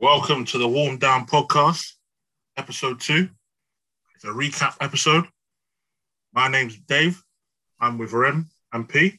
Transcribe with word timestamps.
Welcome 0.00 0.44
to 0.44 0.58
the 0.58 0.68
Warm 0.68 0.98
Down 0.98 1.26
Podcast, 1.26 1.94
episode 2.56 3.00
two. 3.00 3.28
It's 4.14 4.22
a 4.22 4.28
recap 4.28 4.76
episode. 4.80 5.24
My 6.32 6.46
name's 6.46 6.78
Dave. 6.78 7.20
I'm 7.80 7.98
with 7.98 8.12
Rem 8.12 8.48
and 8.72 8.88
P. 8.88 9.18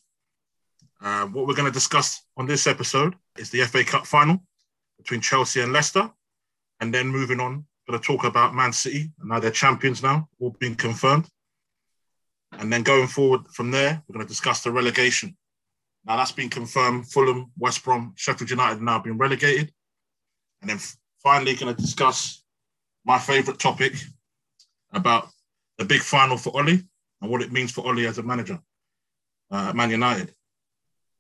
Uh, 1.02 1.26
what 1.26 1.48
we're 1.48 1.54
going 1.54 1.66
to 1.66 1.74
discuss 1.74 2.24
on 2.38 2.46
this 2.46 2.66
episode 2.66 3.16
is 3.38 3.50
the 3.50 3.62
FA 3.64 3.84
Cup 3.84 4.08
final 4.08 4.42
between 4.98 5.20
Chelsea 5.20 5.60
and 5.60 5.74
Leicester. 5.74 6.10
And 6.80 6.94
then 6.94 7.10
moving 7.10 7.42
on, 7.42 7.66
going 7.86 8.00
to 8.00 8.06
talk 8.06 8.24
about 8.24 8.56
Man 8.56 8.72
City 8.72 9.12
and 9.20 9.28
now 9.28 9.42
they're 9.42 9.52
champions 9.52 10.02
now, 10.02 10.30
all 10.40 10.56
being 10.62 10.76
confirmed. 10.76 11.28
And 12.54 12.72
then 12.72 12.84
going 12.84 13.08
forward 13.08 13.50
from 13.50 13.70
there, 13.72 14.02
we're 14.08 14.14
going 14.14 14.26
to 14.26 14.30
discuss 14.30 14.64
the 14.64 14.72
relegation. 14.72 15.36
Now 16.06 16.16
that's 16.16 16.32
been 16.32 16.48
confirmed. 16.48 17.12
Fulham, 17.12 17.52
West 17.58 17.84
Brom, 17.84 18.14
Sheffield 18.16 18.50
United 18.50 18.82
now 18.82 19.00
been 19.00 19.18
relegated. 19.18 19.74
And 20.62 20.70
then 20.70 20.80
finally, 21.24 21.56
going 21.56 21.74
to 21.74 21.82
discuss 21.82 22.44
my 23.06 23.18
favourite 23.18 23.60
topic 23.60 23.94
about 24.92 25.30
the 25.78 25.86
big 25.86 26.02
final 26.02 26.38
for 26.38 26.56
Ollie 26.56 26.84
and 27.22 27.32
what 27.32 27.42
it 27.42 27.52
means 27.52 27.72
for 27.72 27.86
Ollie 27.86 28.06
as 28.06 28.18
a 28.18 28.24
manager 28.24 28.60
uh, 29.52 29.70
at 29.70 29.76
Man 29.76 29.92
United. 29.92 30.34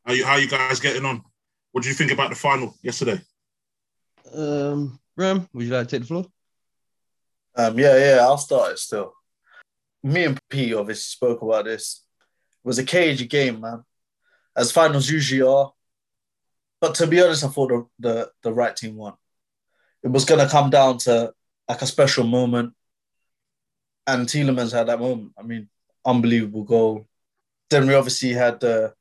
How 0.05 0.13
you, 0.13 0.25
how 0.25 0.35
you 0.37 0.47
guys 0.47 0.79
getting 0.79 1.05
on? 1.05 1.23
What 1.71 1.83
do 1.83 1.89
you 1.89 1.95
think 1.95 2.11
about 2.11 2.29
the 2.29 2.35
final 2.35 2.75
yesterday? 2.81 3.21
Um, 4.33 4.99
Ram, 5.15 5.47
would 5.53 5.65
you 5.65 5.71
like 5.71 5.87
to 5.87 5.91
take 5.91 6.01
the 6.01 6.07
floor? 6.07 6.25
Um, 7.55 7.77
yeah, 7.77 7.97
yeah, 7.97 8.17
I'll 8.21 8.37
start 8.37 8.73
it 8.73 8.79
still. 8.79 9.13
Me 10.03 10.25
and 10.25 10.39
P 10.49 10.73
obviously 10.73 11.01
spoke 11.01 11.41
about 11.41 11.65
this. 11.65 12.03
It 12.63 12.67
was 12.67 12.79
a 12.79 12.83
cagey 12.83 13.27
game, 13.27 13.61
man, 13.61 13.83
as 14.55 14.71
finals 14.71 15.09
usually 15.09 15.41
are. 15.41 15.71
But 16.79 16.95
to 16.95 17.07
be 17.07 17.21
honest, 17.21 17.43
I 17.43 17.47
thought 17.47 17.69
the, 17.69 17.85
the, 17.99 18.31
the 18.43 18.53
right 18.53 18.75
team 18.75 18.95
won 18.95 19.13
it 20.03 20.09
was 20.09 20.25
going 20.25 20.45
to 20.45 20.51
come 20.51 20.69
down 20.69 20.97
to 20.99 21.33
like 21.67 21.81
a 21.81 21.87
special 21.87 22.25
moment. 22.25 22.73
And 24.07 24.27
Tielemans 24.27 24.73
had 24.73 24.87
that 24.87 24.99
moment. 24.99 25.33
I 25.37 25.43
mean, 25.43 25.69
unbelievable 26.05 26.63
goal. 26.63 27.07
Then 27.69 27.87
we 27.87 27.93
obviously 27.93 28.31
had 28.33 28.59
the 28.59 28.93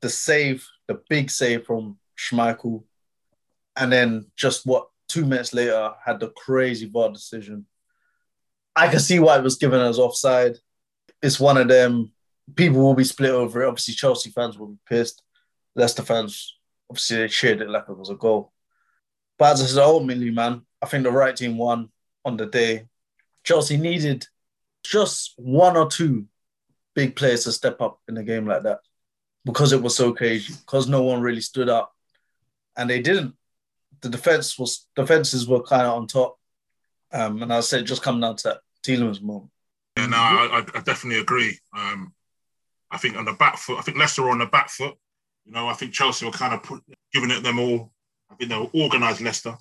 the 0.00 0.10
save, 0.10 0.66
the 0.86 1.00
big 1.08 1.30
save 1.30 1.64
from 1.64 1.98
Schmeichel. 2.16 2.84
And 3.76 3.92
then 3.92 4.26
just 4.36 4.66
what 4.66 4.88
two 5.08 5.24
minutes 5.24 5.52
later 5.52 5.92
had 6.04 6.20
the 6.20 6.28
crazy 6.28 6.86
VAR 6.86 7.10
decision. 7.10 7.66
I 8.76 8.88
can 8.88 9.00
see 9.00 9.18
why 9.18 9.38
it 9.38 9.42
was 9.42 9.56
given 9.56 9.80
as 9.80 9.98
offside. 9.98 10.56
It's 11.22 11.40
one 11.40 11.56
of 11.56 11.68
them. 11.68 12.12
People 12.54 12.82
will 12.82 12.94
be 12.94 13.04
split 13.04 13.30
over 13.30 13.62
it. 13.62 13.68
Obviously, 13.68 13.94
Chelsea 13.94 14.30
fans 14.30 14.58
will 14.58 14.68
be 14.68 14.78
pissed. 14.88 15.22
Leicester 15.74 16.02
fans, 16.02 16.56
obviously, 16.90 17.16
they 17.16 17.28
cheered 17.28 17.62
it 17.62 17.70
like 17.70 17.84
it 17.88 17.96
was 17.96 18.10
a 18.10 18.14
goal. 18.14 18.52
But 19.38 19.54
as 19.54 19.62
I 19.62 19.66
said, 19.66 19.82
ultimately, 19.82 20.30
man, 20.30 20.62
I 20.80 20.86
think 20.86 21.04
the 21.04 21.10
right 21.10 21.34
team 21.34 21.58
won 21.58 21.90
on 22.24 22.36
the 22.36 22.46
day. 22.46 22.86
Chelsea 23.42 23.76
needed 23.76 24.26
just 24.82 25.34
one 25.36 25.76
or 25.76 25.88
two 25.88 26.26
big 26.94 27.16
players 27.16 27.44
to 27.44 27.52
step 27.52 27.80
up 27.80 28.00
in 28.08 28.16
a 28.16 28.22
game 28.22 28.46
like 28.46 28.62
that 28.62 28.80
because 29.44 29.72
it 29.72 29.82
was 29.82 29.96
so 29.96 30.12
crazy, 30.12 30.54
because 30.54 30.88
no 30.88 31.02
one 31.02 31.20
really 31.20 31.40
stood 31.40 31.68
up. 31.68 31.92
And 32.76 32.88
they 32.88 33.00
didn't. 33.00 33.34
The 34.00 34.08
defense 34.08 34.58
was 34.58 34.86
defenses 34.96 35.46
were 35.48 35.62
kind 35.62 35.86
of 35.86 35.94
on 35.94 36.06
top. 36.06 36.38
Um, 37.12 37.42
and 37.42 37.52
I 37.52 37.60
said 37.60 37.86
just 37.86 38.02
come 38.02 38.20
down 38.20 38.36
to 38.36 38.48
that 38.48 38.58
Tielemans 38.82 39.22
moment. 39.22 39.50
Yeah, 39.96 40.06
no, 40.06 40.16
I, 40.16 40.64
I 40.74 40.80
definitely 40.80 41.20
agree. 41.20 41.58
Um, 41.76 42.12
I 42.90 42.98
think 42.98 43.16
on 43.16 43.24
the 43.24 43.32
back 43.32 43.56
foot, 43.56 43.78
I 43.78 43.82
think 43.82 43.96
Leicester 43.96 44.22
were 44.22 44.30
on 44.30 44.38
the 44.38 44.46
back 44.46 44.68
foot. 44.68 44.94
You 45.44 45.52
know, 45.52 45.68
I 45.68 45.74
think 45.74 45.92
Chelsea 45.92 46.26
were 46.26 46.32
kind 46.32 46.54
of 46.54 46.62
put, 46.62 46.82
giving 47.12 47.30
it 47.30 47.42
them 47.42 47.58
all 47.58 47.92
I 48.30 48.34
think 48.34 48.50
they 48.50 48.58
were 48.58 48.70
organised 48.74 49.20
Leicester. 49.20 49.56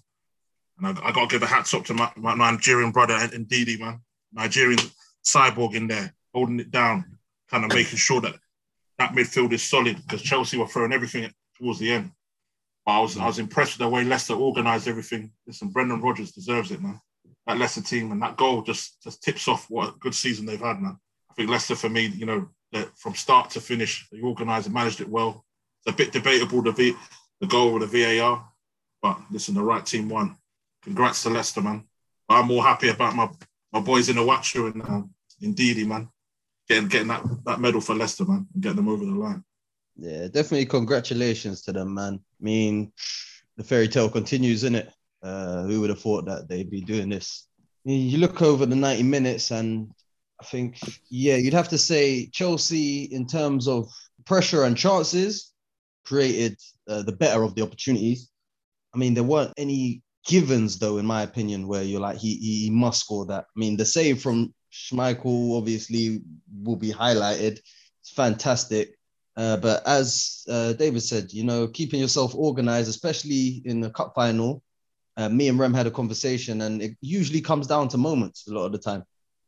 And 0.78 1.00
I, 1.00 1.08
I 1.08 1.11
got 1.11 1.30
to 1.30 1.36
give 1.36 1.44
a 1.44 1.47
hats 1.47 1.73
up 1.73 1.86
to 1.86 1.94
my, 1.94 2.11
my 2.16 2.36
Nigerian 2.36 2.92
brother 2.92 3.14
and 3.14 3.47
Didi, 3.47 3.78
man. 3.78 4.02
Nigerian 4.33 4.80
cyborg 5.23 5.75
in 5.75 5.88
there, 5.88 6.14
holding 6.33 6.59
it 6.59 6.72
down, 6.72 7.17
kind 7.49 7.64
of 7.64 7.73
making 7.73 7.98
sure 7.98 8.21
that 8.21 8.36
that 8.99 9.11
midfield 9.11 9.54
is 9.54 9.64
solid 9.64 9.98
because 10.02 10.21
Chelsea 10.21 10.58
were 10.58 10.67
throwing 10.67 10.93
everything 10.93 11.32
towards 11.58 11.80
the 11.80 11.92
end. 11.92 12.11
But 12.86 12.92
I 12.93 12.99
was 12.99 13.17
I 13.17 13.26
was 13.26 13.39
impressed 13.39 13.77
with 13.77 13.87
the 13.87 13.89
way 13.89 14.04
Leicester 14.04 14.33
organised 14.33 14.87
everything. 14.87 15.32
Listen, 15.48 15.70
Brendan 15.70 16.02
Rodgers 16.02 16.32
deserves 16.32 16.71
it, 16.71 16.82
man. 16.82 16.99
That 17.48 17.58
Leicester 17.58 17.82
team 17.82 18.11
and 18.11 18.21
that 18.21 18.37
goal 18.37 18.61
just 18.61 19.02
just 19.04 19.23
tips 19.23 19.48
off 19.48 19.70
what 19.70 19.89
a 19.89 19.98
good 19.99 20.16
season 20.16 20.45
they've 20.45 20.60
had, 20.60 20.82
man. 20.82 20.98
I 21.30 21.33
think 21.33 21.49
Leicester, 21.49 21.76
for 21.76 21.89
me, 21.89 22.08
you 22.08 22.26
know, 22.26 22.48
from 22.95 23.16
start 23.16 23.49
to 23.52 23.61
finish, 23.61 24.08
they 24.11 24.21
organised 24.21 24.67
and 24.67 24.73
managed 24.73 25.02
it 25.02 25.10
well. 25.10 25.45
It's 25.86 25.93
a 25.93 25.98
bit 25.98 26.11
debatable 26.11 26.61
the 26.61 26.71
v, 26.71 26.95
the 27.42 27.48
goal 27.48 27.73
with 27.73 27.89
the 27.89 28.20
VAR, 28.20 28.48
but 29.03 29.19
listen, 29.30 29.53
the 29.53 29.61
right 29.61 29.86
team 29.86 30.09
won. 30.09 30.37
Congrats 30.81 31.21
to 31.23 31.30
Leicester, 31.30 31.61
man. 31.61 31.83
I'm 32.30 32.47
more 32.47 32.64
happy 32.64 32.87
about 32.87 33.15
my, 33.15 33.30
my 33.73 33.81
boys 33.81 34.09
in 34.09 34.15
the 34.15 34.23
Watcher 34.23 34.67
and 34.67 34.81
uh, 34.81 35.02
in 35.41 35.53
Didi, 35.53 35.86
man. 35.86 36.09
Getting 36.69 36.87
getting 36.87 37.09
that, 37.09 37.23
that 37.45 37.59
medal 37.59 37.81
for 37.81 37.93
Leicester, 37.93 38.23
man, 38.23 38.47
and 38.53 38.63
getting 38.63 38.77
them 38.77 38.87
over 38.87 39.05
the 39.05 39.11
line. 39.11 39.43
Yeah, 39.97 40.27
definitely 40.27 40.65
congratulations 40.65 41.61
to 41.63 41.73
them, 41.73 41.93
man. 41.93 42.15
I 42.15 42.43
mean, 42.43 42.93
the 43.58 43.63
fairy 43.63 43.89
tale 43.89 44.09
continues, 44.09 44.63
isn't 44.63 44.75
it? 44.75 44.92
Uh, 45.21 45.63
who 45.63 45.81
would 45.81 45.89
have 45.89 45.99
thought 45.99 46.25
that 46.25 46.47
they'd 46.47 46.71
be 46.71 46.81
doing 46.81 47.09
this? 47.09 47.47
You 47.83 48.17
look 48.17 48.42
over 48.42 48.65
the 48.65 48.75
90 48.75 49.03
minutes, 49.03 49.52
and 49.52 49.92
I 50.39 50.45
think, 50.45 50.80
yeah, 51.09 51.36
you'd 51.36 51.53
have 51.53 51.69
to 51.69 51.77
say 51.77 52.27
Chelsea, 52.27 53.03
in 53.03 53.27
terms 53.27 53.67
of 53.67 53.89
pressure 54.25 54.63
and 54.63 54.77
chances, 54.77 55.52
created 56.05 56.58
uh, 56.87 57.03
the 57.03 57.11
better 57.11 57.43
of 57.43 57.55
the 57.55 57.61
opportunities. 57.61 58.30
I 58.93 58.98
mean, 58.98 59.14
there 59.14 59.23
weren't 59.23 59.54
any 59.58 60.02
givens 60.26 60.80
though, 60.80 60.98
in 60.98 61.05
my 61.05 61.23
opinion, 61.23 61.67
where 61.67 61.83
you're 61.83 61.99
like 61.99 62.17
he 62.17 62.36
he 62.36 62.70
must 62.70 63.02
score 63.02 63.26
that. 63.27 63.45
I 63.55 63.59
mean, 63.59 63.77
the 63.77 63.86
save 63.86 64.21
from 64.21 64.54
Schmeichel 64.71 65.58
obviously 65.58 66.21
will 66.64 66.76
be 66.76 66.92
highlighted. 66.92 67.59
It's 68.02 68.11
fantastic. 68.11 68.95
Uh, 69.36 69.58
but 69.58 69.86
as 69.87 70.43
uh, 70.49 70.73
David 70.73 71.02
said, 71.02 71.33
you 71.33 71.43
know, 71.43 71.67
keeping 71.67 71.99
yourself 71.99 72.36
organized, 72.36 72.89
especially 72.89 73.61
in 73.65 73.81
the 73.81 73.89
cup 73.89 74.14
final. 74.15 74.64
Uh, 75.15 75.30
me 75.30 75.48
and 75.48 75.60
Rem 75.60 75.75
had 75.75 75.86
a 75.86 75.92
conversation, 75.92 76.61
and 76.61 76.81
it 76.81 76.98
usually 77.02 77.42
comes 77.42 77.67
down 77.67 77.87
to 77.89 77.98
moments 77.98 78.48
a 78.48 78.54
lot 78.54 78.65
of 78.65 78.71
the 78.71 78.80
time. 78.80 79.04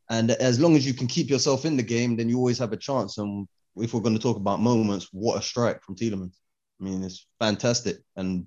And 0.09 0.31
as 0.31 0.59
long 0.59 0.75
as 0.75 0.85
you 0.85 0.93
can 0.93 1.07
keep 1.07 1.27
yourself 1.27 1.65
in 1.65 1.75
the 1.75 1.83
game, 1.83 2.15
then 2.15 2.29
you 2.29 2.37
always 2.37 2.59
have 2.59 2.71
a 2.71 2.77
chance. 2.77 3.17
And 3.17 3.47
if 3.77 3.93
we're 3.93 4.01
going 4.01 4.15
to 4.15 4.21
talk 4.21 4.37
about 4.37 4.59
moments, 4.59 5.09
what 5.11 5.39
a 5.39 5.41
strike 5.41 5.81
from 5.81 5.95
Tielemans! 5.95 6.35
I 6.79 6.83
mean, 6.83 7.03
it's 7.03 7.25
fantastic. 7.39 7.97
And 8.15 8.45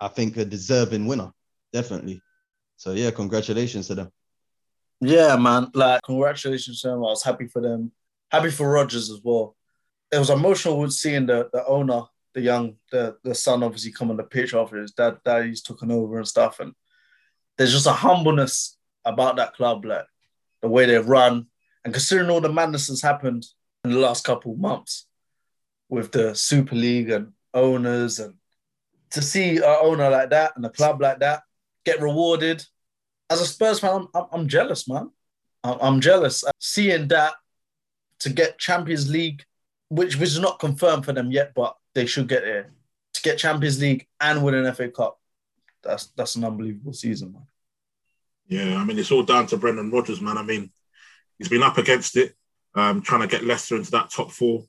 I 0.00 0.08
think 0.08 0.36
a 0.36 0.44
deserving 0.44 1.06
winner, 1.06 1.32
definitely. 1.72 2.22
So 2.76 2.92
yeah, 2.92 3.10
congratulations 3.10 3.88
to 3.88 3.94
them. 3.94 4.12
Yeah, 5.00 5.36
man. 5.36 5.70
Like 5.74 6.02
congratulations 6.02 6.80
to 6.82 6.88
them. 6.88 6.98
I 6.98 7.10
was 7.10 7.22
happy 7.22 7.46
for 7.46 7.60
them. 7.62 7.92
Happy 8.30 8.50
for 8.50 8.70
Rodgers 8.70 9.10
as 9.10 9.20
well. 9.22 9.56
It 10.12 10.18
was 10.18 10.30
emotional 10.30 10.88
seeing 10.90 11.26
the 11.26 11.48
the 11.52 11.66
owner, 11.66 12.02
the 12.34 12.40
young, 12.40 12.76
the 12.90 13.16
the 13.24 13.34
son 13.34 13.62
obviously 13.62 13.92
come 13.92 14.10
on 14.10 14.16
the 14.16 14.24
pitch 14.24 14.54
after 14.54 14.76
his 14.76 14.92
dad 14.92 15.18
daddy's 15.24 15.62
taken 15.62 15.90
over 15.90 16.18
and 16.18 16.28
stuff. 16.28 16.60
And 16.60 16.72
there's 17.56 17.72
just 17.72 17.86
a 17.86 17.92
humbleness 17.92 18.76
about 19.04 19.36
that 19.36 19.54
club, 19.54 19.84
like 19.84 20.06
the 20.62 20.68
way 20.68 20.86
they've 20.86 21.06
run. 21.06 21.46
And 21.84 21.94
considering 21.94 22.30
all 22.30 22.40
the 22.40 22.52
madness 22.52 22.88
that's 22.88 23.02
happened 23.02 23.46
in 23.84 23.90
the 23.90 23.98
last 23.98 24.24
couple 24.24 24.52
of 24.52 24.58
months 24.58 25.06
with 25.88 26.12
the 26.12 26.34
Super 26.34 26.74
League 26.74 27.10
and 27.10 27.32
owners 27.54 28.18
and 28.18 28.34
to 29.10 29.22
see 29.22 29.60
our 29.62 29.82
owner 29.82 30.10
like 30.10 30.30
that 30.30 30.52
and 30.56 30.64
a 30.64 30.70
club 30.70 31.00
like 31.00 31.20
that 31.20 31.42
get 31.84 32.00
rewarded. 32.00 32.64
As 33.30 33.40
a 33.40 33.46
Spurs 33.46 33.80
fan, 33.80 34.06
I'm, 34.14 34.26
I'm 34.32 34.48
jealous, 34.48 34.88
man. 34.88 35.10
I'm, 35.64 36.00
jealous. 36.00 36.44
Seeing 36.60 37.08
that 37.08 37.34
to 38.20 38.30
get 38.30 38.58
Champions 38.58 39.10
League, 39.10 39.44
which 39.88 40.16
which 40.16 40.30
is 40.30 40.38
not 40.38 40.58
confirmed 40.58 41.04
for 41.04 41.12
them 41.12 41.30
yet, 41.30 41.52
but 41.54 41.76
they 41.94 42.06
should 42.06 42.28
get 42.28 42.42
there. 42.42 42.70
To 43.14 43.22
get 43.22 43.38
Champions 43.38 43.80
League 43.80 44.06
and 44.20 44.42
win 44.42 44.54
an 44.54 44.72
FA 44.72 44.88
Cup, 44.88 45.20
that's 45.82 46.06
that's 46.16 46.36
an 46.36 46.44
unbelievable 46.44 46.92
season, 46.92 47.32
man. 47.32 47.46
Yeah, 48.46 48.76
I 48.76 48.84
mean 48.84 48.98
it's 48.98 49.10
all 49.10 49.24
down 49.24 49.46
to 49.48 49.56
Brendan 49.56 49.90
Rodgers, 49.90 50.20
man. 50.20 50.38
I 50.38 50.42
mean, 50.42 50.70
he's 51.38 51.48
been 51.48 51.62
up 51.62 51.76
against 51.76 52.16
it, 52.16 52.34
um, 52.74 53.02
trying 53.02 53.22
to 53.22 53.26
get 53.26 53.44
Leicester 53.44 53.76
into 53.76 53.90
that 53.90 54.10
top 54.10 54.30
four, 54.30 54.64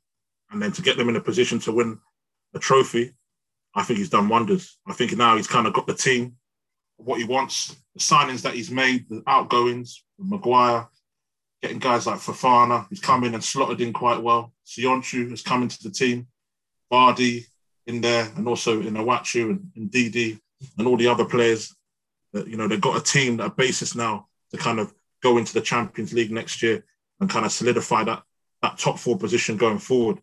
and 0.52 0.62
then 0.62 0.72
to 0.74 0.82
get 0.82 0.98
them 0.98 1.10
in 1.10 1.16
a 1.16 1.22
position 1.22 1.60
to 1.60 1.72
win 1.72 2.00
a 2.54 2.60
trophy. 2.60 3.14
I 3.76 3.84
think 3.84 4.00
he's 4.00 4.10
done 4.10 4.30
wonders. 4.30 4.78
I 4.88 4.94
think 4.94 5.16
now 5.16 5.38
he's 5.38 5.48
kind 5.48 5.68
of 5.68 5.74
got 5.74 5.88
the 5.88 5.94
team, 5.94 6.36
what 6.98 7.20
he 7.20 7.24
wants, 7.24 7.76
the 7.94 8.00
signings 8.00 8.42
that 8.42 8.56
he's 8.56 8.72
made, 8.72 9.08
the 9.10 9.24
outgoings, 9.28 10.04
Maguire, 10.18 10.88
getting 11.62 11.80
guys 11.80 12.08
like 12.08 12.20
Fofana, 12.20 12.88
who's 12.90 13.00
come 13.00 13.24
in 13.24 13.34
and 13.34 13.44
slotted 13.44 13.82
in 13.82 13.94
quite 13.94 14.22
well. 14.22 14.54
Söyüncü 14.66 15.30
has 15.30 15.42
come 15.42 15.64
into 15.64 15.82
the 15.84 15.92
team, 15.92 16.28
Vardy 16.92 17.46
in 17.86 18.02
there, 18.02 18.32
and 18.36 18.48
also 18.48 18.82
in 18.82 18.94
Iheanacho 18.94 19.50
and, 19.50 19.72
and 19.76 19.92
DD 19.92 20.40
and 20.78 20.88
all 20.88 20.98
the 20.98 21.08
other 21.08 21.26
players. 21.26 21.76
That, 22.34 22.48
you 22.48 22.58
know, 22.58 22.68
they've 22.68 22.80
got 22.80 22.98
a 22.98 23.04
team, 23.04 23.40
a 23.40 23.50
basis 23.50 23.96
now 23.96 24.28
to 24.52 24.58
kind 24.58 24.80
of 24.80 24.94
go 25.24 25.38
into 25.38 25.54
the 25.54 25.62
Champions 25.62 26.14
League 26.14 26.32
next 26.32 26.62
year 26.62 26.86
and 27.20 27.30
kind 27.30 27.46
of 27.46 27.52
solidify 27.52 28.04
that 28.04 28.24
that 28.62 28.78
top 28.78 29.00
four 29.00 29.18
position 29.18 29.58
going 29.58 29.80
forward 29.80 30.20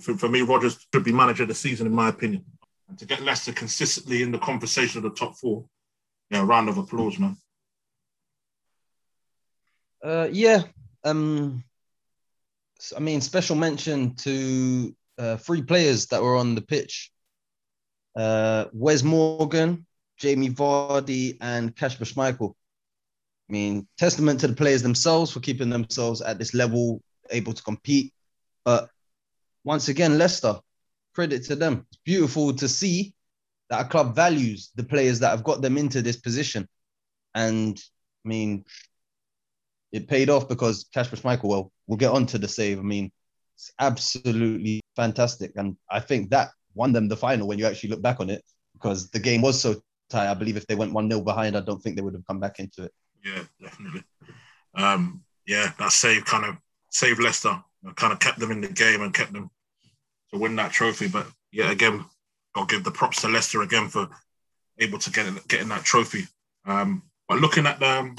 for, 0.00 0.16
for 0.16 0.28
me, 0.28 0.42
Rodgers 0.42 0.86
should 0.92 1.04
be 1.04 1.12
manager 1.12 1.42
of 1.42 1.48
the 1.48 1.54
season, 1.54 1.86
in 1.86 1.94
my 1.94 2.08
opinion. 2.08 2.44
and 2.88 2.98
to 2.98 3.06
get 3.06 3.22
Leicester 3.22 3.52
consistently 3.52 4.22
in 4.22 4.32
the 4.32 4.38
conversation 4.38 4.98
of 4.98 5.04
the 5.04 5.18
top 5.18 5.36
four, 5.36 5.64
yeah, 6.30 6.44
round 6.44 6.68
of 6.68 6.78
applause, 6.78 7.18
man. 7.18 7.36
Uh, 10.02 10.28
yeah. 10.30 10.62
Um, 11.04 11.64
I 12.96 13.00
mean, 13.00 13.20
special 13.20 13.56
mention 13.56 14.14
to 14.16 14.94
uh, 15.18 15.36
three 15.38 15.62
players 15.62 16.06
that 16.06 16.22
were 16.22 16.36
on 16.36 16.54
the 16.54 16.60
pitch: 16.60 17.10
uh, 18.16 18.66
Wes 18.72 19.02
Morgan, 19.02 19.86
Jamie 20.18 20.50
Vardy, 20.50 21.38
and 21.40 21.74
Kasper 21.74 22.04
Schmeichel. 22.04 22.54
I 23.48 23.52
mean, 23.52 23.86
testament 23.98 24.40
to 24.40 24.48
the 24.48 24.54
players 24.54 24.82
themselves 24.82 25.30
for 25.30 25.40
keeping 25.40 25.70
themselves 25.70 26.20
at 26.20 26.38
this 26.38 26.54
level, 26.54 27.02
able 27.30 27.52
to 27.52 27.62
compete. 27.62 28.12
But 28.64 28.88
once 29.64 29.88
again, 29.88 30.18
Leicester, 30.18 30.60
credit 31.14 31.44
to 31.44 31.56
them. 31.56 31.86
It's 31.90 32.00
beautiful 32.04 32.54
to 32.54 32.68
see 32.68 33.14
that 33.70 33.86
a 33.86 33.88
club 33.88 34.14
values 34.14 34.70
the 34.74 34.84
players 34.84 35.20
that 35.20 35.30
have 35.30 35.44
got 35.44 35.62
them 35.62 35.78
into 35.78 36.02
this 36.02 36.16
position. 36.16 36.68
And 37.34 37.80
I 38.24 38.28
mean, 38.28 38.64
it 39.92 40.08
paid 40.08 40.30
off 40.30 40.48
because 40.48 40.86
Kasper 40.92 41.16
Schmeichel, 41.16 41.44
well, 41.44 41.72
we'll 41.86 41.96
get 41.96 42.12
on 42.12 42.26
to 42.26 42.38
the 42.38 42.48
save. 42.48 42.78
I 42.78 42.82
mean, 42.82 43.10
it's 43.56 43.72
absolutely 43.78 44.80
fantastic. 44.96 45.52
And 45.56 45.76
I 45.90 46.00
think 46.00 46.30
that 46.30 46.50
won 46.74 46.92
them 46.92 47.08
the 47.08 47.16
final 47.16 47.46
when 47.46 47.58
you 47.58 47.66
actually 47.66 47.90
look 47.90 48.02
back 48.02 48.20
on 48.20 48.30
it 48.30 48.44
because 48.74 49.10
the 49.10 49.20
game 49.20 49.40
was 49.42 49.60
so 49.60 49.80
tight. 50.10 50.30
I 50.30 50.34
believe 50.34 50.56
if 50.56 50.66
they 50.66 50.74
went 50.74 50.92
1 50.92 51.10
0 51.10 51.22
behind, 51.22 51.56
I 51.56 51.60
don't 51.60 51.80
think 51.80 51.96
they 51.96 52.02
would 52.02 52.14
have 52.14 52.26
come 52.26 52.40
back 52.40 52.58
into 52.58 52.84
it. 52.84 52.92
Yeah, 53.24 53.44
definitely. 53.62 54.02
Um, 54.74 55.22
yeah, 55.46 55.72
that 55.78 55.92
save 55.92 56.24
kind 56.24 56.44
of 56.44 56.56
saved 56.90 57.22
Leicester, 57.22 57.62
kind 57.96 58.12
of 58.12 58.18
kept 58.18 58.38
them 58.38 58.50
in 58.50 58.60
the 58.60 58.68
game 58.68 59.02
and 59.02 59.14
kept 59.14 59.32
them 59.32 59.50
to 60.34 60.40
win 60.40 60.56
that 60.56 60.72
trophy. 60.72 61.08
But 61.08 61.26
yeah, 61.50 61.70
again, 61.70 62.04
I'll 62.54 62.66
give 62.66 62.84
the 62.84 62.90
props 62.90 63.22
to 63.22 63.28
Leicester 63.28 63.62
again 63.62 63.88
for 63.88 64.08
able 64.78 64.98
to 64.98 65.10
get 65.10 65.48
getting 65.48 65.68
that 65.68 65.84
trophy. 65.84 66.24
Um, 66.66 67.02
but 67.28 67.40
looking 67.40 67.66
at 67.66 67.80
the 67.80 68.14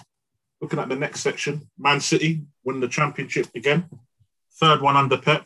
Looking 0.61 0.79
at 0.79 0.89
the 0.89 0.95
next 0.95 1.19
section, 1.19 1.69
Man 1.77 1.99
City 1.99 2.41
win 2.63 2.79
the 2.79 2.87
championship 2.87 3.47
again, 3.55 3.89
third 4.53 4.81
one 4.81 4.95
under 4.95 5.17
Pep. 5.17 5.45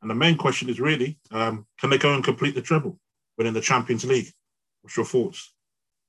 And 0.00 0.10
the 0.10 0.14
main 0.14 0.36
question 0.36 0.68
is 0.68 0.78
really, 0.78 1.18
um, 1.30 1.66
can 1.80 1.90
they 1.90 1.98
go 1.98 2.14
and 2.14 2.22
complete 2.22 2.54
the 2.54 2.62
treble, 2.62 2.98
winning 3.38 3.54
the 3.54 3.60
Champions 3.60 4.04
League? 4.04 4.30
What's 4.82 4.96
your 4.96 5.06
thoughts? 5.06 5.52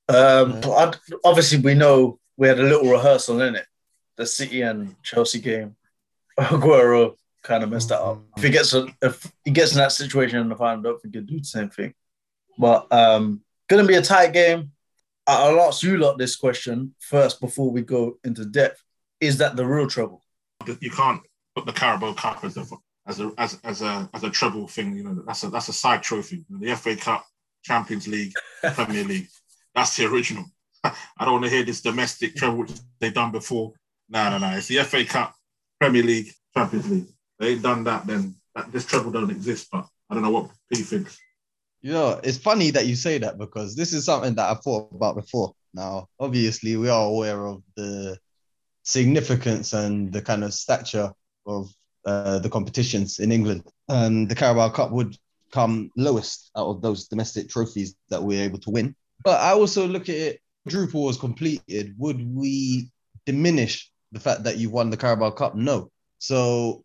Um, 0.08 0.60
obviously, 1.24 1.58
we 1.58 1.74
know 1.74 2.18
we 2.36 2.48
had 2.48 2.60
a 2.60 2.64
little 2.64 2.90
rehearsal 2.90 3.40
in 3.40 3.56
it, 3.56 3.66
the 4.16 4.26
City 4.26 4.62
and 4.62 5.02
Chelsea 5.02 5.40
game. 5.40 5.76
Aguero 6.38 7.16
kind 7.44 7.62
of 7.62 7.70
messed 7.70 7.90
that 7.90 8.00
up. 8.00 8.20
If 8.36 8.42
he 8.42 8.50
gets 8.50 8.74
a, 8.74 8.88
if 9.00 9.30
he 9.44 9.52
gets 9.52 9.72
in 9.72 9.78
that 9.78 9.92
situation 9.92 10.38
in 10.38 10.48
the 10.48 10.56
final, 10.56 10.80
I 10.80 10.82
don't 10.82 11.00
think 11.00 11.14
he'll 11.14 11.22
do 11.22 11.38
the 11.38 11.44
same 11.44 11.68
thing. 11.68 11.94
But 12.58 12.90
um, 12.92 13.42
going 13.68 13.82
to 13.82 13.88
be 13.88 13.96
a 13.96 14.02
tight 14.02 14.32
game. 14.32 14.72
I'll 15.26 15.60
ask 15.60 15.82
you 15.82 15.96
lot 15.96 16.18
this 16.18 16.36
question 16.36 16.94
first 16.98 17.40
before 17.40 17.70
we 17.70 17.82
go 17.82 18.18
into 18.24 18.44
depth. 18.44 18.82
Is 19.20 19.38
that 19.38 19.56
the 19.56 19.64
real 19.64 19.86
trouble? 19.86 20.22
You 20.80 20.90
can't 20.90 21.22
put 21.54 21.66
the 21.66 21.72
Carabao 21.72 22.14
Cup 22.14 22.44
as 22.44 22.56
a 22.56 22.64
as 23.06 23.20
a 23.20 23.32
as, 23.38 23.58
as 23.64 23.82
a 23.82 24.08
as 24.12 24.24
a 24.24 24.30
treble 24.30 24.68
thing. 24.68 24.96
You 24.96 25.04
know 25.04 25.22
that's 25.26 25.42
a 25.44 25.48
that's 25.48 25.68
a 25.68 25.72
side 25.72 26.02
trophy. 26.02 26.44
The 26.50 26.74
FA 26.76 26.96
Cup, 26.96 27.24
Champions 27.62 28.06
League, 28.06 28.32
Premier 28.62 29.04
League. 29.04 29.28
That's 29.74 29.96
the 29.96 30.06
original. 30.06 30.44
I 30.84 30.94
don't 31.20 31.32
want 31.32 31.44
to 31.44 31.50
hear 31.50 31.64
this 31.64 31.80
domestic 31.80 32.34
treble 32.34 32.58
which 32.58 32.72
they've 33.00 33.14
done 33.14 33.32
before. 33.32 33.72
No, 34.10 34.28
no, 34.30 34.38
no. 34.38 34.56
It's 34.56 34.68
the 34.68 34.82
FA 34.84 35.04
Cup, 35.06 35.34
Premier 35.80 36.02
League, 36.02 36.32
Champions 36.54 36.90
League. 36.90 37.13
They 37.44 37.56
done 37.56 37.84
that, 37.84 38.06
then 38.06 38.36
that, 38.54 38.72
this 38.72 38.86
treble 38.86 39.10
doesn't 39.10 39.30
exist. 39.30 39.68
But 39.70 39.86
I 40.08 40.14
don't 40.14 40.22
know 40.22 40.30
what 40.30 40.50
P 40.72 40.80
thinks. 40.80 41.18
You 41.82 41.92
know, 41.92 42.18
it's 42.24 42.38
funny 42.38 42.70
that 42.70 42.86
you 42.86 42.96
say 42.96 43.18
that 43.18 43.36
because 43.36 43.76
this 43.76 43.92
is 43.92 44.06
something 44.06 44.34
that 44.36 44.50
I've 44.50 44.62
thought 44.62 44.88
about 44.94 45.16
before. 45.16 45.52
Now, 45.74 46.08
obviously, 46.18 46.78
we 46.78 46.88
are 46.88 47.04
aware 47.04 47.44
of 47.44 47.62
the 47.76 48.16
significance 48.82 49.74
and 49.74 50.10
the 50.10 50.22
kind 50.22 50.42
of 50.42 50.54
stature 50.54 51.12
of 51.46 51.68
uh, 52.06 52.38
the 52.38 52.48
competitions 52.48 53.18
in 53.18 53.30
England. 53.30 53.64
And 53.90 54.26
the 54.26 54.34
Carabao 54.34 54.70
Cup 54.70 54.90
would 54.92 55.14
come 55.52 55.90
lowest 55.98 56.50
out 56.56 56.68
of 56.68 56.80
those 56.80 57.08
domestic 57.08 57.50
trophies 57.50 57.94
that 58.08 58.22
we're 58.22 58.42
able 58.42 58.60
to 58.60 58.70
win. 58.70 58.96
But 59.22 59.42
I 59.42 59.52
also 59.52 59.86
look 59.86 60.08
at 60.08 60.16
it, 60.16 60.40
quadruple 60.62 61.04
was 61.04 61.18
completed. 61.18 61.94
Would 61.98 62.26
we 62.34 62.90
diminish 63.26 63.90
the 64.12 64.20
fact 64.20 64.44
that 64.44 64.56
you 64.56 64.70
won 64.70 64.88
the 64.88 64.96
Carabao 64.96 65.32
Cup? 65.32 65.54
No. 65.54 65.90
So 66.18 66.84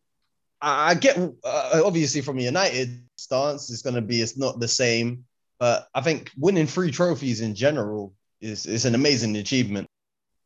I 0.61 0.93
get 0.95 1.17
uh, 1.17 1.81
obviously 1.85 2.21
from 2.21 2.37
a 2.39 2.43
United 2.43 3.01
stance, 3.17 3.69
it's 3.69 3.81
going 3.81 3.95
to 3.95 4.01
be 4.01 4.21
it's 4.21 4.37
not 4.37 4.59
the 4.59 4.67
same, 4.67 5.25
but 5.59 5.87
I 5.95 6.01
think 6.01 6.31
winning 6.37 6.67
three 6.67 6.91
trophies 6.91 7.41
in 7.41 7.55
general 7.55 8.13
is 8.41 8.65
is 8.65 8.85
an 8.85 8.95
amazing 8.95 9.35
achievement. 9.37 9.87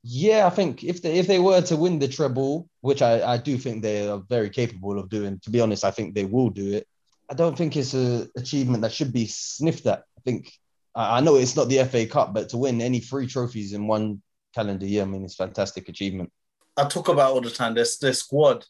Yeah, 0.04 0.46
I 0.46 0.50
think 0.50 0.84
if 0.84 1.02
they 1.02 1.18
if 1.18 1.28
they 1.28 1.40
were 1.40 1.62
to 1.62 1.76
win 1.78 2.00
the 2.00 2.08
treble, 2.08 2.70
which 2.82 3.02
I, 3.02 3.34
I 3.34 3.38
do 3.38 3.58
think 3.58 3.82
they 3.82 4.08
are 4.08 4.22
very 4.30 4.50
capable 4.50 5.00
of 5.00 5.10
doing, 5.10 5.40
to 5.40 5.50
be 5.50 5.62
honest, 5.62 5.86
I 5.86 5.92
think 5.92 6.14
they 6.14 6.26
will 6.26 6.50
do 6.50 6.74
it. 6.74 6.88
I 7.30 7.34
don't 7.34 7.58
think 7.58 7.76
it's 7.76 7.94
an 7.94 8.30
achievement 8.36 8.82
that 8.84 8.92
should 8.92 9.14
be 9.14 9.28
sniffed 9.28 9.88
at. 9.88 10.04
I 10.18 10.22
think 10.26 10.52
I 10.94 11.22
know 11.22 11.36
it's 11.36 11.56
not 11.56 11.70
the 11.70 11.84
FA 11.86 12.06
Cup, 12.06 12.34
but 12.34 12.50
to 12.50 12.58
win 12.58 12.82
any 12.82 13.00
three 13.00 13.28
trophies 13.28 13.74
in 13.74 13.88
one 13.88 14.22
calendar 14.54 14.86
year, 14.86 15.04
I 15.04 15.06
mean, 15.06 15.26
it's 15.26 15.36
fantastic 15.36 15.90
achievement. 15.90 16.32
I 16.78 16.86
talk 16.86 17.08
about 17.08 17.32
all 17.32 17.42
the 17.42 17.50
time. 17.50 17.74
This 17.74 17.98
their 17.98 18.14
squad 18.14 18.66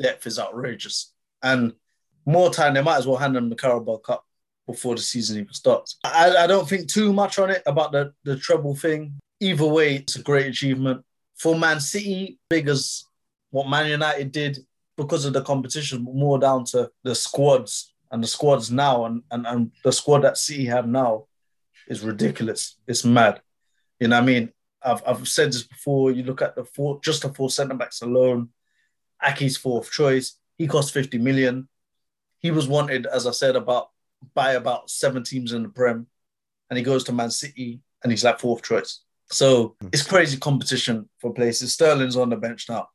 depth 0.00 0.26
is 0.26 0.38
outrageous. 0.38 1.12
And 1.42 1.74
more 2.26 2.50
time, 2.50 2.74
they 2.74 2.82
might 2.82 2.98
as 2.98 3.06
well 3.06 3.16
hand 3.16 3.36
them 3.36 3.48
the 3.48 3.56
Carabao 3.56 3.98
Cup 3.98 4.24
before 4.66 4.94
the 4.94 5.02
season 5.02 5.38
even 5.38 5.52
starts. 5.52 5.98
I, 6.04 6.34
I 6.36 6.46
don't 6.46 6.68
think 6.68 6.88
too 6.88 7.12
much 7.12 7.38
on 7.38 7.50
it 7.50 7.62
about 7.66 7.92
the, 7.92 8.12
the 8.24 8.36
treble 8.36 8.74
thing. 8.74 9.18
Either 9.40 9.66
way, 9.66 9.96
it's 9.96 10.16
a 10.16 10.22
great 10.22 10.46
achievement. 10.46 11.04
For 11.36 11.58
Man 11.58 11.80
City, 11.80 12.38
big 12.48 12.68
as 12.68 13.04
what 13.50 13.68
Man 13.68 13.88
United 13.88 14.32
did 14.32 14.58
because 14.96 15.24
of 15.24 15.32
the 15.32 15.42
competition, 15.42 16.04
but 16.04 16.14
more 16.14 16.38
down 16.38 16.64
to 16.66 16.90
the 17.02 17.14
squads 17.14 17.94
and 18.10 18.22
the 18.22 18.28
squads 18.28 18.70
now 18.70 19.06
and, 19.06 19.22
and, 19.30 19.46
and 19.46 19.72
the 19.82 19.92
squad 19.92 20.20
that 20.20 20.36
City 20.36 20.66
have 20.66 20.86
now 20.86 21.26
is 21.88 22.02
ridiculous. 22.02 22.76
It's 22.86 23.04
mad. 23.04 23.40
You 23.98 24.08
know 24.08 24.16
what 24.16 24.22
I 24.22 24.26
mean? 24.26 24.52
I've, 24.82 25.02
I've 25.06 25.28
said 25.28 25.48
this 25.48 25.62
before. 25.62 26.10
You 26.10 26.22
look 26.22 26.42
at 26.42 26.54
the 26.54 26.64
four, 26.64 27.00
just 27.02 27.22
the 27.22 27.30
four 27.30 27.50
centre 27.50 27.74
backs 27.74 28.02
alone. 28.02 28.50
Aké's 29.24 29.56
fourth 29.56 29.90
choice. 29.90 30.36
He 30.58 30.66
cost 30.66 30.92
50 30.92 31.18
million. 31.18 31.68
He 32.38 32.50
was 32.50 32.68
wanted, 32.68 33.06
as 33.06 33.26
I 33.26 33.32
said, 33.32 33.56
about 33.56 33.90
by 34.34 34.52
about 34.52 34.90
seven 34.90 35.22
teams 35.22 35.52
in 35.52 35.62
the 35.62 35.68
Prem. 35.68 36.06
And 36.68 36.76
he 36.76 36.84
goes 36.84 37.04
to 37.04 37.12
Man 37.12 37.30
City 37.30 37.80
and 38.02 38.12
he's 38.12 38.24
like 38.24 38.40
fourth 38.40 38.62
choice. 38.62 39.00
So 39.30 39.76
hmm. 39.80 39.88
it's 39.92 40.02
crazy 40.02 40.38
competition 40.38 41.08
for 41.18 41.32
places. 41.32 41.72
Sterling's 41.72 42.16
on 42.16 42.30
the 42.30 42.36
bench 42.36 42.68
now. 42.68 42.88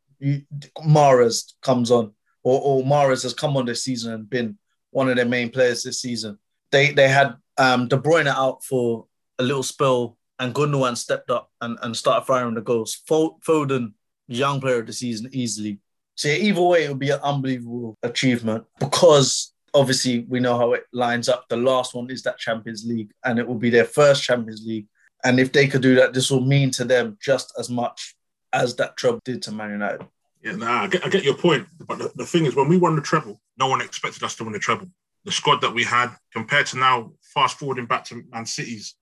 Mahrez 0.79 1.53
comes 1.61 1.91
on, 1.91 2.13
or, 2.43 2.61
or 2.61 2.83
Mahrez 2.83 3.23
has 3.23 3.33
come 3.33 3.57
on 3.57 3.65
this 3.65 3.83
season 3.83 4.13
and 4.13 4.29
been 4.29 4.57
one 4.91 5.09
of 5.09 5.17
their 5.17 5.25
main 5.25 5.49
players 5.49 5.83
this 5.83 6.01
season. 6.01 6.39
They 6.71 6.91
they 6.91 7.09
had 7.09 7.35
um, 7.57 7.87
De 7.87 7.97
Bruyne 7.97 8.27
out 8.27 8.63
for 8.63 9.07
a 9.39 9.43
little 9.43 9.63
spell, 9.63 10.17
and 10.39 10.53
Gundogan 10.53 10.97
stepped 10.97 11.29
up 11.29 11.51
and, 11.61 11.77
and 11.81 11.95
started 11.95 12.25
firing 12.25 12.55
the 12.55 12.61
goals. 12.61 13.01
Foden, 13.09 13.93
young 14.27 14.61
player 14.61 14.79
of 14.79 14.87
the 14.87 14.93
season, 14.93 15.29
easily. 15.33 15.79
So 16.15 16.29
either 16.29 16.61
way, 16.61 16.85
it 16.85 16.89
would 16.89 16.99
be 16.99 17.11
an 17.11 17.19
unbelievable 17.21 17.97
achievement 18.01 18.65
because 18.79 19.53
obviously 19.73 20.25
we 20.29 20.39
know 20.39 20.57
how 20.57 20.73
it 20.73 20.85
lines 20.93 21.27
up. 21.29 21.45
The 21.49 21.57
last 21.57 21.93
one 21.93 22.09
is 22.09 22.23
that 22.23 22.37
Champions 22.37 22.85
League, 22.85 23.11
and 23.23 23.37
it 23.37 23.47
will 23.47 23.55
be 23.55 23.69
their 23.69 23.85
first 23.85 24.23
Champions 24.23 24.63
League. 24.65 24.87
And 25.23 25.39
if 25.39 25.51
they 25.51 25.67
could 25.67 25.81
do 25.81 25.95
that, 25.95 26.13
this 26.13 26.31
will 26.31 26.41
mean 26.41 26.71
to 26.71 26.85
them 26.85 27.17
just 27.21 27.53
as 27.59 27.69
much 27.69 28.15
as 28.53 28.75
that 28.77 28.95
treble 28.95 29.19
did 29.25 29.41
to 29.43 29.51
Man 29.51 29.71
United. 29.71 30.07
Yeah, 30.41 30.55
nah, 30.55 30.83
I 30.83 30.87
get, 30.87 31.05
I 31.05 31.09
get 31.09 31.23
your 31.23 31.37
point. 31.37 31.67
But 31.85 31.97
the, 31.97 32.11
the 32.15 32.25
thing 32.25 32.45
is, 32.45 32.55
when 32.55 32.69
we 32.69 32.77
won 32.77 32.95
the 32.95 33.01
treble, 33.01 33.41
no 33.57 33.67
one 33.67 33.81
expected 33.81 34.23
us 34.23 34.35
to 34.35 34.43
win 34.43 34.53
the 34.53 34.59
treble. 34.59 34.87
The 35.25 35.31
squad 35.31 35.61
that 35.61 35.73
we 35.73 35.83
had, 35.83 36.15
compared 36.31 36.67
to 36.67 36.77
now, 36.77 37.11
fast 37.33 37.57
forwarding 37.57 37.87
back 37.87 38.05
to 38.05 38.23
Man 38.31 38.45
City's 38.45 38.95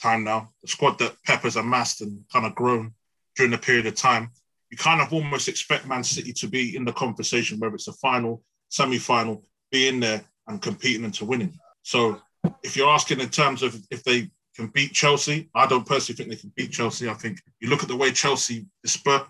time 0.00 0.22
now, 0.22 0.50
the 0.60 0.68
squad 0.68 0.98
that 0.98 1.16
Pep 1.24 1.42
has 1.42 1.56
amassed 1.56 2.02
and 2.02 2.20
kind 2.30 2.44
of 2.44 2.54
grown 2.54 2.92
during 3.36 3.52
the 3.52 3.58
period 3.58 3.86
of 3.86 3.94
time, 3.94 4.30
you 4.72 4.78
kind 4.78 5.02
of 5.02 5.12
almost 5.12 5.48
expect 5.48 5.86
Man 5.86 6.02
City 6.02 6.32
to 6.32 6.48
be 6.48 6.74
in 6.74 6.86
the 6.86 6.94
conversation, 6.94 7.60
whether 7.60 7.74
it's 7.74 7.88
a 7.88 7.92
final, 7.92 8.42
semi 8.70 8.96
final, 8.96 9.44
be 9.70 9.86
in 9.86 10.00
there 10.00 10.24
and 10.48 10.62
competing 10.62 11.04
into 11.04 11.26
winning. 11.26 11.52
So 11.82 12.20
if 12.62 12.74
you're 12.74 12.88
asking 12.88 13.20
in 13.20 13.28
terms 13.28 13.62
of 13.62 13.76
if 13.90 14.02
they 14.02 14.30
can 14.56 14.68
beat 14.68 14.94
Chelsea, 14.94 15.50
I 15.54 15.66
don't 15.66 15.86
personally 15.86 16.16
think 16.16 16.30
they 16.30 16.40
can 16.40 16.52
beat 16.56 16.72
Chelsea. 16.72 17.06
I 17.06 17.14
think 17.14 17.38
you 17.60 17.68
look 17.68 17.82
at 17.82 17.88
the 17.88 17.96
way 17.96 18.12
Chelsea 18.12 18.64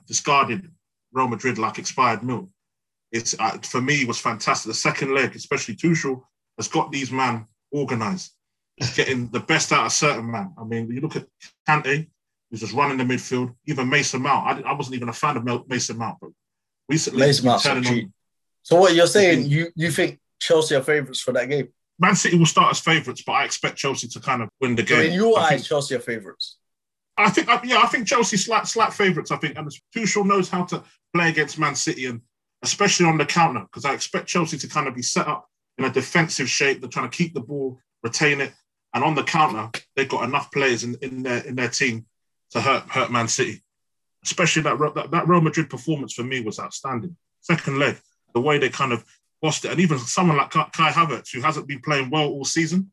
discarded 0.06 0.70
Real 1.12 1.26
Madrid 1.26 1.58
like 1.58 1.78
expired 1.78 2.22
milk. 2.22 2.48
It's 3.10 3.34
uh, 3.38 3.58
for 3.58 3.82
me 3.82 4.04
was 4.04 4.20
fantastic. 4.20 4.70
The 4.70 4.74
second 4.74 5.12
leg, 5.12 5.34
especially 5.34 5.74
Tuchel, 5.74 6.22
has 6.56 6.68
got 6.68 6.92
these 6.92 7.10
men 7.10 7.46
organised. 7.74 8.36
He's 8.76 8.94
getting 8.94 9.28
the 9.28 9.40
best 9.40 9.72
out 9.72 9.86
of 9.86 9.92
certain 9.92 10.30
man. 10.30 10.54
I 10.56 10.62
mean, 10.62 10.88
you 10.88 11.00
look 11.00 11.16
at 11.16 11.26
Kante, 11.68 12.06
who's 12.52 12.60
just 12.60 12.74
running 12.74 12.98
the 12.98 13.04
midfield. 13.04 13.54
Even 13.66 13.88
Mason 13.88 14.22
Mount. 14.22 14.64
I, 14.64 14.70
I 14.70 14.74
wasn't 14.74 14.94
even 14.94 15.08
a 15.08 15.12
fan 15.12 15.36
of 15.36 15.68
Mason 15.68 15.98
Mount, 15.98 16.18
but 16.20 16.30
recently 16.88 17.20
Mason 17.20 17.46
Mount. 17.46 18.12
So 18.62 18.76
what 18.76 18.94
you're 18.94 19.08
saying, 19.08 19.40
mm-hmm. 19.40 19.50
you 19.50 19.66
you 19.74 19.90
think 19.90 20.20
Chelsea 20.38 20.76
are 20.76 20.82
favourites 20.82 21.20
for 21.20 21.32
that 21.32 21.48
game? 21.48 21.68
Man 21.98 22.14
City 22.14 22.38
will 22.38 22.46
start 22.46 22.70
as 22.70 22.80
favourites, 22.80 23.22
but 23.26 23.32
I 23.32 23.44
expect 23.44 23.76
Chelsea 23.76 24.06
to 24.08 24.20
kind 24.20 24.42
of 24.42 24.48
win 24.60 24.76
the 24.76 24.82
game. 24.82 25.06
in 25.06 25.12
your 25.14 25.38
I 25.38 25.42
eyes, 25.42 25.48
think, 25.50 25.64
Chelsea 25.64 25.94
are 25.94 26.00
favourites. 26.00 26.58
I 27.16 27.30
think, 27.30 27.48
yeah, 27.64 27.80
I 27.82 27.86
think 27.86 28.06
Chelsea 28.06 28.36
slight, 28.36 28.66
slight 28.66 28.92
favourites. 28.92 29.30
I 29.30 29.36
think, 29.36 29.56
and 29.56 29.70
Tuchel 29.94 30.26
knows 30.26 30.48
how 30.48 30.64
to 30.64 30.82
play 31.14 31.28
against 31.28 31.58
Man 31.58 31.74
City, 31.74 32.06
and 32.06 32.20
especially 32.62 33.06
on 33.06 33.18
the 33.18 33.26
counter, 33.26 33.60
because 33.60 33.84
I 33.84 33.94
expect 33.94 34.28
Chelsea 34.28 34.58
to 34.58 34.68
kind 34.68 34.88
of 34.88 34.94
be 34.94 35.02
set 35.02 35.28
up 35.28 35.48
in 35.78 35.84
a 35.84 35.90
defensive 35.90 36.48
shape. 36.48 36.80
They're 36.80 36.90
trying 36.90 37.10
to 37.10 37.16
keep 37.16 37.34
the 37.34 37.40
ball, 37.40 37.78
retain 38.02 38.40
it, 38.40 38.52
and 38.94 39.04
on 39.04 39.14
the 39.14 39.24
counter, 39.24 39.70
they've 39.96 40.08
got 40.08 40.24
enough 40.24 40.50
players 40.50 40.84
in, 40.84 40.96
in 41.02 41.22
their 41.22 41.38
in 41.46 41.56
their 41.56 41.68
team 41.68 42.06
to 42.52 42.60
hurt 42.60 42.84
hurt 42.84 43.10
Man 43.10 43.28
City. 43.28 43.62
Especially 44.24 44.62
that, 44.62 44.78
that 44.94 45.10
that 45.10 45.28
Real 45.28 45.40
Madrid 45.40 45.68
performance 45.68 46.12
for 46.12 46.22
me 46.22 46.40
was 46.40 46.60
outstanding. 46.60 47.16
Second 47.40 47.78
leg, 47.78 47.96
the 48.34 48.40
way 48.40 48.58
they 48.58 48.68
kind 48.68 48.92
of 48.92 49.04
lost 49.42 49.64
it, 49.64 49.72
and 49.72 49.80
even 49.80 49.98
someone 49.98 50.36
like 50.36 50.50
Kai 50.50 50.90
Havertz, 50.92 51.32
who 51.32 51.40
hasn't 51.40 51.66
been 51.66 51.80
playing 51.80 52.10
well 52.10 52.28
all 52.28 52.44
season, 52.44 52.92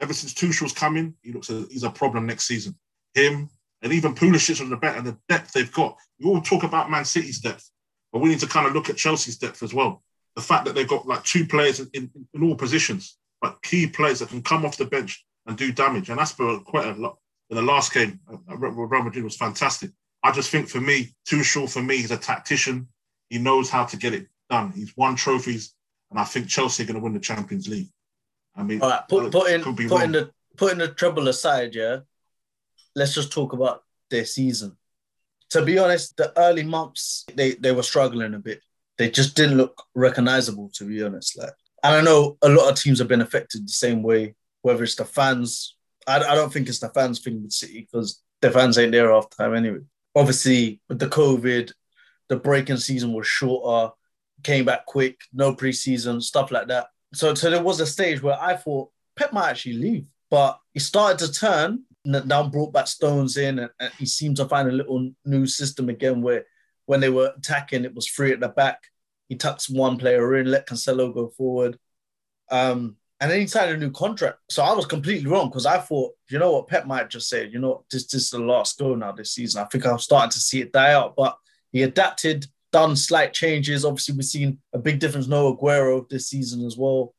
ever 0.00 0.12
since 0.12 0.32
Tuchel's 0.32 0.72
come 0.72 0.96
in, 0.96 1.14
he 1.22 1.32
looks 1.32 1.50
a, 1.50 1.66
he's 1.70 1.82
a 1.82 1.90
problem 1.90 2.26
next 2.26 2.46
season. 2.46 2.78
Him 3.14 3.50
and 3.82 3.92
even 3.92 4.14
Pulisic 4.14 4.60
on 4.60 4.70
the 4.70 4.76
bet 4.76 4.96
and 4.96 5.06
the 5.06 5.16
depth 5.28 5.52
they've 5.52 5.72
got. 5.72 5.96
We 6.18 6.26
all 6.26 6.40
talk 6.40 6.62
about 6.62 6.90
Man 6.90 7.04
City's 7.04 7.40
depth, 7.40 7.70
but 8.12 8.20
we 8.20 8.28
need 8.28 8.40
to 8.40 8.46
kind 8.46 8.66
of 8.66 8.74
look 8.74 8.90
at 8.90 8.96
Chelsea's 8.96 9.38
depth 9.38 9.62
as 9.62 9.74
well. 9.74 10.02
The 10.36 10.42
fact 10.42 10.64
that 10.66 10.74
they've 10.74 10.88
got 10.88 11.06
like 11.06 11.24
two 11.24 11.46
players 11.46 11.80
in, 11.80 11.90
in, 11.94 12.10
in 12.34 12.42
all 12.42 12.54
positions, 12.54 13.18
but 13.40 13.62
key 13.62 13.86
players 13.86 14.20
that 14.20 14.28
can 14.28 14.42
come 14.42 14.64
off 14.64 14.76
the 14.76 14.84
bench 14.84 15.24
and 15.46 15.56
do 15.56 15.72
damage, 15.72 16.10
and 16.10 16.18
that's 16.18 16.32
for 16.32 16.60
quite 16.60 16.86
a 16.86 17.00
lot. 17.00 17.18
In 17.50 17.56
the 17.56 17.62
last 17.62 17.92
game, 17.92 18.20
uh, 18.30 18.56
Real 18.56 19.02
Madrid 19.02 19.24
was 19.24 19.36
fantastic. 19.36 19.90
I 20.22 20.32
just 20.32 20.50
think 20.50 20.68
for 20.68 20.80
me, 20.80 21.14
Tuchel 21.28 21.70
for 21.70 21.82
me, 21.82 21.96
he's 21.96 22.10
a 22.10 22.16
tactician. 22.16 22.88
He 23.28 23.38
knows 23.38 23.70
how 23.70 23.84
to 23.84 23.96
get 23.96 24.14
it 24.14 24.28
done. 24.48 24.72
He's 24.72 24.96
won 24.96 25.16
trophies, 25.16 25.74
and 26.10 26.18
I 26.18 26.24
think 26.24 26.48
Chelsea 26.48 26.82
are 26.82 26.86
going 26.86 26.96
to 26.96 27.02
win 27.02 27.14
the 27.14 27.20
Champions 27.20 27.68
League. 27.68 27.88
I 28.54 28.62
mean, 28.62 28.82
All 28.82 28.90
right, 28.90 29.02
put, 29.08 29.32
put 29.32 29.50
in 29.50 29.62
putting 29.62 29.88
wrong. 29.88 30.12
the 30.12 30.30
putting 30.56 30.78
the 30.78 30.88
trouble 30.88 31.28
aside, 31.28 31.74
yeah. 31.74 32.00
Let's 32.94 33.14
just 33.14 33.32
talk 33.32 33.52
about 33.52 33.82
their 34.10 34.24
season. 34.24 34.76
To 35.50 35.62
be 35.62 35.78
honest, 35.78 36.16
the 36.16 36.32
early 36.38 36.64
months 36.64 37.24
they 37.34 37.52
they 37.52 37.72
were 37.72 37.82
struggling 37.82 38.34
a 38.34 38.38
bit. 38.38 38.62
They 38.98 39.10
just 39.10 39.34
didn't 39.34 39.56
look 39.56 39.82
recognizable. 39.94 40.70
To 40.74 40.84
be 40.84 41.02
honest, 41.02 41.38
like 41.38 41.54
and 41.82 41.94
I 41.94 42.00
know 42.02 42.36
a 42.42 42.48
lot 42.48 42.70
of 42.70 42.78
teams 42.78 42.98
have 42.98 43.08
been 43.08 43.22
affected 43.22 43.66
the 43.66 43.72
same 43.72 44.02
way. 44.02 44.34
Whether 44.62 44.84
it's 44.84 44.96
the 44.96 45.04
fans, 45.04 45.76
I, 46.06 46.18
I 46.18 46.34
don't 46.34 46.52
think 46.52 46.68
it's 46.68 46.80
the 46.80 46.88
fans 46.88 47.20
thing 47.20 47.42
with 47.42 47.52
City 47.52 47.88
because 47.90 48.22
the 48.40 48.50
fans 48.50 48.78
ain't 48.78 48.92
there 48.92 49.12
half 49.12 49.30
time 49.30 49.54
anyway. 49.54 49.80
Obviously, 50.14 50.80
with 50.88 50.98
the 50.98 51.06
COVID, 51.06 51.72
the 52.28 52.36
breaking 52.36 52.78
season 52.78 53.12
was 53.12 53.26
shorter, 53.26 53.92
came 54.42 54.64
back 54.64 54.86
quick, 54.86 55.20
no 55.32 55.54
preseason, 55.54 56.22
stuff 56.22 56.50
like 56.50 56.68
that. 56.68 56.88
So, 57.12 57.34
so 57.34 57.50
there 57.50 57.62
was 57.62 57.80
a 57.80 57.86
stage 57.86 58.22
where 58.22 58.40
I 58.40 58.56
thought 58.56 58.90
Pep 59.16 59.32
might 59.32 59.50
actually 59.50 59.74
leave, 59.74 60.06
but 60.30 60.58
he 60.72 60.80
started 60.80 61.18
to 61.26 61.32
turn. 61.32 61.84
Now 62.06 62.48
brought 62.48 62.72
back 62.72 62.86
Stones 62.86 63.36
in, 63.36 63.58
and, 63.58 63.70
and 63.78 63.92
he 63.98 64.06
seemed 64.06 64.36
to 64.36 64.48
find 64.48 64.68
a 64.68 64.72
little 64.72 65.10
new 65.26 65.46
system 65.46 65.90
again 65.90 66.22
where 66.22 66.44
when 66.86 67.00
they 67.00 67.10
were 67.10 67.32
attacking, 67.36 67.84
it 67.84 67.94
was 67.94 68.06
free 68.06 68.32
at 68.32 68.40
the 68.40 68.48
back. 68.48 68.78
He 69.28 69.36
tucks 69.36 69.68
one 69.68 69.98
player 69.98 70.36
in, 70.36 70.50
let 70.50 70.66
Cancelo 70.66 71.12
go 71.12 71.28
forward. 71.28 71.78
Um, 72.50 72.96
and 73.20 73.30
then 73.30 73.40
he 73.40 73.46
signed 73.46 73.70
a 73.70 73.76
new 73.76 73.90
contract. 73.90 74.38
So 74.48 74.62
I 74.62 74.72
was 74.72 74.86
completely 74.86 75.30
wrong 75.30 75.48
because 75.48 75.66
I 75.66 75.78
thought, 75.78 76.14
you 76.30 76.38
know 76.38 76.52
what, 76.52 76.68
Pep 76.68 76.86
might 76.86 77.10
just 77.10 77.28
say, 77.28 77.46
you 77.46 77.58
know, 77.58 77.84
this, 77.90 78.06
this 78.06 78.22
is 78.22 78.30
the 78.30 78.38
last 78.38 78.78
go 78.78 78.94
now 78.94 79.12
this 79.12 79.32
season. 79.32 79.62
I 79.62 79.66
think 79.66 79.84
I'm 79.84 79.98
starting 79.98 80.30
to 80.30 80.38
see 80.38 80.62
it 80.62 80.72
die 80.72 80.94
out. 80.94 81.16
But 81.16 81.36
he 81.70 81.82
adapted, 81.82 82.46
done 82.72 82.96
slight 82.96 83.34
changes. 83.34 83.84
Obviously, 83.84 84.16
we've 84.16 84.24
seen 84.24 84.58
a 84.72 84.78
big 84.78 85.00
difference. 85.00 85.26
No 85.26 85.54
Aguero 85.54 86.08
this 86.08 86.28
season 86.28 86.64
as 86.64 86.78
well. 86.78 87.14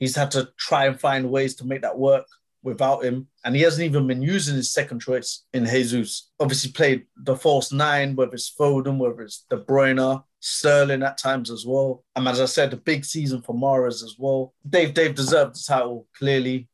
He's 0.00 0.16
had 0.16 0.32
to 0.32 0.48
try 0.58 0.86
and 0.86 0.98
find 0.98 1.30
ways 1.30 1.54
to 1.56 1.66
make 1.66 1.82
that 1.82 1.98
work 1.98 2.26
without 2.64 3.04
him. 3.04 3.28
And 3.44 3.54
he 3.54 3.62
hasn't 3.62 3.84
even 3.84 4.08
been 4.08 4.22
using 4.22 4.56
his 4.56 4.72
second 4.72 5.00
choice 5.00 5.44
in 5.52 5.66
Jesus. 5.66 6.32
Obviously, 6.40 6.72
played 6.72 7.06
the 7.16 7.36
false 7.36 7.70
nine, 7.70 8.16
whether 8.16 8.34
it's 8.34 8.52
Foden, 8.52 8.98
whether 8.98 9.22
it's 9.22 9.44
De 9.48 9.56
Bruyne, 9.56 10.24
Sterling 10.40 11.02
at 11.02 11.18
times 11.18 11.50
as 11.50 11.64
well. 11.66 12.04
And 12.14 12.28
as 12.28 12.40
I 12.40 12.46
said, 12.46 12.72
a 12.72 12.76
big 12.76 13.04
season 13.04 13.42
for 13.42 13.54
Mahrez 13.54 14.02
as 14.04 14.16
well. 14.18 14.54
They've, 14.64 14.94
they've 14.94 15.14
deserved 15.14 15.56
the 15.56 15.64
title, 15.66 16.06
clearly. 16.16 16.68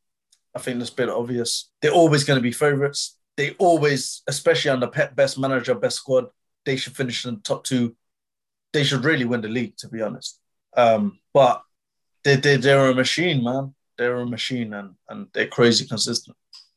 I 0.54 0.60
think 0.60 0.78
that's 0.78 0.90
been 0.90 1.10
obvious. 1.10 1.70
They're 1.80 1.90
always 1.92 2.24
going 2.24 2.38
to 2.38 2.42
be 2.42 2.52
favourites. 2.52 3.16
They 3.36 3.52
always, 3.52 4.22
especially 4.26 4.70
under 4.70 4.86
Pep, 4.86 5.16
best 5.16 5.38
manager, 5.38 5.74
best 5.74 5.96
squad, 5.96 6.26
they 6.64 6.76
should 6.76 6.94
finish 6.96 7.24
in 7.24 7.34
the 7.34 7.40
top 7.40 7.64
two. 7.64 7.96
They 8.72 8.84
should 8.84 9.04
really 9.04 9.24
win 9.24 9.40
the 9.40 9.48
league, 9.48 9.76
to 9.78 9.88
be 9.88 10.02
honest. 10.02 10.38
Um, 10.76 11.18
but 11.32 11.62
they, 12.22 12.36
they, 12.36 12.56
they're 12.56 12.90
a 12.90 12.94
machine, 12.94 13.42
man. 13.42 13.74
They're 13.96 14.20
a 14.20 14.26
machine 14.26 14.74
and, 14.74 14.94
and 15.08 15.28
they're 15.32 15.46
crazy 15.46 15.86
consistent. 15.86 16.36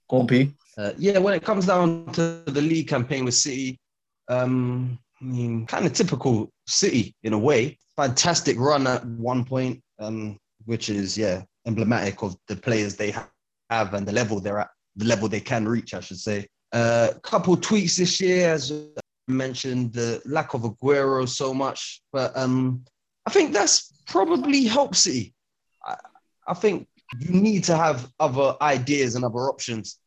Go 0.10 0.22
on, 0.22 0.28
P. 0.28 0.54
Uh, 0.78 0.94
yeah, 0.98 1.18
when 1.18 1.34
it 1.34 1.44
comes 1.44 1.66
down 1.66 2.12
to 2.14 2.44
the 2.46 2.62
league 2.62 2.88
campaign 2.88 3.26
with 3.26 3.34
City, 3.34 3.80
um, 4.28 5.00
I 5.22 5.26
mean, 5.26 5.66
kind 5.66 5.86
of 5.86 5.94
typical 5.94 6.52
City 6.68 7.16
in 7.24 7.34
a 7.34 7.40
way. 7.40 7.78
Fantastic 7.96 8.60
run 8.60 8.86
at 8.86 9.06
one 9.06 9.44
point, 9.46 9.82
um, 10.00 10.38
which 10.66 10.90
is 10.90 11.18
yeah 11.18 11.44
emblematic 11.66 12.22
of 12.24 12.36
the 12.48 12.56
players 12.56 12.96
they 12.96 13.12
have 13.70 13.94
and 13.94 14.08
the 14.08 14.12
level 14.12 14.40
they're 14.40 14.60
at, 14.60 14.70
the 14.96 15.06
level 15.06 15.28
they 15.28 15.40
can 15.40 15.68
reach, 15.68 15.94
I 15.94 16.00
should 16.00 16.20
say. 16.20 16.48
A 16.74 16.78
uh, 16.78 17.14
couple 17.20 17.56
tweaks 17.58 17.98
this 17.98 18.20
year, 18.20 18.54
as 18.54 18.72
I 18.72 19.02
mentioned, 19.28 19.94
the 19.94 20.22
lack 20.26 20.54
of 20.54 20.62
Aguero 20.62 21.28
so 21.28 21.54
much, 21.54 22.02
but 22.12 22.36
um, 22.36 22.84
I 23.26 23.30
think 23.30 23.54
that's 23.54 23.92
probably 24.08 24.66
helped 24.66 24.96
City. 24.96 25.34
I, 25.86 25.96
I 26.48 26.54
think 26.54 26.88
you 27.20 27.42
need 27.42 27.64
to 27.66 27.76
have 27.76 28.12
other 28.20 28.56
ideas 28.62 29.16
and 29.16 29.24
other 29.24 29.50
options. 29.50 30.00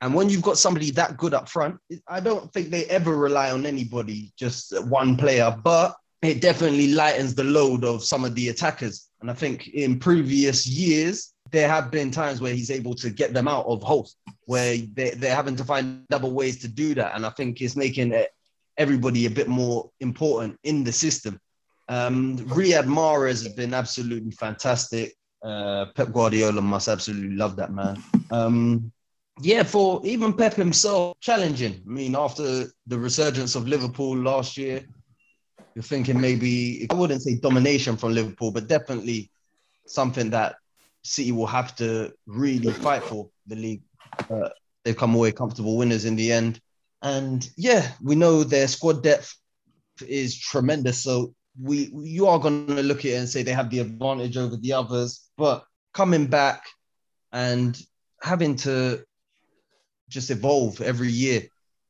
And 0.00 0.14
when 0.14 0.30
you've 0.30 0.42
got 0.42 0.58
somebody 0.58 0.90
that 0.92 1.16
good 1.16 1.34
up 1.34 1.48
front, 1.48 1.76
I 2.08 2.20
don't 2.20 2.52
think 2.52 2.70
they 2.70 2.84
ever 2.86 3.16
rely 3.16 3.50
on 3.50 3.66
anybody, 3.66 4.32
just 4.36 4.72
one 4.86 5.16
player, 5.16 5.54
but 5.62 5.94
it 6.22 6.40
definitely 6.40 6.94
lightens 6.94 7.34
the 7.34 7.44
load 7.44 7.84
of 7.84 8.04
some 8.04 8.24
of 8.24 8.34
the 8.34 8.48
attackers. 8.48 9.08
And 9.20 9.30
I 9.30 9.34
think 9.34 9.68
in 9.68 9.98
previous 9.98 10.66
years, 10.66 11.34
there 11.50 11.68
have 11.68 11.90
been 11.90 12.10
times 12.10 12.40
where 12.40 12.54
he's 12.54 12.70
able 12.70 12.94
to 12.94 13.10
get 13.10 13.34
them 13.34 13.48
out 13.48 13.66
of 13.66 13.82
holes, 13.82 14.16
where 14.44 14.76
they, 14.94 15.10
they're 15.10 15.34
having 15.34 15.56
to 15.56 15.64
find 15.64 16.04
other 16.12 16.28
ways 16.28 16.58
to 16.60 16.68
do 16.68 16.94
that. 16.94 17.14
And 17.14 17.26
I 17.26 17.30
think 17.30 17.60
it's 17.60 17.76
making 17.76 18.14
everybody 18.78 19.26
a 19.26 19.30
bit 19.30 19.48
more 19.48 19.90
important 20.00 20.58
in 20.64 20.84
the 20.84 20.92
system. 20.92 21.40
Um, 21.88 22.38
Riyad 22.38 22.84
Mahrez 22.84 23.42
has 23.44 23.48
been 23.48 23.74
absolutely 23.74 24.30
fantastic. 24.30 25.14
Uh, 25.42 25.86
Pep 25.94 26.12
Guardiola 26.12 26.62
must 26.62 26.88
absolutely 26.88 27.36
love 27.36 27.56
that 27.56 27.72
man. 27.72 28.02
Um, 28.30 28.92
yeah, 29.40 29.62
for 29.62 30.00
even 30.04 30.32
Pep 30.32 30.54
himself, 30.54 31.16
challenging. 31.20 31.82
I 31.86 31.90
mean, 31.90 32.14
after 32.14 32.66
the 32.86 32.98
resurgence 32.98 33.54
of 33.54 33.68
Liverpool 33.68 34.16
last 34.16 34.56
year, 34.56 34.84
you're 35.74 35.82
thinking 35.82 36.20
maybe 36.20 36.86
I 36.90 36.94
wouldn't 36.94 37.22
say 37.22 37.36
domination 37.36 37.96
from 37.96 38.12
Liverpool, 38.12 38.50
but 38.50 38.68
definitely 38.68 39.30
something 39.86 40.30
that 40.30 40.56
City 41.02 41.32
will 41.32 41.46
have 41.46 41.74
to 41.76 42.12
really 42.26 42.72
fight 42.72 43.02
for 43.02 43.30
the 43.46 43.56
league. 43.56 43.82
Uh, 44.30 44.50
they've 44.84 44.96
come 44.96 45.14
away 45.14 45.32
comfortable 45.32 45.76
winners 45.76 46.04
in 46.04 46.16
the 46.16 46.32
end, 46.32 46.60
and 47.02 47.48
yeah, 47.56 47.92
we 48.02 48.14
know 48.14 48.44
their 48.44 48.68
squad 48.68 49.02
depth 49.02 49.34
is 50.06 50.38
tremendous. 50.38 51.02
So 51.02 51.34
we 51.60 51.90
you 51.94 52.26
are 52.26 52.38
going 52.38 52.66
to 52.66 52.82
look 52.82 53.00
at 53.00 53.04
it 53.06 53.14
and 53.14 53.28
say 53.28 53.42
they 53.42 53.52
have 53.52 53.70
the 53.70 53.78
advantage 53.78 54.36
over 54.36 54.56
the 54.56 54.72
others, 54.72 55.30
but 55.38 55.64
coming 55.94 56.26
back 56.26 56.64
and 57.32 57.80
having 58.22 58.56
to 58.56 59.02
just 60.10 60.30
evolve 60.30 60.80
every 60.80 61.10
year 61.10 61.42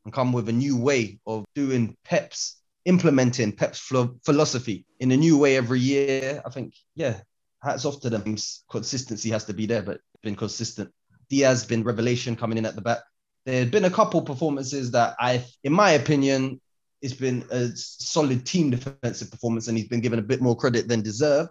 and 0.05 0.15
come 0.15 0.33
with 0.33 0.49
a 0.49 0.53
new 0.53 0.77
way 0.77 1.19
of 1.27 1.45
doing 1.55 1.97
Pep's 2.05 2.61
implementing 2.85 3.53
Pep's 3.53 3.79
philosophy 4.25 4.87
in 4.99 5.11
a 5.11 5.17
new 5.17 5.37
way 5.37 5.57
every 5.57 5.81
year. 5.81 6.41
I 6.45 6.51
think, 6.51 6.75
yeah, 6.95 7.21
hats 7.63 7.85
off 7.85 8.01
to 8.01 8.11
them. 8.11 8.37
Consistency 8.71 9.31
has 9.31 9.45
to 9.47 9.55
be 9.55 9.67
there, 9.67 9.83
but 9.83 10.01
been 10.23 10.37
consistent. 10.37 10.91
Dias 11.29 11.65
been 11.65 11.85
revelation 11.85 12.37
coming 12.37 12.59
in 12.59 12.67
at 12.67 12.75
the 12.75 12.81
back. 12.81 12.99
There 13.47 13.59
had 13.59 13.71
been 13.71 13.85
a 13.85 13.91
couple 13.91 14.23
performances 14.23 14.91
that 14.93 15.17
I, 15.19 15.45
in 15.65 15.73
my 15.73 15.93
opinion, 15.93 16.61
it's 17.01 17.15
been 17.15 17.45
a 17.51 17.71
solid 17.75 18.45
team 18.45 18.71
defensive 18.71 19.31
performance, 19.31 19.69
and 19.69 19.79
he's 19.79 19.89
been 19.89 20.01
given 20.01 20.19
a 20.19 20.23
bit 20.23 20.43
more 20.43 20.57
credit 20.57 20.89
than 20.89 21.03
deserved. 21.03 21.51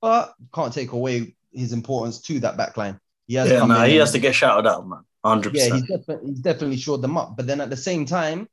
But 0.00 0.34
can't 0.54 0.72
take 0.72 0.92
away 0.92 1.34
his 1.52 1.72
importance 1.72 2.20
to 2.22 2.40
that 2.40 2.56
backline. 2.56 3.00
He 3.26 3.34
has 3.34 3.50
yeah, 3.50 3.64
nah, 3.64 3.84
he 3.84 3.96
has 3.96 4.12
to 4.12 4.18
get 4.18 4.34
shouted 4.34 4.68
out, 4.68 4.86
man. 4.86 5.00
100%. 5.24 5.50
Yeah, 5.54 5.74
he's 5.74 5.82
definitely, 5.82 6.30
he's 6.30 6.40
definitely 6.40 6.76
shored 6.76 7.02
them 7.02 7.16
up. 7.16 7.36
But 7.36 7.46
then 7.46 7.60
at 7.60 7.70
the 7.70 7.76
same 7.76 8.04
time, 8.04 8.48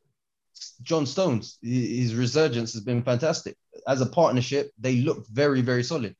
John 0.82 1.06
Stones, 1.06 1.58
his 1.62 2.16
resurgence 2.16 2.74
has 2.74 2.82
been 2.82 3.04
fantastic. 3.04 3.56
As 3.88 4.02
a 4.02 4.06
partnership, 4.06 4.72
they 4.80 4.98
look 4.98 5.28
very, 5.28 5.62
very 5.62 5.84
solid. 5.84 6.16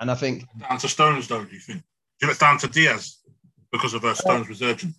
And 0.00 0.10
I 0.10 0.14
think 0.14 0.44
down 0.58 0.78
to 0.78 0.88
Stones, 0.88 1.28
though. 1.28 1.44
Do 1.44 1.54
you 1.54 1.60
think? 1.60 1.80
Do 1.80 2.26
you 2.26 2.28
look 2.28 2.38
down 2.38 2.58
to 2.58 2.68
Dias 2.68 3.22
because 3.72 3.94
of 3.94 4.04
uh, 4.04 4.14
Stones' 4.14 4.46
uh, 4.46 4.48
resurgence? 4.48 4.98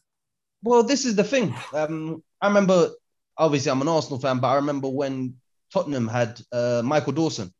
Well, 0.63 0.84
this 0.84 1.05
is 1.05 1.15
the 1.15 1.24
thing. 1.24 1.55
Um, 1.74 2.24
I 2.39 2.48
remember, 2.48 2.89
obviously, 3.38 3.72
I'm 3.72 3.81
an 3.81 3.88
Arsenal 3.88 4.20
fan, 4.20 4.39
but 4.39 4.50
I 4.50 4.55
remember 4.55 4.88
when 4.88 5.36
Tottenham 5.74 6.08
had 6.08 6.39
uh, 6.51 6.81
Michael 6.84 7.13
Dawson. 7.13 7.51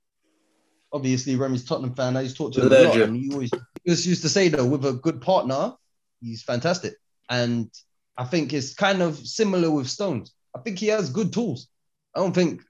Obviously, 0.94 1.36
Remy's 1.36 1.66
Tottenham 1.66 1.96
fan. 1.96 2.18
I 2.18 2.22
used 2.22 2.38
to 2.38 2.44
talk 2.44 2.54
to 2.54 2.62
him 2.62 2.72
a 2.72 2.90
lot, 2.90 2.98
and 3.02 3.16
he 3.16 3.32
always 3.32 3.50
just 3.88 4.06
used 4.06 4.22
to 4.22 4.30
say 4.30 4.50
though, 4.50 4.66
with 4.66 4.86
a 4.86 4.94
good 4.94 5.22
partner, 5.22 5.74
he's 6.22 6.44
fantastic. 6.44 6.94
And 7.32 7.72
I 8.18 8.26
think 8.26 8.54
it's 8.54 8.74
kind 8.74 9.02
of 9.02 9.18
similar 9.18 9.72
with 9.72 9.88
Stones. 9.90 10.34
I 10.54 10.60
think 10.60 10.78
he 10.78 10.88
has 10.88 11.10
good 11.10 11.32
tools. 11.32 11.70
I 12.14 12.20
don't 12.20 12.36
think. 12.36 12.62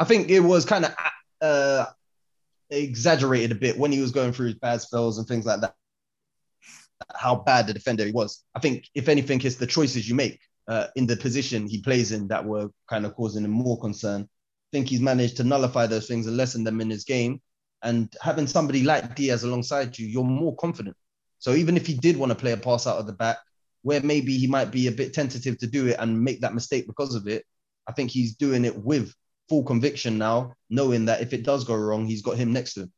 I 0.00 0.04
think 0.04 0.30
it 0.30 0.40
was 0.40 0.64
kind 0.64 0.86
of 0.86 0.94
uh, 1.42 1.84
exaggerated 2.70 3.52
a 3.52 3.60
bit 3.60 3.78
when 3.78 3.92
he 3.92 4.00
was 4.00 4.12
going 4.12 4.32
through 4.32 4.46
his 4.46 4.54
bad 4.56 4.80
spells 4.80 5.18
and 5.18 5.28
things 5.28 5.44
like 5.44 5.60
that. 5.60 5.74
How 7.14 7.36
bad 7.36 7.66
the 7.66 7.74
defender 7.74 8.04
he 8.04 8.12
was. 8.12 8.42
I 8.54 8.60
think, 8.60 8.88
if 8.94 9.08
anything, 9.08 9.40
it's 9.42 9.56
the 9.56 9.66
choices 9.66 10.08
you 10.08 10.14
make 10.14 10.40
uh, 10.68 10.86
in 10.96 11.06
the 11.06 11.16
position 11.16 11.68
he 11.68 11.82
plays 11.82 12.12
in 12.12 12.28
that 12.28 12.44
were 12.44 12.70
kind 12.88 13.04
of 13.04 13.14
causing 13.14 13.44
him 13.44 13.50
more 13.50 13.78
concern. 13.78 14.22
I 14.22 14.70
think 14.72 14.88
he's 14.88 15.00
managed 15.00 15.36
to 15.36 15.44
nullify 15.44 15.86
those 15.86 16.08
things 16.08 16.26
and 16.26 16.36
lessen 16.36 16.64
them 16.64 16.80
in 16.80 16.88
his 16.88 17.04
game. 17.04 17.42
And 17.82 18.12
having 18.22 18.46
somebody 18.46 18.82
like 18.82 19.14
Dias 19.14 19.44
alongside 19.44 19.98
you, 19.98 20.06
you're 20.06 20.24
more 20.24 20.56
confident. 20.56 20.96
So 21.38 21.52
even 21.52 21.76
if 21.76 21.86
he 21.86 21.94
did 21.94 22.16
want 22.16 22.30
to 22.30 22.36
play 22.36 22.52
a 22.52 22.56
pass 22.56 22.86
out 22.86 22.98
of 22.98 23.06
the 23.06 23.12
back, 23.12 23.36
where 23.86 24.02
maybe 24.02 24.36
he 24.36 24.48
might 24.48 24.72
be 24.72 24.88
a 24.88 24.90
bit 24.90 25.14
tentative 25.14 25.56
to 25.56 25.66
do 25.68 25.86
it 25.86 25.96
and 26.00 26.20
make 26.20 26.40
that 26.40 26.56
mistake 26.56 26.88
because 26.88 27.14
of 27.14 27.28
it, 27.28 27.44
I 27.86 27.92
think 27.92 28.10
he's 28.10 28.34
doing 28.34 28.64
it 28.64 28.76
with 28.76 29.14
full 29.48 29.62
conviction 29.62 30.18
now, 30.18 30.54
knowing 30.68 31.04
that 31.04 31.20
if 31.20 31.32
it 31.32 31.44
does 31.44 31.62
go 31.62 31.76
wrong, 31.76 32.04
he's 32.04 32.20
got 32.20 32.36
him 32.36 32.52
next 32.52 32.74
to 32.74 32.80
him. 32.80 32.92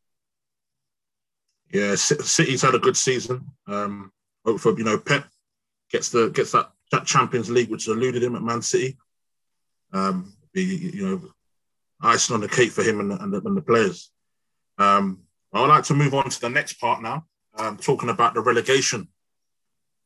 Yeah, 1.71 1.95
City's 1.95 2.63
had 2.63 2.75
a 2.75 2.79
good 2.79 2.97
season. 2.97 3.47
Um, 3.67 4.11
hope 4.47 4.61
for 4.61 4.79
you 4.79 4.85
know 4.85 4.97
Pep 4.97 5.27
gets 5.93 6.09
the 6.09 6.31
gets 6.31 6.53
that, 6.53 6.71
that 6.91 7.05
Champions 7.05 7.51
League, 7.51 7.69
which 7.69 7.87
eluded 7.87 8.23
him 8.23 8.35
at 8.35 8.41
Man 8.41 8.63
City. 8.63 8.97
Um, 9.93 10.33
be, 10.55 10.63
you 10.95 11.07
know, 11.07 11.21
icing 12.01 12.33
on 12.33 12.41
the 12.41 12.49
cake 12.49 12.71
for 12.71 12.83
him 12.83 13.01
and, 13.01 13.13
and, 13.13 13.35
the, 13.35 13.43
and 13.45 13.55
the 13.59 13.61
players. 13.61 14.11
Um, 14.79 15.25
I 15.53 15.61
would 15.61 15.69
like 15.69 15.85
to 15.85 15.95
move 15.95 16.15
on 16.15 16.31
to 16.31 16.41
the 16.41 16.49
next 16.49 16.81
part 16.81 17.03
now, 17.03 17.27
um, 17.59 17.77
talking 17.77 18.09
about 18.09 18.33
the 18.33 18.41
relegation. 18.41 19.09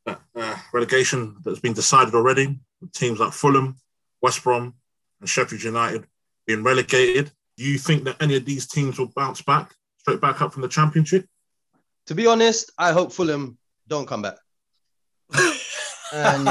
Uh, 0.04 0.16
uh, 0.34 0.51
relegation 0.72 1.36
that's 1.44 1.60
been 1.60 1.72
decided 1.72 2.14
already. 2.14 2.58
With 2.80 2.92
teams 2.92 3.20
like 3.20 3.32
Fulham, 3.32 3.76
West 4.20 4.42
Brom, 4.42 4.74
and 5.20 5.28
Sheffield 5.28 5.62
United 5.62 6.06
being 6.46 6.62
relegated. 6.62 7.30
Do 7.56 7.64
you 7.64 7.78
think 7.78 8.04
that 8.04 8.16
any 8.20 8.36
of 8.36 8.44
these 8.44 8.66
teams 8.66 8.98
will 8.98 9.12
bounce 9.14 9.42
back 9.42 9.74
straight 9.98 10.20
back 10.20 10.40
up 10.42 10.52
from 10.52 10.62
the 10.62 10.68
Championship? 10.68 11.26
To 12.06 12.14
be 12.14 12.26
honest, 12.26 12.72
I 12.78 12.92
hope 12.92 13.12
Fulham 13.12 13.58
don't 13.86 14.06
come 14.06 14.22
back. 14.22 14.38
and 16.12 16.46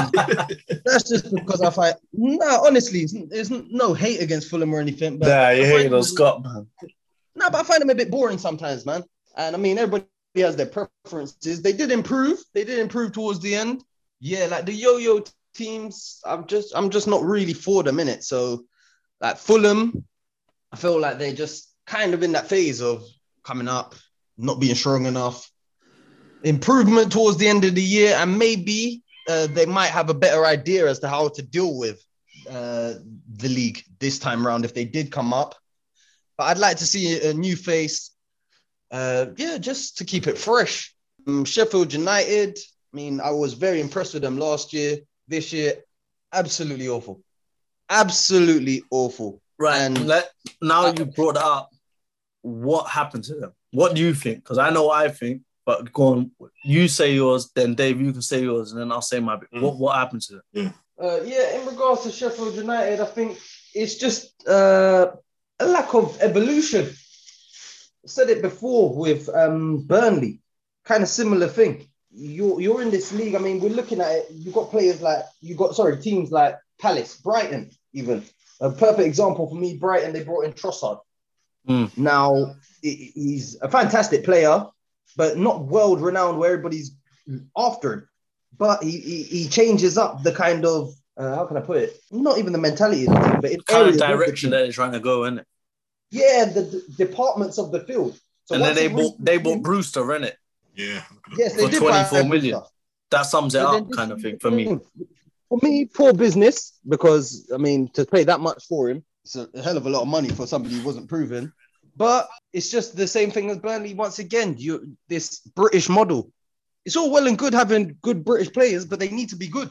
that's 0.84 1.08
just 1.08 1.34
because 1.34 1.60
I 1.60 1.70
find 1.70 1.94
no, 2.12 2.64
honestly, 2.64 3.06
there's 3.28 3.50
no 3.50 3.94
hate 3.94 4.20
against 4.20 4.48
Fulham 4.48 4.74
or 4.74 4.80
anything. 4.80 5.18
But 5.18 5.28
nah, 5.28 5.50
you're 5.50 5.66
hating 5.66 5.94
on 5.94 6.02
Scott, 6.02 6.42
man. 6.42 6.66
No, 7.34 7.50
but 7.50 7.60
I 7.60 7.62
find 7.62 7.80
them 7.80 7.90
a 7.90 7.94
bit 7.94 8.10
boring 8.10 8.38
sometimes, 8.38 8.84
man. 8.86 9.04
And 9.36 9.54
I 9.54 9.58
mean, 9.58 9.78
everybody 9.78 10.06
has 10.36 10.56
their 10.56 10.66
preferences. 10.66 11.62
They 11.62 11.72
did 11.72 11.90
improve. 11.90 12.38
They 12.54 12.64
did 12.64 12.78
improve 12.78 13.12
towards 13.12 13.40
the 13.40 13.54
end. 13.54 13.84
Yeah, 14.24 14.46
like 14.46 14.66
the 14.66 14.72
yo-yo 14.72 15.24
teams, 15.52 16.20
I'm 16.24 16.46
just, 16.46 16.72
I'm 16.76 16.90
just 16.90 17.08
not 17.08 17.24
really 17.24 17.54
for 17.54 17.82
them 17.82 17.98
in 17.98 18.08
it. 18.08 18.22
So, 18.22 18.66
like 19.20 19.36
Fulham, 19.36 20.04
I 20.70 20.76
feel 20.76 21.00
like 21.00 21.18
they're 21.18 21.34
just 21.34 21.74
kind 21.88 22.14
of 22.14 22.22
in 22.22 22.30
that 22.32 22.46
phase 22.46 22.80
of 22.80 23.04
coming 23.42 23.66
up, 23.66 23.96
not 24.38 24.60
being 24.60 24.76
strong 24.76 25.06
enough. 25.06 25.50
Improvement 26.44 27.10
towards 27.10 27.36
the 27.36 27.48
end 27.48 27.64
of 27.64 27.74
the 27.74 27.82
year, 27.82 28.14
and 28.14 28.38
maybe 28.38 29.02
uh, 29.28 29.48
they 29.48 29.66
might 29.66 29.90
have 29.90 30.08
a 30.08 30.14
better 30.14 30.46
idea 30.46 30.88
as 30.88 31.00
to 31.00 31.08
how 31.08 31.26
to 31.30 31.42
deal 31.42 31.76
with 31.76 32.00
uh, 32.48 32.94
the 33.34 33.48
league 33.48 33.82
this 33.98 34.20
time 34.20 34.46
around 34.46 34.64
if 34.64 34.72
they 34.72 34.84
did 34.84 35.10
come 35.10 35.32
up. 35.32 35.56
But 36.38 36.44
I'd 36.44 36.58
like 36.58 36.76
to 36.76 36.86
see 36.86 37.28
a 37.28 37.34
new 37.34 37.56
face. 37.56 38.12
Uh, 38.88 39.26
yeah, 39.36 39.58
just 39.58 39.98
to 39.98 40.04
keep 40.04 40.28
it 40.28 40.38
fresh. 40.38 40.94
Um, 41.26 41.44
Sheffield 41.44 41.92
United. 41.92 42.56
I 42.92 42.96
mean, 42.96 43.20
I 43.20 43.30
was 43.30 43.54
very 43.54 43.80
impressed 43.80 44.14
with 44.14 44.22
them 44.22 44.38
last 44.38 44.72
year. 44.72 44.98
This 45.28 45.52
year, 45.52 45.76
absolutely 46.32 46.88
awful. 46.88 47.22
Absolutely 47.88 48.82
awful. 48.90 49.40
Right. 49.58 49.78
And 49.78 50.06
Let, 50.06 50.30
now 50.60 50.92
you 50.92 51.06
brought 51.06 51.36
up 51.36 51.70
what 52.42 52.88
happened 52.88 53.24
to 53.24 53.34
them. 53.34 53.52
What 53.70 53.94
do 53.94 54.02
you 54.02 54.12
think? 54.12 54.38
Because 54.38 54.58
I 54.58 54.70
know 54.70 54.90
I 54.90 55.08
think, 55.08 55.42
but 55.64 55.92
go 55.92 56.02
on. 56.08 56.30
You 56.64 56.88
say 56.88 57.14
yours, 57.14 57.50
then 57.54 57.74
Dave, 57.74 58.00
you 58.00 58.12
can 58.12 58.22
say 58.22 58.42
yours, 58.42 58.72
and 58.72 58.80
then 58.80 58.92
I'll 58.92 59.00
say 59.00 59.20
my 59.20 59.36
bit. 59.36 59.50
Mm. 59.52 59.62
What 59.62 59.76
what 59.78 59.96
happened 59.96 60.22
to 60.22 60.34
them? 60.34 60.42
Yeah. 60.52 60.72
Uh, 61.00 61.20
yeah, 61.24 61.58
in 61.58 61.66
regards 61.66 62.02
to 62.02 62.10
Sheffield 62.10 62.54
United, 62.54 63.00
I 63.00 63.06
think 63.06 63.38
it's 63.74 63.96
just 63.96 64.46
uh, 64.46 65.12
a 65.58 65.66
lack 65.66 65.94
of 65.94 66.18
evolution. 66.20 66.86
I 66.86 68.06
said 68.06 68.28
it 68.30 68.42
before 68.42 68.94
with 68.94 69.28
um, 69.30 69.82
Burnley, 69.82 70.40
kind 70.84 71.02
of 71.02 71.08
similar 71.08 71.48
thing. 71.48 71.88
You're 72.14 72.60
you're 72.60 72.82
in 72.82 72.90
this 72.90 73.12
league. 73.12 73.34
I 73.34 73.38
mean, 73.38 73.60
we're 73.60 73.70
looking 73.70 74.00
at 74.00 74.12
it. 74.12 74.26
You've 74.30 74.54
got 74.54 74.70
players 74.70 75.00
like 75.00 75.24
you 75.40 75.54
got 75.54 75.74
sorry 75.74 76.00
teams 76.00 76.30
like 76.30 76.56
Palace, 76.80 77.16
Brighton, 77.16 77.70
even 77.92 78.24
a 78.60 78.70
perfect 78.70 79.06
example 79.06 79.48
for 79.48 79.54
me. 79.54 79.76
Brighton 79.78 80.12
they 80.12 80.22
brought 80.22 80.44
in 80.44 80.52
Trossard. 80.52 81.00
Mm. 81.68 81.96
Now 81.96 82.56
he's 82.82 83.56
a 83.62 83.68
fantastic 83.68 84.24
player, 84.24 84.66
but 85.16 85.38
not 85.38 85.64
world 85.64 86.00
renowned 86.00 86.38
where 86.38 86.52
everybody's 86.52 86.92
after 87.56 87.92
him. 87.92 88.08
But 88.58 88.82
he, 88.82 88.98
he, 88.98 89.22
he 89.22 89.48
changes 89.48 89.96
up 89.96 90.22
the 90.22 90.32
kind 90.32 90.66
of 90.66 90.92
uh, 91.16 91.36
how 91.36 91.46
can 91.46 91.56
I 91.56 91.60
put 91.60 91.78
it? 91.78 92.00
Not 92.10 92.38
even 92.38 92.52
the 92.52 92.58
mentality 92.58 93.06
of 93.06 93.14
the 93.14 93.20
team, 93.20 93.40
but 93.40 93.50
in 93.50 93.60
kind 93.62 93.88
of 93.88 93.96
direction 93.98 94.50
that 94.50 94.58
they're 94.58 94.72
trying 94.72 94.92
to 94.92 95.00
go 95.00 95.24
in. 95.24 95.38
It. 95.38 95.46
Yeah, 96.10 96.44
the, 96.44 96.62
the, 96.62 97.06
departments 97.06 97.58
of 97.58 97.72
the 97.72 97.80
field. 97.80 98.18
So 98.44 98.54
and 98.54 98.64
then 98.64 98.74
they 98.74 98.88
bought 98.88 99.22
they 99.22 99.38
bought 99.38 99.62
Brewster 99.62 100.14
in 100.14 100.24
it. 100.24 100.36
Yeah. 100.74 101.02
Yes, 101.36 101.54
for 101.54 101.70
twenty 101.70 102.04
four 102.04 102.24
million. 102.24 102.60
That 103.10 103.22
sums 103.22 103.54
it 103.54 103.60
up, 103.60 103.90
kind 103.92 104.10
of 104.12 104.20
thing 104.20 104.38
for 104.38 104.50
me. 104.50 104.78
For 105.48 105.58
me, 105.62 105.84
poor 105.84 106.14
business 106.14 106.78
because 106.88 107.50
I 107.52 107.58
mean 107.58 107.88
to 107.90 108.06
pay 108.06 108.24
that 108.24 108.40
much 108.40 108.64
for 108.66 108.88
him, 108.88 109.04
it's 109.22 109.36
a 109.36 109.48
hell 109.62 109.76
of 109.76 109.86
a 109.86 109.90
lot 109.90 110.02
of 110.02 110.08
money 110.08 110.30
for 110.30 110.46
somebody 110.46 110.76
who 110.76 110.86
wasn't 110.86 111.08
proven. 111.08 111.52
But 111.94 112.28
it's 112.54 112.70
just 112.70 112.96
the 112.96 113.06
same 113.06 113.30
thing 113.30 113.50
as 113.50 113.58
Burnley. 113.58 113.92
Once 113.92 114.18
again, 114.18 114.56
you 114.56 114.96
this 115.08 115.40
British 115.40 115.90
model. 115.90 116.30
It's 116.86 116.96
all 116.96 117.10
well 117.12 117.26
and 117.26 117.38
good 117.38 117.52
having 117.52 117.98
good 118.00 118.24
British 118.24 118.50
players, 118.52 118.86
but 118.86 118.98
they 118.98 119.08
need 119.08 119.28
to 119.28 119.36
be 119.36 119.48
good. 119.48 119.70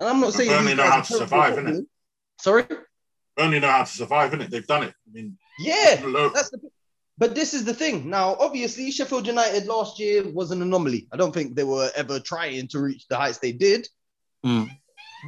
And 0.00 0.08
I'm 0.08 0.20
not 0.20 0.32
saying 0.32 0.48
Burnley 0.48 0.74
know 0.74 0.84
how 0.84 1.02
to 1.02 1.12
survive, 1.12 1.56
innit? 1.56 1.84
Sorry. 2.40 2.64
Burnley 3.36 3.60
know 3.60 3.68
how 3.68 3.84
to 3.84 3.90
survive, 3.90 4.32
innit? 4.32 4.48
They've 4.48 4.66
done 4.66 4.84
it. 4.84 4.94
I 5.06 5.12
mean, 5.12 5.36
yeah, 5.58 5.96
that's 6.34 6.48
the. 6.48 6.58
But 7.16 7.34
this 7.34 7.54
is 7.54 7.64
the 7.64 7.74
thing. 7.74 8.10
Now, 8.10 8.36
obviously, 8.40 8.90
Sheffield 8.90 9.26
United 9.26 9.66
last 9.66 10.00
year 10.00 10.28
was 10.28 10.50
an 10.50 10.62
anomaly. 10.62 11.06
I 11.12 11.16
don't 11.16 11.32
think 11.32 11.54
they 11.54 11.64
were 11.64 11.90
ever 11.94 12.18
trying 12.18 12.66
to 12.68 12.80
reach 12.80 13.06
the 13.06 13.16
heights 13.16 13.38
they 13.38 13.52
did. 13.52 13.88
Mm. 14.44 14.68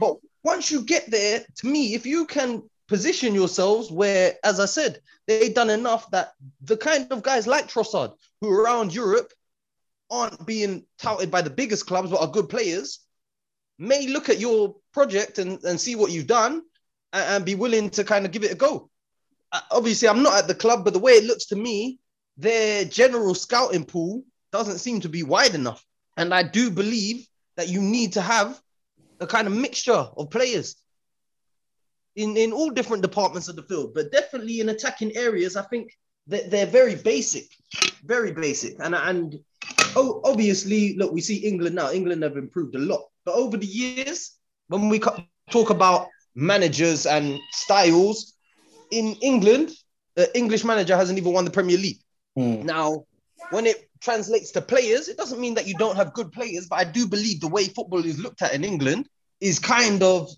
But 0.01 0.16
once 0.42 0.70
you 0.70 0.83
get 0.83 1.09
there, 1.11 1.44
to 1.57 1.66
me, 1.66 1.94
if 1.94 2.05
you 2.05 2.27
can 2.27 2.62
position 2.88 3.35
yourselves 3.35 3.90
where, 3.90 4.35
as 4.44 4.59
I 4.61 4.66
said, 4.66 5.01
they've 5.27 5.55
done 5.55 5.70
enough 5.70 6.11
that 6.11 6.33
the 6.61 6.77
kind 6.77 7.11
of 7.11 7.22
guys 7.22 7.46
like 7.46 7.68
Trossard, 7.68 8.12
who 8.40 8.53
around 8.53 8.94
Europe 8.94 9.33
aren't 10.11 10.46
being 10.46 10.85
touted 10.99 11.31
by 11.31 11.42
the 11.42 11.51
biggest 11.51 11.87
clubs 11.87 12.11
but 12.11 12.20
are 12.20 12.31
good 12.31 12.49
players, 12.49 13.01
may 13.79 14.07
look 14.09 14.29
at 14.29 14.38
your 14.38 14.77
project 14.92 15.38
and, 15.38 15.62
and 15.64 15.81
see 15.81 15.94
what 15.94 16.11
you've 16.11 16.27
done 16.27 16.62
and, 17.12 17.25
and 17.37 17.44
be 17.44 17.55
willing 17.55 17.90
to 17.90 18.05
kind 18.05 18.25
of 18.25 18.33
give 18.33 18.44
it 18.44 18.53
a 18.53 18.57
go. 18.57 18.90
Uh, 19.52 19.61
obviously, 19.70 20.09
I'm 20.09 20.22
not 20.22 20.38
at 20.38 20.48
the 20.48 20.54
club, 20.54 20.85
but 20.85 20.92
the 20.92 20.98
way 20.98 21.12
it 21.12 21.24
looks 21.24 21.46
to 21.46 21.56
me, 21.56 21.98
their 22.37 22.85
general 22.85 23.35
scouting 23.35 23.85
pool 23.85 24.24
doesn't 24.52 24.78
seem 24.78 25.00
to 25.00 25.09
be 25.09 25.22
wide 25.22 25.54
enough. 25.54 25.85
And 26.16 26.32
I 26.32 26.42
do 26.42 26.70
believe 26.70 27.26
that 27.56 27.68
you 27.68 27.80
need 27.80 28.14
to 28.14 28.20
have 28.20 28.61
a 29.20 29.26
kind 29.26 29.46
of 29.46 29.54
mixture 29.54 29.92
of 29.92 30.30
players 30.30 30.76
in, 32.16 32.37
in 32.37 32.52
all 32.52 32.70
different 32.70 33.02
departments 33.02 33.48
of 33.48 33.56
the 33.56 33.62
field, 33.62 33.92
but 33.94 34.11
definitely 34.11 34.61
in 34.61 34.70
attacking 34.70 35.16
areas, 35.16 35.56
I 35.56 35.62
think 35.62 35.92
that 36.28 36.50
they're 36.50 36.66
very 36.66 36.96
basic, 36.96 37.44
very 38.04 38.32
basic. 38.32 38.76
And, 38.80 38.94
and 38.94 39.38
oh, 39.94 40.20
obviously, 40.24 40.96
look, 40.96 41.12
we 41.12 41.20
see 41.20 41.37
England 41.37 41.76
now. 41.76 41.92
England 41.92 42.22
have 42.22 42.37
improved 42.37 42.74
a 42.74 42.78
lot. 42.78 43.02
But 43.24 43.35
over 43.35 43.56
the 43.56 43.66
years, 43.66 44.32
when 44.68 44.88
we 44.88 45.00
talk 45.50 45.70
about 45.70 46.09
managers 46.35 47.06
and 47.06 47.38
styles, 47.52 48.35
in 48.90 49.14
England, 49.22 49.70
the 50.14 50.37
English 50.37 50.64
manager 50.64 50.96
hasn't 50.96 51.18
even 51.18 51.33
won 51.33 51.44
the 51.44 51.51
Premier 51.51 51.77
League. 51.77 52.01
Mm. 52.38 52.64
Now, 52.64 53.05
when 53.51 53.66
it 53.66 53.88
translates 54.01 54.53
to 54.53 54.61
players, 54.61 55.09
it 55.09 55.16
doesn't 55.16 55.40
mean 55.40 55.55
that 55.55 55.66
you 55.66 55.75
don't 55.75 55.96
have 55.96 56.12
good 56.12 56.33
players, 56.33 56.66
but 56.68 56.77
I 56.77 56.85
do 56.85 57.07
believe 57.07 57.40
the 57.40 57.49
way 57.49 57.64
football 57.66 58.05
is 58.05 58.18
looked 58.18 58.42
at 58.42 58.55
in 58.55 58.64
England 58.64 59.09
is 59.40 59.59
kind 59.59 60.03
of, 60.03 60.31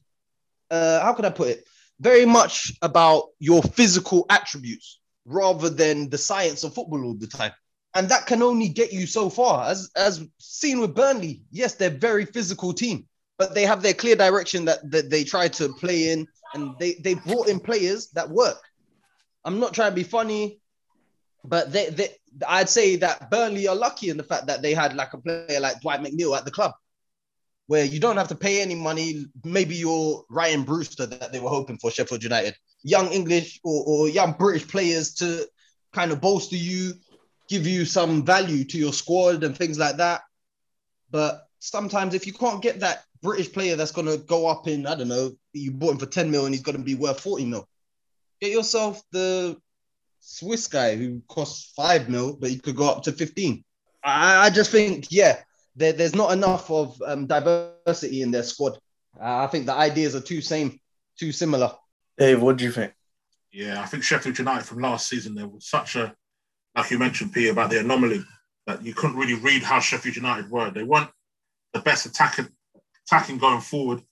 uh, 0.71 1.01
how 1.01 1.13
can 1.15 1.25
I 1.25 1.31
put 1.31 1.49
it? 1.49 1.65
Very 2.01 2.27
much 2.27 2.73
about 2.83 3.31
your 3.39 3.63
physical 3.63 4.27
attributes 4.31 5.01
rather 5.25 5.69
than 5.69 6.09
the 6.09 6.19
science 6.19 6.65
of 6.65 6.75
football 6.75 7.05
all 7.05 7.15
the 7.15 7.27
time. 7.27 7.53
And 7.95 8.09
that 8.11 8.27
can 8.27 8.43
only 8.43 8.69
get 8.69 8.93
you 8.93 9.07
so 9.07 9.31
far. 9.31 9.69
As 9.69 9.91
as 9.97 10.25
seen 10.39 10.81
with 10.81 10.95
Burnley, 10.95 11.43
yes, 11.51 11.75
they're 11.75 11.91
very 11.91 12.27
physical 12.27 12.73
team, 12.73 13.07
but 13.39 13.55
they 13.55 13.65
have 13.65 13.83
their 13.83 13.95
clear 13.95 14.15
direction 14.15 14.67
that, 14.67 14.89
that 14.91 15.11
they 15.11 15.25
try 15.25 15.49
to 15.49 15.73
play 15.73 16.11
in, 16.13 16.29
and 16.55 16.75
they, 16.79 16.95
they 16.95 17.15
brought 17.15 17.49
in 17.49 17.61
players 17.61 18.09
that 18.11 18.31
work. 18.31 18.63
I'm 19.45 19.61
not 19.61 19.75
trying 19.75 19.93
to 19.93 19.97
be 19.97 20.03
funny, 20.03 20.61
But 21.45 21.73
they, 21.73 21.91
they, 21.91 22.09
I'd 22.47 22.69
say 22.69 22.97
that 22.97 23.31
Burnley 23.31 23.69
are 23.69 23.77
lucky 23.77 24.11
in 24.11 24.17
the 24.17 24.23
fact 24.23 24.47
that 24.47 24.61
they 24.61 24.75
had 24.75 24.95
like 24.95 25.15
a 25.15 25.19
player 25.19 25.61
like 25.61 25.81
Dwight 25.81 26.01
McNeil 26.01 26.37
at 26.37 26.45
the 26.45 26.51
club, 26.51 26.73
where 27.67 27.85
you 27.85 28.01
don't 28.01 28.17
have 28.17 28.29
to 28.29 28.35
pay 28.35 28.61
any 28.61 28.75
money. 28.75 29.25
Maybe 29.45 29.77
you're 29.77 30.25
Ryan 30.29 30.65
Brewster 30.65 31.07
that 31.07 31.33
they 31.33 31.41
were 31.41 31.49
hoping 31.49 31.79
for 31.79 31.91
Sheffield 31.91 32.23
United, 32.23 32.55
young 32.83 33.09
English 33.13 33.61
or, 33.65 33.85
or 33.87 34.09
young 34.09 34.33
British 34.33 34.69
players 34.69 35.15
to 35.15 35.47
kind 35.93 36.13
of 36.13 36.21
bolster 36.21 36.57
you, 36.57 36.95
give 37.49 37.67
you 37.67 37.85
some 37.85 38.25
value 38.25 38.65
to 38.65 38.79
your 38.79 38.93
squad 38.93 39.43
and 39.43 39.57
things 39.57 39.79
like 39.79 39.97
that. 39.97 40.23
But 41.11 41.48
sometimes 41.59 42.15
if 42.15 42.27
you 42.27 42.33
can't 42.33 42.63
get 42.63 42.81
that 42.81 43.05
British 43.23 43.53
player 43.53 43.77
that's 43.77 43.93
going 43.93 44.07
to 44.07 44.19
go 44.19 44.47
up 44.47 44.69
in, 44.69 44.87
I 44.87 44.95
don't 44.95 45.09
know, 45.09 45.33
you 45.53 45.73
bought 45.73 45.93
him 45.93 45.99
for 45.99 46.07
10 46.07 46.31
mil 46.31 46.45
and 46.47 46.55
he's 46.55 46.63
going 46.63 46.79
to 46.79 46.85
be 46.85 46.95
worth 46.95 47.21
40 47.21 47.45
mil. 47.47 47.69
Get 48.41 48.53
yourself 48.53 49.03
the 49.11 49.57
Swiss 50.21 50.67
guy 50.69 50.97
who 50.97 51.23
costs 51.29 51.73
5 51.75 52.09
mil, 52.09 52.37
but 52.37 52.51
he 52.51 52.59
could 52.59 52.77
go 52.77 52.89
up 52.89 53.03
to 53.05 53.13
15. 53.13 53.65
I, 54.05 54.47
I 54.47 54.51
just 54.51 54.71
think, 54.71 55.07
yeah, 55.11 55.41
there, 55.75 55.93
there's 55.93 56.15
not 56.15 56.33
enough 56.33 56.71
of 56.71 57.01
um, 57.05 57.27
diversity 57.27 58.23
in 58.23 58.31
their 58.31 58.43
squad. 58.43 58.79
Uh, 59.21 59.45
I 59.45 59.47
think 59.49 59.67
the 59.67 59.75
ideas 59.75 60.15
are 60.15 60.21
too 60.21 60.41
same, 60.41 60.79
too 61.19 61.33
similar. 61.33 61.73
Dave, 62.17 62.41
what 62.41 62.57
do 62.57 62.65
you 62.65 62.73
think? 62.73 62.93
Yeah, 63.53 63.81
I 63.81 63.87
think 63.87 64.05
Sheffield 64.05 64.39
United 64.39 64.65
from 64.65 64.81
last 64.81 65.09
season, 65.09 65.35
there 65.35 65.49
was 65.49 65.67
such 65.67 65.97
a, 65.97 66.15
like 66.77 66.91
you 66.91 66.99
mentioned, 66.99 67.33
Peter, 67.33 67.53
about 67.53 67.71
the 67.71 67.81
anomaly 67.81 68.25
that 68.67 68.85
you 68.85 68.95
couldn't 68.95 69.17
really 69.17 69.35
read 69.35 69.63
how 69.63 69.81
Sheffield 69.81 70.17
United 70.17 70.51
were. 70.51 70.71
They 70.71 70.83
weren't 70.83 71.11
the 71.73 71.81
best 71.81 72.07
attacking, 72.07 72.49
attacking 73.07 73.39
going 73.39 73.61
forward. 73.61 74.03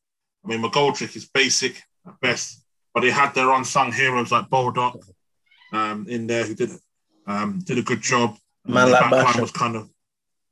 I 0.44 0.48
mean, 0.48 0.62
McGoldrick 0.62 1.16
is 1.16 1.28
basic 1.28 1.82
at 2.06 2.20
best, 2.20 2.64
but 2.94 3.00
they 3.00 3.10
had 3.10 3.34
their 3.34 3.50
unsung 3.50 3.92
heroes 3.92 4.30
like 4.30 4.48
Baldock 4.48 5.02
um, 5.72 6.06
in 6.08 6.26
there 6.26 6.44
who 6.44 6.54
did 6.54 6.70
um, 7.26 7.60
did 7.64 7.78
a 7.78 7.82
good 7.82 8.00
job. 8.00 8.36
Man 8.64 8.90
like 8.90 9.02
Basham. 9.12 9.40
was 9.40 9.50
kind 9.50 9.76
of 9.76 9.90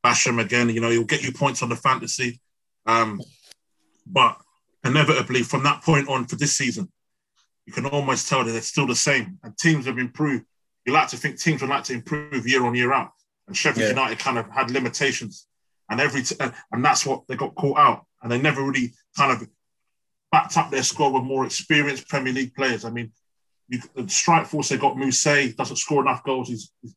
Basham 0.05 0.41
again. 0.41 0.69
You 0.69 0.81
know, 0.81 0.91
he'll 0.91 1.05
get 1.05 1.23
you 1.23 1.33
points 1.33 1.63
on 1.63 1.69
the 1.69 1.77
fantasy, 1.77 2.41
um, 2.87 3.21
but 4.07 4.37
inevitably 4.85 5.43
from 5.43 5.63
that 5.65 5.83
point 5.83 6.09
on 6.09 6.27
for 6.27 6.37
this 6.37 6.53
season, 6.53 6.91
you 7.67 7.73
can 7.73 7.87
almost 7.87 8.29
tell 8.29 8.45
that 8.45 8.55
it's 8.55 8.67
still 8.67 8.87
the 8.87 8.95
same. 8.95 9.39
And 9.43 9.57
teams 9.57 9.87
have 9.87 9.99
improved. 9.99 10.45
You 10.85 10.93
like 10.93 11.09
to 11.09 11.17
think 11.17 11.41
teams 11.41 11.63
would 11.63 11.71
like 11.71 11.85
to 11.85 11.95
improve 11.95 12.47
year 12.47 12.65
on 12.65 12.75
year 12.75 12.93
out, 12.93 13.13
and 13.47 13.57
Sheffield 13.57 13.85
Yeah. 13.85 13.91
United 13.91 14.19
kind 14.19 14.39
of 14.39 14.49
had 14.51 14.71
limitations, 14.71 15.47
and 15.95 16.01
every 16.01 16.23
t- 16.23 16.37
and 16.41 16.53
and 16.73 16.85
that's 16.85 17.07
what 17.07 17.23
they 17.29 17.37
got 17.37 17.55
caught 17.55 17.79
out, 17.79 18.07
and 18.21 18.31
they 18.31 18.41
never 18.41 18.63
really 18.63 18.93
kind 19.17 19.31
of 19.31 19.49
backed 20.33 20.57
up 20.57 20.71
their 20.71 20.83
squad 20.83 21.11
with 21.11 21.23
more 21.23 21.47
experienced 21.47 22.09
Premier 22.09 22.33
League 22.33 22.55
players. 22.55 22.85
I 22.85 22.91
mean, 22.91 23.13
you, 23.69 23.81
the 23.95 24.09
strike 24.09 24.47
force 24.47 24.69
they 24.69 24.77
got 24.77 24.97
Mousset 24.97 25.57
doesn't 25.57 25.77
score 25.77 26.03
enough 26.03 26.25
goals. 26.25 26.49
He's, 26.49 26.73
he's 26.83 26.97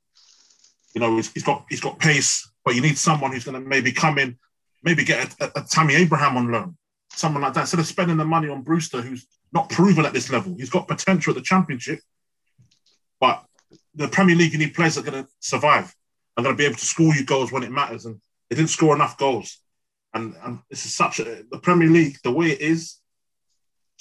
you 0.96 1.02
know 1.02 1.16
he's, 1.16 1.32
he's 1.32 1.44
got 1.44 1.66
he's 1.70 1.80
got 1.80 2.00
pace, 2.00 2.50
but 2.66 2.74
you 2.74 2.82
need 2.82 2.98
someone 2.98 3.32
who's 3.32 3.44
going 3.44 3.62
to 3.62 3.70
maybe 3.70 3.92
come 3.92 4.18
in, 4.18 4.38
maybe 4.82 5.04
get 5.04 5.32
a, 5.40 5.46
a, 5.46 5.62
a 5.62 5.64
Tammy 5.70 5.94
Abraham 5.94 6.38
on 6.38 6.52
loan, 6.52 6.76
someone 7.12 7.44
like 7.44 7.54
that. 7.54 7.62
Instead 7.62 7.80
of 7.80 7.86
spending 7.86 8.18
the 8.18 8.26
money 8.26 8.50
on 8.50 8.64
Brewster, 8.64 9.02
who's 9.02 9.28
not 9.54 9.70
proven 9.70 10.06
at 10.06 10.14
this 10.14 10.32
level, 10.32 10.56
he's 10.58 10.72
got 10.72 10.88
potential 10.88 11.32
at 11.32 11.36
the 11.36 11.44
Championship, 11.44 12.00
but 13.20 13.46
the 13.94 14.08
Premier 14.08 14.36
League 14.36 14.54
you 14.54 14.60
need 14.60 14.74
players 14.74 14.96
that 14.96 15.08
are 15.08 15.12
going 15.12 15.24
to 15.24 15.30
survive, 15.40 15.96
are 16.36 16.44
going 16.44 16.56
to 16.56 16.58
be 16.58 16.66
able 16.66 16.76
to 16.76 16.86
score 16.86 17.14
you 17.14 17.24
goals 17.24 17.52
when 17.52 17.64
it 17.64 17.72
matters, 17.72 18.06
and 18.06 18.20
they 18.50 18.56
didn't 18.56 18.70
score 18.70 18.96
enough 18.96 19.18
goals. 19.18 19.60
And, 20.14 20.36
and 20.44 20.60
this 20.70 20.86
is 20.86 20.96
such 20.96 21.20
a 21.20 21.44
the 21.52 21.60
Premier 21.60 21.90
League, 21.90 22.18
the 22.24 22.32
way 22.32 22.48
it 22.48 22.62
is, 22.62 22.98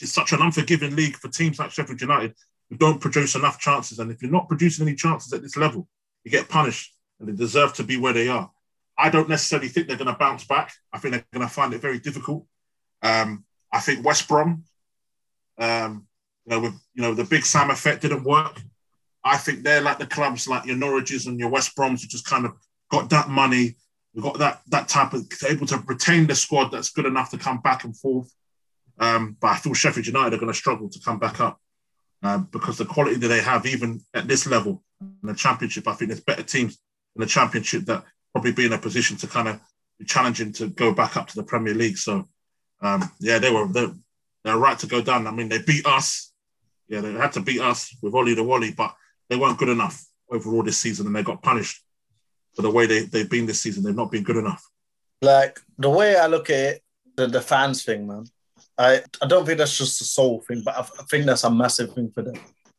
it's 0.01 0.13
such 0.13 0.33
an 0.33 0.43
unforgiving 0.43 0.95
league 0.95 1.17
for 1.17 1.29
teams 1.29 1.59
like 1.59 1.71
Sheffield 1.71 2.01
United 2.01 2.35
who 2.71 2.77
don't 2.77 3.01
produce 3.01 3.35
enough 3.35 3.59
chances. 3.59 3.99
And 3.99 4.11
if 4.11 4.23
you're 4.23 4.31
not 4.31 4.49
producing 4.49 4.87
any 4.87 4.97
chances 4.97 5.33
at 5.33 5.43
this 5.43 5.57
level, 5.57 5.89
you 6.25 6.31
get 6.31 6.49
punished 6.49 6.93
and 7.19 7.29
they 7.29 7.33
deserve 7.33 7.75
to 7.75 7.85
be 7.85 7.97
where 7.97 8.13
they 8.13 8.29
are. 8.29 8.51
I 8.99 9.11
don't 9.11 9.29
necessarily 9.29 9.69
think 9.69 9.89
they're 9.89 9.97
going 9.97 10.13
to 10.13 10.19
bounce 10.19 10.45
back. 10.45 10.73
I 10.93 10.99
think 10.99 11.13
they're 11.13 11.25
going 11.33 11.47
to 11.47 11.53
find 11.53 11.75
it 11.75 11.81
very 11.81 11.99
difficult. 11.99 12.47
Um, 13.03 13.45
I 13.73 13.81
think 13.81 14.05
West 14.05 14.27
Brom, 14.27 14.65
um, 15.59 16.07
you 16.47 16.51
know, 16.51 16.61
with 16.61 16.75
you 16.95 17.03
know 17.03 17.15
the 17.15 17.25
big 17.25 17.45
Sam 17.45 17.71
effect 17.71 18.03
didn't 18.03 18.25
work. 18.25 18.61
I 19.23 19.37
think 19.37 19.63
they're 19.63 19.81
like 19.81 19.99
the 19.99 20.07
clubs 20.07 20.49
like 20.49 20.65
your 20.67 20.77
Norwiches 20.77 21.27
and 21.27 21.39
your 21.39 21.51
West 21.51 21.77
Broms 21.77 22.01
who 22.01 22.09
just 22.09 22.27
kind 22.27 22.47
of 22.47 22.53
got 22.91 23.11
that 23.11 23.29
money, 23.29 23.77
who 24.17 24.23
got 24.23 24.39
that 24.39 24.63
that 24.69 24.89
type 24.89 25.13
of 25.13 25.31
able 25.47 25.67
to 25.67 25.77
retain 25.87 26.27
the 26.27 26.35
squad 26.35 26.71
that's 26.71 26.91
good 26.91 27.05
enough 27.05 27.31
to 27.31 27.39
come 27.39 27.61
back 27.61 27.85
and 27.85 27.97
forth. 27.97 28.33
Um, 28.99 29.37
but 29.39 29.49
I 29.49 29.57
feel 29.59 29.75
Sheffield 29.75 30.07
United 30.07 30.35
are 30.35 30.39
going 30.39 30.51
to 30.51 30.59
struggle 30.59 30.89
to 30.89 31.01
come 31.01 31.19
back 31.19 31.39
up 31.39 31.61
um, 32.23 32.49
because 32.51 32.79
the 32.79 32.87
quality 32.87 33.17
that 33.17 33.29
they 33.29 33.43
have, 33.43 33.67
even 33.67 34.01
at 34.15 34.27
this 34.27 34.47
level 34.47 34.83
in 35.03 35.29
the 35.29 35.35
Championship, 35.35 35.87
I 35.87 35.93
think 35.93 36.09
there's 36.09 36.23
better 36.23 36.43
teams 36.43 36.79
in 37.15 37.21
the 37.21 37.27
Championship 37.27 37.85
that 37.85 38.05
probably 38.33 38.53
be 38.53 38.65
in 38.65 38.73
a 38.73 38.79
position 38.79 39.19
to 39.19 39.27
kind 39.27 39.49
of 39.49 39.61
be 39.99 40.07
challenging 40.07 40.53
to 40.55 40.69
go 40.69 40.95
back 40.95 41.19
up 41.19 41.29
to 41.29 41.37
the 41.37 41.43
Premier 41.43 41.75
League. 41.75 41.99
So, 41.99 42.27
um, 42.81 43.13
yeah, 43.21 43.39
they 43.39 43.51
were 43.51 43.69
they're, 43.69 43.93
they're 44.45 44.57
right 44.57 44.79
to 44.79 44.87
go 44.87 45.03
down. 45.03 45.27
I 45.27 45.31
mean, 45.31 45.51
they 45.51 45.61
beat 45.61 45.85
us. 45.85 46.33
Yeah, 46.89 47.03
they 47.03 47.13
had 47.13 47.33
to 47.33 47.41
beat 47.41 47.61
us 47.61 47.95
with 48.01 48.15
Ollie 48.15 48.35
the 48.35 48.45
Wally, 48.45 48.73
but 48.73 48.95
they 49.29 49.37
weren't 49.37 49.59
good 49.59 49.69
enough 49.69 50.03
overall 50.31 50.63
this 50.63 50.79
season, 50.79 51.07
and 51.07 51.15
they 51.15 51.23
got 51.23 51.43
punished 51.43 51.83
for 52.57 52.63
the 52.63 52.71
way 52.71 52.87
they 52.87 53.01
they've 53.03 53.31
been 53.31 53.47
this 53.47 53.61
season. 53.61 53.85
They've 53.85 53.95
not 53.95 54.11
been 54.11 54.25
good 54.25 54.37
enough. 54.37 54.67
Like 55.23 55.61
the 55.79 55.91
way 55.91 56.17
I 56.17 56.27
look 56.27 56.51
at 56.51 56.57
it, 56.57 56.83
the, 57.17 57.27
the 57.27 57.41
fans 57.41 57.85
thing, 57.85 58.07
man. 58.07 58.25
I, 58.79 59.03
I 59.23 59.27
don't 59.27 59.47
think 59.47 59.59
that's 59.59 59.79
just 59.79 60.01
a 60.01 60.05
soul 60.05 60.41
thing, 60.41 60.63
but 60.65 60.77
I, 60.77 60.81
I 60.81 61.05
think 61.09 61.27
that's 61.27 61.45
a 61.45 61.51
massive 61.51 61.95
thing 61.95 62.11
for 62.11 62.23
them. 62.23 62.37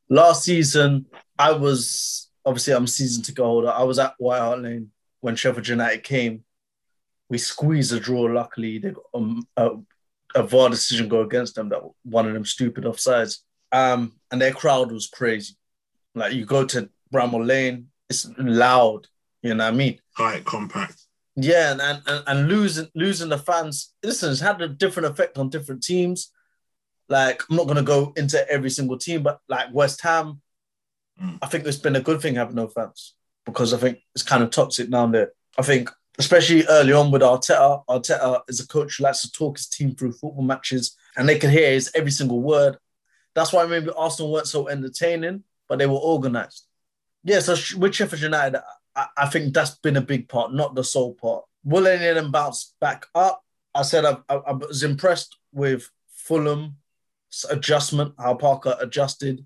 Last 0.10 0.44
season, 0.44 1.06
I 1.38 1.52
was 1.52 2.30
obviously 2.46 2.74
I'm 2.74 2.88
season 2.88 3.24
go 3.34 3.46
holder. 3.46 3.72
I 3.72 3.84
was 3.84 4.00
at 4.00 4.16
White 4.18 4.40
Hart 4.40 4.62
Lane 4.62 4.92
when 5.22 5.36
Sheffield 5.36 5.68
United 5.68 6.04
came. 6.04 6.44
We 7.30 7.38
squeezed 7.38 7.94
a 7.94 8.00
draw. 8.00 8.22
Luckily, 8.22 8.78
they 8.80 8.92
got 8.92 9.04
um, 9.14 9.48
a, 9.58 9.72
a 10.36 10.44
VAR 10.44 10.70
decision 10.70 11.10
go 11.10 11.22
against 11.22 11.56
them. 11.56 11.70
That 11.70 11.82
one 12.04 12.28
of 12.28 12.34
them 12.34 12.46
stupid 12.46 12.86
offsides. 12.86 13.40
Um, 13.72 14.14
and 14.32 14.42
their 14.42 14.54
crowd 14.54 14.92
was 14.92 15.08
crazy. 15.08 15.56
Like 16.16 16.34
you 16.34 16.46
go 16.46 16.66
to 16.66 16.90
Bramall 17.14 17.46
Lane, 17.46 17.90
it's 18.10 18.30
loud. 18.38 19.08
You 19.42 19.54
know 19.54 19.66
what 19.66 19.74
I 19.74 19.78
mean? 19.78 20.00
Tight, 20.18 20.46
compact. 20.46 21.02
Yeah, 21.36 21.72
and, 21.72 21.82
and 21.82 22.24
and 22.26 22.48
losing 22.48 22.88
losing 22.96 23.30
the 23.30 23.38
fans. 23.38 23.94
Listen, 24.04 24.32
it's 24.32 24.40
had 24.40 24.62
a 24.62 24.68
different 24.68 25.08
effect 25.08 25.38
on 25.38 25.50
different 25.50 25.84
teams. 25.84 26.32
Like 27.10 27.44
I'm 27.50 27.56
not 27.56 27.68
gonna 27.68 27.84
go 27.84 28.14
into 28.18 28.50
every 28.50 28.72
single 28.72 28.98
team, 28.98 29.22
but 29.22 29.40
like 29.48 29.72
West 29.72 30.02
Ham, 30.02 30.42
Mm. 31.22 31.40
I 31.42 31.48
think 31.48 31.66
it's 31.66 31.78
been 31.78 31.96
a 31.96 32.02
good 32.02 32.22
thing 32.22 32.36
having 32.36 32.56
no 32.56 32.68
fans 32.68 33.16
because 33.46 33.74
I 33.74 33.78
think 33.78 34.00
it's 34.14 34.24
kind 34.24 34.44
of 34.44 34.52
toxic 34.52 34.90
down 34.90 35.12
there. 35.12 35.32
I 35.58 35.62
think 35.62 35.90
especially 36.20 36.66
early 36.68 36.94
on 36.94 37.12
with 37.12 37.22
Arteta, 37.22 37.84
Arteta 37.88 38.42
is 38.48 38.60
a 38.60 38.68
coach 38.68 38.98
who 38.98 39.04
likes 39.04 39.22
to 39.22 39.32
talk 39.32 39.58
his 39.58 39.68
team 39.68 39.96
through 39.96 40.14
football 40.14 40.44
matches, 40.44 40.96
and 41.16 41.28
they 41.28 41.40
can 41.40 41.50
hear 41.50 41.72
his 41.72 41.92
every 41.96 42.12
single 42.12 42.42
word. 42.42 42.78
That's 43.36 43.54
why 43.54 43.66
maybe 43.66 43.92
Arsenal 43.96 44.32
weren't 44.32 44.48
so 44.48 44.68
entertaining, 44.68 45.44
but 45.68 45.80
they 45.80 45.86
were 45.86 45.96
organised. 45.96 46.68
Yeah, 47.24 47.40
so 47.40 47.56
with 47.78 47.96
Sheffield 47.96 48.22
United, 48.22 48.62
I, 48.98 49.08
I 49.16 49.26
think 49.28 49.54
that's 49.54 49.78
been 49.78 49.96
a 49.96 50.02
big 50.02 50.28
part, 50.28 50.54
not 50.54 50.76
the 50.76 50.84
sole 50.84 51.14
part. 51.14 51.46
Will 51.64 51.88
any 51.88 52.08
of 52.08 52.16
them 52.16 52.32
bounce 52.32 52.74
back 52.82 53.06
up? 53.16 53.42
I 53.74 53.84
said 53.84 54.04
I, 54.04 54.18
I, 54.28 54.36
I 54.36 54.52
was 54.54 54.84
impressed 54.84 55.38
with 55.54 55.90
Fulham's 56.10 56.74
adjustment, 57.50 58.16
how 58.18 58.34
Parker 58.34 58.76
adjusted, 58.82 59.46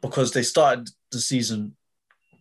because 0.00 0.32
they 0.32 0.42
started 0.42 0.88
the 1.12 1.20
season 1.20 1.76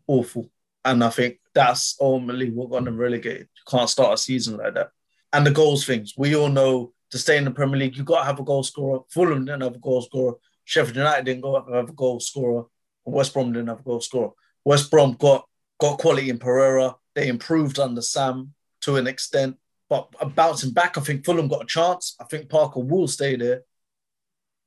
awful. 0.08 0.50
And 0.86 1.04
I 1.04 1.10
think 1.10 1.40
that's 1.54 1.98
ultimately 2.00 2.50
what 2.50 2.70
got 2.70 2.86
them 2.86 2.98
relegated. 2.98 3.50
You 3.54 3.78
can't 3.78 3.90
start 3.90 4.14
a 4.14 4.18
season 4.18 4.58
like 4.58 4.76
that. 4.76 4.92
And 5.34 5.46
the 5.46 5.52
goals 5.52 5.86
things, 5.86 6.14
we 6.18 6.36
all 6.36 6.50
know 6.50 6.94
to 7.12 7.18
stay 7.18 7.38
in 7.38 7.44
the 7.44 7.52
Premier 7.52 7.78
League, 7.78 7.98
you've 7.98 8.06
got 8.06 8.20
to 8.20 8.26
have 8.26 8.40
a 8.40 8.44
goal 8.44 8.64
scorer. 8.64 9.02
Fulham 9.10 9.46
didn't 9.46 9.62
have 9.62 9.76
a 9.76 9.80
goal 9.80 10.02
scorer. 10.02 10.36
Sheffield 10.64 10.96
United 10.96 11.26
didn't 11.26 11.44
have 11.74 11.90
a 11.90 11.94
goal 11.94 12.20
scorer. 12.20 12.66
West 13.04 13.34
Brom 13.34 13.52
didn't 13.52 13.70
have 13.70 13.80
a 13.80 13.84
goal 13.84 14.02
scorer. 14.02 14.32
West 14.64 14.92
Brom 14.92 15.14
got 15.14 15.49
got 15.80 16.00
quality 16.00 16.30
in 16.30 16.38
Pereira. 16.38 16.96
They 17.16 17.28
improved 17.28 17.80
under 17.80 18.02
Sam 18.02 18.54
to 18.82 18.98
an 18.98 19.08
extent, 19.08 19.58
but 19.90 20.10
bouncing 20.36 20.72
back, 20.72 20.98
I 20.98 21.02
think 21.02 21.26
Fulham 21.26 21.48
got 21.48 21.64
a 21.64 21.68
chance. 21.68 22.16
I 22.20 22.26
think 22.26 22.50
Parker 22.50 22.80
will 22.80 23.08
stay 23.08 23.36
there, 23.36 23.64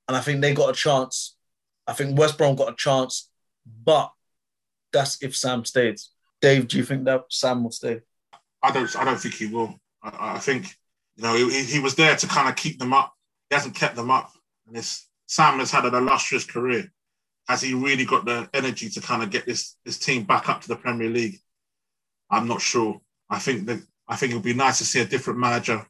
and 0.09 0.17
I 0.17 0.21
think 0.21 0.41
they 0.41 0.53
got 0.55 0.71
a 0.71 0.75
chance. 0.75 1.37
I 1.87 1.93
think 1.93 2.19
West 2.19 2.37
Brom 2.37 2.57
got 2.57 2.73
a 2.73 2.77
chance, 2.77 3.31
but 3.85 4.13
that's 4.93 5.23
if 5.23 5.37
Sam 5.37 5.65
stays. 5.65 6.11
Dave, 6.41 6.69
do 6.69 6.77
you 6.77 6.85
think 6.85 7.05
that 7.05 7.25
Sam 7.31 7.63
will 7.63 7.71
stay? 7.71 8.01
I 8.63 8.73
don't. 8.73 8.95
I 8.97 9.05
don't 9.05 9.19
think 9.19 9.35
he 9.35 9.47
will. 9.47 9.79
I, 10.03 10.35
I 10.37 10.39
think 10.39 10.77
you 11.17 11.23
know 11.23 11.35
he, 11.35 11.65
he 11.65 11.79
was 11.79 11.95
there 11.95 12.17
to 12.17 12.27
kind 12.27 12.49
of 12.49 12.57
keep 12.57 12.79
them 12.79 12.93
up. 12.93 13.15
He 13.49 13.55
hasn't 13.55 13.77
kept 13.77 13.97
them 13.97 14.11
up, 14.11 14.33
and 14.67 14.75
this 14.77 15.07
Sam 15.27 15.59
has 15.61 15.71
had 15.71 15.85
an 15.85 15.95
illustrious 15.95 16.45
career. 16.45 16.93
Has 17.49 17.63
he 17.63 17.75
really 17.75 18.05
got 18.05 18.25
the 18.25 18.49
energy 18.55 18.89
to 18.91 19.01
kind 19.01 19.23
of 19.23 19.31
get 19.31 19.47
this 19.47 19.77
this 19.85 19.99
team 19.99 20.25
back 20.25 20.49
up 20.49 20.61
to 20.63 20.69
the 20.69 20.77
Premier 20.77 21.09
League? 21.09 21.39
I'm 22.31 22.49
not 22.49 22.61
sure. 22.61 23.01
I 23.29 23.39
think 23.39 23.67
that 23.67 23.81
I 24.09 24.17
think 24.17 24.33
it 24.33 24.35
would 24.35 24.45
be 24.45 24.55
nice 24.55 24.79
to 24.79 24.85
see 24.85 25.01
a 25.01 25.05
different 25.07 25.39
manager. 25.39 25.87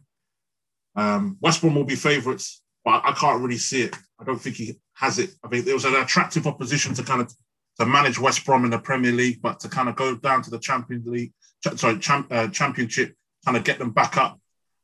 Um, 0.94 1.36
West 1.40 1.60
Brom 1.60 1.74
will 1.74 1.84
be 1.84 1.94
favourites, 1.94 2.62
but 2.84 3.02
I 3.04 3.12
can't 3.12 3.42
really 3.42 3.58
see 3.58 3.82
it. 3.82 3.96
I 4.20 4.24
don't 4.24 4.40
think 4.40 4.56
he 4.56 4.78
has 4.94 5.18
it. 5.18 5.30
I 5.42 5.48
mean, 5.48 5.66
it 5.66 5.72
was 5.72 5.84
an 5.84 5.94
attractive 5.94 6.46
opposition 6.46 6.94
to 6.94 7.02
kind 7.02 7.20
of 7.20 7.32
to 7.78 7.86
manage 7.86 8.18
West 8.18 8.44
Brom 8.44 8.64
in 8.64 8.70
the 8.70 8.78
Premier 8.78 9.12
League, 9.12 9.40
but 9.40 9.60
to 9.60 9.68
kind 9.68 9.88
of 9.88 9.96
go 9.96 10.14
down 10.14 10.42
to 10.42 10.50
the 10.50 10.58
Champions 10.58 11.06
League, 11.06 11.32
sorry, 11.76 11.98
champ, 11.98 12.26
uh, 12.30 12.48
Championship, 12.48 13.14
kind 13.44 13.56
of 13.56 13.64
get 13.64 13.78
them 13.78 13.90
back 13.90 14.16
up. 14.16 14.38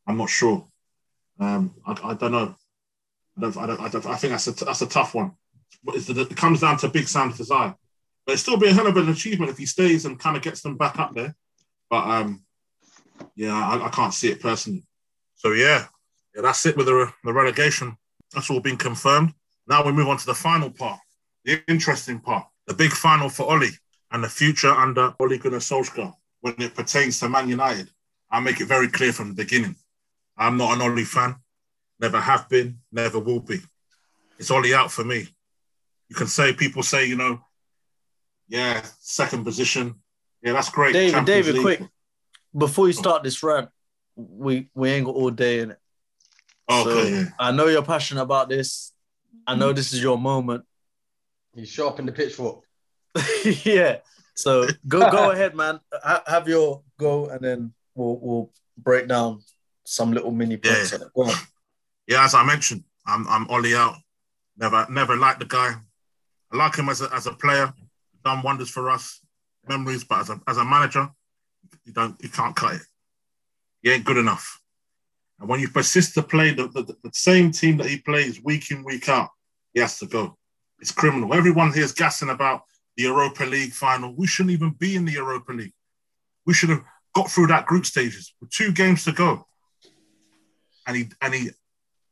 I'm 0.07 0.17
not 0.17 0.31
sure. 0.31 0.67
Um, 1.39 1.75
I, 1.87 1.93
I, 2.03 2.15
don't 2.15 2.33
know. 2.33 2.55
I, 3.37 3.41
don't, 3.41 3.57
I, 3.57 3.67
don't, 3.67 3.81
I, 3.81 3.89
don't, 3.89 4.07
I 4.07 4.17
think 4.17 4.33
that's 4.33 4.47
a, 4.47 4.65
that's 4.65 4.83
a 4.83 4.87
tough 4.87 5.15
one. 5.15 5.33
It 5.87 6.37
comes 6.37 6.61
down 6.61 6.79
to 6.79 6.89
Big 6.89 7.09
Sam's 7.09 7.37
desire. 7.37 7.75
But 8.27 8.33
it'd 8.33 8.41
still 8.41 8.59
be 8.59 8.69
a 8.69 8.75
hell 8.75 8.87
of 8.87 8.97
an 8.97 9.09
achievement 9.09 9.51
if 9.51 9.59
he 9.59 9.67
stays 9.67 10.05
and 10.05 10.19
kind 10.19 10.37
of 10.37 10.43
gets 10.43 10.61
them 10.61 10.77
back 10.77 10.99
up 10.99 11.15
there. 11.15 11.35
But 11.89 12.05
um, 12.05 12.45
yeah, 13.35 13.55
I, 13.55 13.87
I 13.87 13.89
can't 13.89 14.13
see 14.13 14.29
it 14.29 14.41
personally. 14.41 14.85
So 15.37 15.53
yeah, 15.53 15.87
yeah, 16.35 16.43
that's 16.43 16.67
it 16.67 16.77
with 16.77 16.87
the, 16.87 17.13
the 17.25 17.33
relegation. 17.33 17.97
That's 18.35 18.51
all 18.51 18.61
been 18.61 18.77
confirmed. 18.77 19.33
Now 19.67 19.85
we 19.85 19.93
move 19.93 20.09
on 20.09 20.19
to 20.19 20.27
the 20.27 20.35
final 20.35 20.71
part, 20.71 21.01
the 21.45 21.63
interesting 21.69 22.21
part, 22.21 22.47
the 22.67 22.75
big 22.75 22.93
final 22.93 23.29
for 23.29 23.51
Ollie 23.51 23.77
and 24.11 24.23
the 24.23 24.29
future 24.29 24.71
under 24.71 25.15
Ole 25.21 25.39
Gunnar 25.39 25.59
Solskjaer 25.59 26.13
when 26.41 26.55
it 26.59 26.75
pertains 26.75 27.21
to 27.21 27.29
Man 27.29 27.49
United. 27.49 27.91
I'll 28.31 28.41
make 28.41 28.61
it 28.61 28.67
very 28.67 28.89
clear 28.89 29.13
from 29.13 29.29
the 29.29 29.35
beginning. 29.35 29.77
I'm 30.37 30.57
not 30.57 30.75
an 30.75 30.83
Ollie 30.83 31.05
fan, 31.05 31.37
never 32.01 32.21
have 32.21 32.49
been, 32.49 32.79
never 32.93 33.19
will 33.19 33.41
be. 33.41 33.61
It's 34.39 34.51
Ollie 34.51 34.75
out 34.75 34.93
for 34.93 35.05
me. 35.05 35.29
You 36.09 36.17
can 36.17 36.27
say, 36.27 36.53
people 36.53 36.83
say, 36.83 37.07
you 37.07 37.17
know, 37.17 37.41
yeah, 38.49 38.83
second 39.01 39.45
position. 39.45 39.97
Yeah, 40.43 40.53
that's 40.53 40.71
great. 40.71 40.93
David, 40.93 41.13
Champions 41.13 41.47
David, 41.47 41.55
League. 41.55 41.79
quick. 41.79 41.91
Before 42.57 42.87
you 42.87 42.93
start 42.95 43.23
this 43.23 43.43
rant, 43.43 43.69
we 44.17 44.69
we 44.75 44.91
ain't 44.91 45.05
got 45.05 45.15
all 45.15 45.31
day 45.31 45.61
in 45.61 45.73
it. 45.73 45.79
Okay. 46.71 46.91
So 46.91 47.03
yeah. 47.03 47.25
I 47.39 47.53
know 47.53 47.67
you're 47.67 47.83
passionate 47.83 48.23
about 48.23 48.49
this. 48.49 48.93
I 49.47 49.55
know 49.55 49.73
this 49.73 49.93
is 49.93 50.03
your 50.03 50.19
moment. 50.19 50.65
He's 51.55 51.69
sharp 51.69 51.99
in 51.99 52.07
the 52.07 52.13
pitchfork. 52.13 52.65
yeah. 53.65 53.99
So 54.35 54.67
go 54.87 55.11
go 55.11 55.31
ahead, 55.33 55.55
man. 55.55 55.81
have 56.27 56.49
your 56.49 56.83
go, 56.99 57.27
and 57.27 57.41
then 57.41 57.73
we'll 57.95 58.19
we'll 58.21 58.53
break 58.77 59.09
down 59.09 59.43
some 59.85 60.13
little 60.13 60.31
mini 60.31 60.57
points 60.57 60.93
yeah. 60.93 60.99
on 60.99 61.03
it. 61.03 61.13
Go 61.15 61.23
on. 61.25 61.35
Yeah, 62.07 62.25
as 62.25 62.35
I 62.35 62.45
mentioned, 62.45 62.85
I'm 63.07 63.27
I'm 63.29 63.49
Ollie 63.49 63.75
out. 63.75 63.97
Never 64.57 64.87
never 64.89 65.17
liked 65.17 65.41
the 65.41 65.47
guy. 65.47 65.77
I 66.53 66.57
like 66.57 66.77
him 66.77 66.89
as 66.89 67.03
a 67.03 67.13
as 67.15 67.27
a 67.27 67.33
player. 67.33 67.73
Done 68.25 68.43
wonders 68.43 68.71
for 68.71 68.91
us, 68.91 69.21
memories. 69.69 70.05
But 70.05 70.21
as 70.21 70.31
a 70.31 70.41
as 70.47 70.57
a 70.57 70.65
manager, 70.65 71.09
you 71.85 71.93
don't 71.93 72.17
you 72.23 72.29
can't 72.29 72.57
cut 72.57 72.75
it. 72.75 72.83
He 73.83 73.91
ain't 73.91 74.05
good 74.05 74.17
enough. 74.17 74.61
And 75.39 75.49
when 75.49 75.61
you 75.61 75.69
persist 75.69 76.15
to 76.15 76.23
play 76.23 76.53
the, 76.53 76.67
the, 76.69 76.83
the 76.83 77.11
same 77.13 77.53
team 77.53 77.77
that 77.77 77.87
he 77.87 77.99
plays 77.99 78.43
week 78.43 78.71
in, 78.71 78.83
week 78.83 79.09
out, 79.09 79.31
he 79.73 79.81
has 79.81 79.99
to 80.01 80.07
go. 80.07 80.37
It's 80.81 80.91
criminal. 80.91 81.33
Everyone 81.33 81.73
here 81.73 81.85
is 81.85 81.93
gassing 81.93 82.31
about 82.31 82.63
the 82.97 83.05
Europa 83.05 83.45
League 83.45 83.73
final. 83.73 84.15
We 84.17 84.27
shouldn't 84.27 84.53
even 84.53 84.71
be 84.71 84.97
in 84.97 85.05
the 85.05 85.13
Europa 85.13 85.53
League. 85.53 85.73
We 86.45 86.55
should 86.55 86.71
have 86.71 86.83
got 87.15 87.31
through 87.31 87.49
that 87.49 87.67
group 87.67 87.87
stages 87.87 88.35
with 88.41 88.51
two 88.51 88.73
games 88.73 89.05
to 89.05 89.13
go. 89.13 89.47
And 90.87 90.97
he 90.97 91.11
and 91.21 91.35
he 91.35 91.51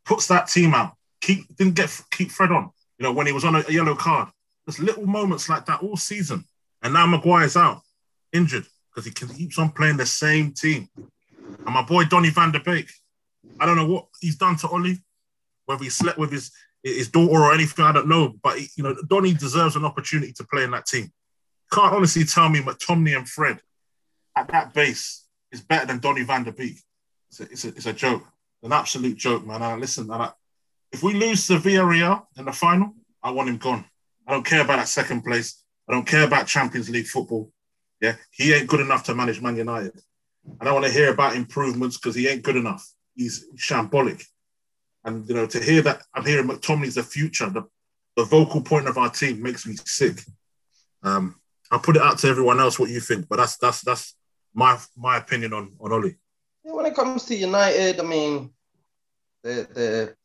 puts 0.05 0.27
that 0.29 0.49
team 0.49 0.75
out. 0.75 0.92
Keep 1.20 1.57
didn't 1.57 1.75
get 1.75 2.01
keep 2.11 2.31
Fred 2.31 2.53
on. 2.53 2.70
You 2.98 3.04
know 3.04 3.12
when 3.12 3.26
he 3.26 3.32
was 3.32 3.44
on 3.44 3.56
a, 3.56 3.64
a 3.68 3.72
yellow 3.72 3.94
card. 3.94 4.28
There's 4.66 4.80
little 4.80 5.06
moments 5.06 5.48
like 5.48 5.66
that 5.66 5.82
all 5.82 5.96
season. 5.96 6.44
And 6.82 6.92
now 6.92 7.06
Maguire's 7.06 7.56
out, 7.56 7.82
injured 8.32 8.66
because 8.90 9.04
he 9.04 9.12
keeps 9.12 9.59
on 9.59 9.70
playing 9.70 9.96
the 9.96 10.06
same 10.06 10.52
team. 10.52 10.88
And 10.96 11.74
my 11.74 11.82
boy 11.82 12.04
Donny 12.04 12.30
van 12.30 12.52
der 12.52 12.61
Beek, 12.61 12.90
I 13.61 13.66
don't 13.66 13.76
know 13.76 13.87
what 13.87 14.06
he's 14.20 14.37
done 14.37 14.56
to 14.56 14.68
Ollie, 14.68 15.02
whether 15.66 15.85
he 15.85 15.90
slept 15.90 16.18
with 16.18 16.32
his 16.32 16.50
his 16.82 17.09
daughter 17.09 17.42
or 17.42 17.52
anything, 17.52 17.85
I 17.85 17.92
don't 17.92 18.09
know. 18.09 18.35
But 18.42 18.61
you 18.76 18.82
know, 18.82 18.94
Donny 19.09 19.35
deserves 19.35 19.76
an 19.76 19.85
opportunity 19.85 20.32
to 20.35 20.44
play 20.44 20.64
in 20.64 20.70
that 20.72 20.87
team. 20.87 21.12
Can't 21.72 21.92
honestly 21.94 22.24
tell 22.24 22.48
me 22.48 22.61
McTominay 22.61 23.16
and 23.16 23.28
Fred 23.28 23.61
at 24.37 24.48
that 24.48 24.72
base 24.72 25.24
is 25.50 25.62
better 25.62 25.87
than 25.87 25.98
Donny 25.98 26.22
van 26.22 26.44
der 26.44 26.52
Beek. 26.52 26.76
It's 27.30 27.40
a, 27.40 27.42
it's 27.44 27.64
a, 27.64 27.68
it's 27.68 27.87
a 27.87 27.92
joke, 27.92 28.24
an 28.62 28.72
absolute 28.72 29.16
joke, 29.16 29.44
man. 29.46 29.62
I, 29.62 29.74
listen, 29.74 30.11
I, 30.11 30.30
if 30.96 31.02
we 31.02 31.12
lose 31.12 31.46
to 31.46 31.59
Villarreal 31.59 32.24
in 32.38 32.46
the 32.46 32.52
final, 32.52 32.94
I 33.22 33.30
want 33.30 33.50
him 33.50 33.59
gone. 33.59 33.85
I 34.26 34.32
don't 34.32 34.46
care 34.46 34.62
about 34.62 34.76
that 34.76 34.88
second 34.88 35.22
place. 35.22 35.62
I 35.87 35.92
don't 35.92 36.06
care 36.06 36.24
about 36.24 36.46
Champions 36.46 36.88
League 36.88 37.06
football. 37.06 37.52
Yeah, 38.00 38.14
he 38.30 38.54
ain't 38.54 38.66
good 38.66 38.80
enough 38.80 39.04
to 39.04 39.14
manage 39.14 39.42
Man 39.42 39.56
United. 39.56 40.00
I 40.59 40.64
don't 40.64 40.72
want 40.72 40.87
to 40.87 40.92
hear 40.92 41.12
about 41.12 41.37
improvements 41.37 41.98
because 41.98 42.14
he 42.14 42.28
ain't 42.28 42.42
good 42.42 42.56
enough. 42.56 42.82
He's 43.14 43.44
shambolic. 43.56 44.24
And 45.04 45.28
you 45.28 45.35
know, 45.35 45.46
to 45.46 45.61
hear 45.61 45.82
that 45.82 46.02
I'm 46.14 46.24
hearing 46.24 46.48
McTominay's 46.48 46.94
the 46.94 47.02
future, 47.02 47.50
the, 47.50 47.64
the 48.16 48.24
vocal 48.24 48.62
point 48.62 48.88
of 48.88 48.96
our 48.96 49.11
team 49.11 49.42
makes 49.42 49.66
me 49.66 49.76
sick. 49.85 50.22
Um, 51.02 51.37
I'll 51.70 51.78
put 51.78 51.96
it 51.96 52.02
out 52.02 52.18
to 52.20 52.28
everyone 52.28 52.59
else 52.59 52.78
what 52.78 52.88
you 52.88 53.00
think, 53.00 53.28
but 53.28 53.37
that's 53.37 53.59
that's 53.59 53.82
that's 53.82 54.14
my 54.54 54.78
my 54.96 55.18
opinion 55.18 55.52
on 55.52 55.76
on 55.78 55.92
Ollie. 55.92 56.16
Yeah, 56.64 56.72
when 56.72 56.87
it 56.87 56.94
comes 56.94 57.24
to 57.24 57.35
United, 57.35 58.00
I 58.00 58.02
mean, 58.02 58.50
they're, 59.44 59.64
they're 59.64 60.16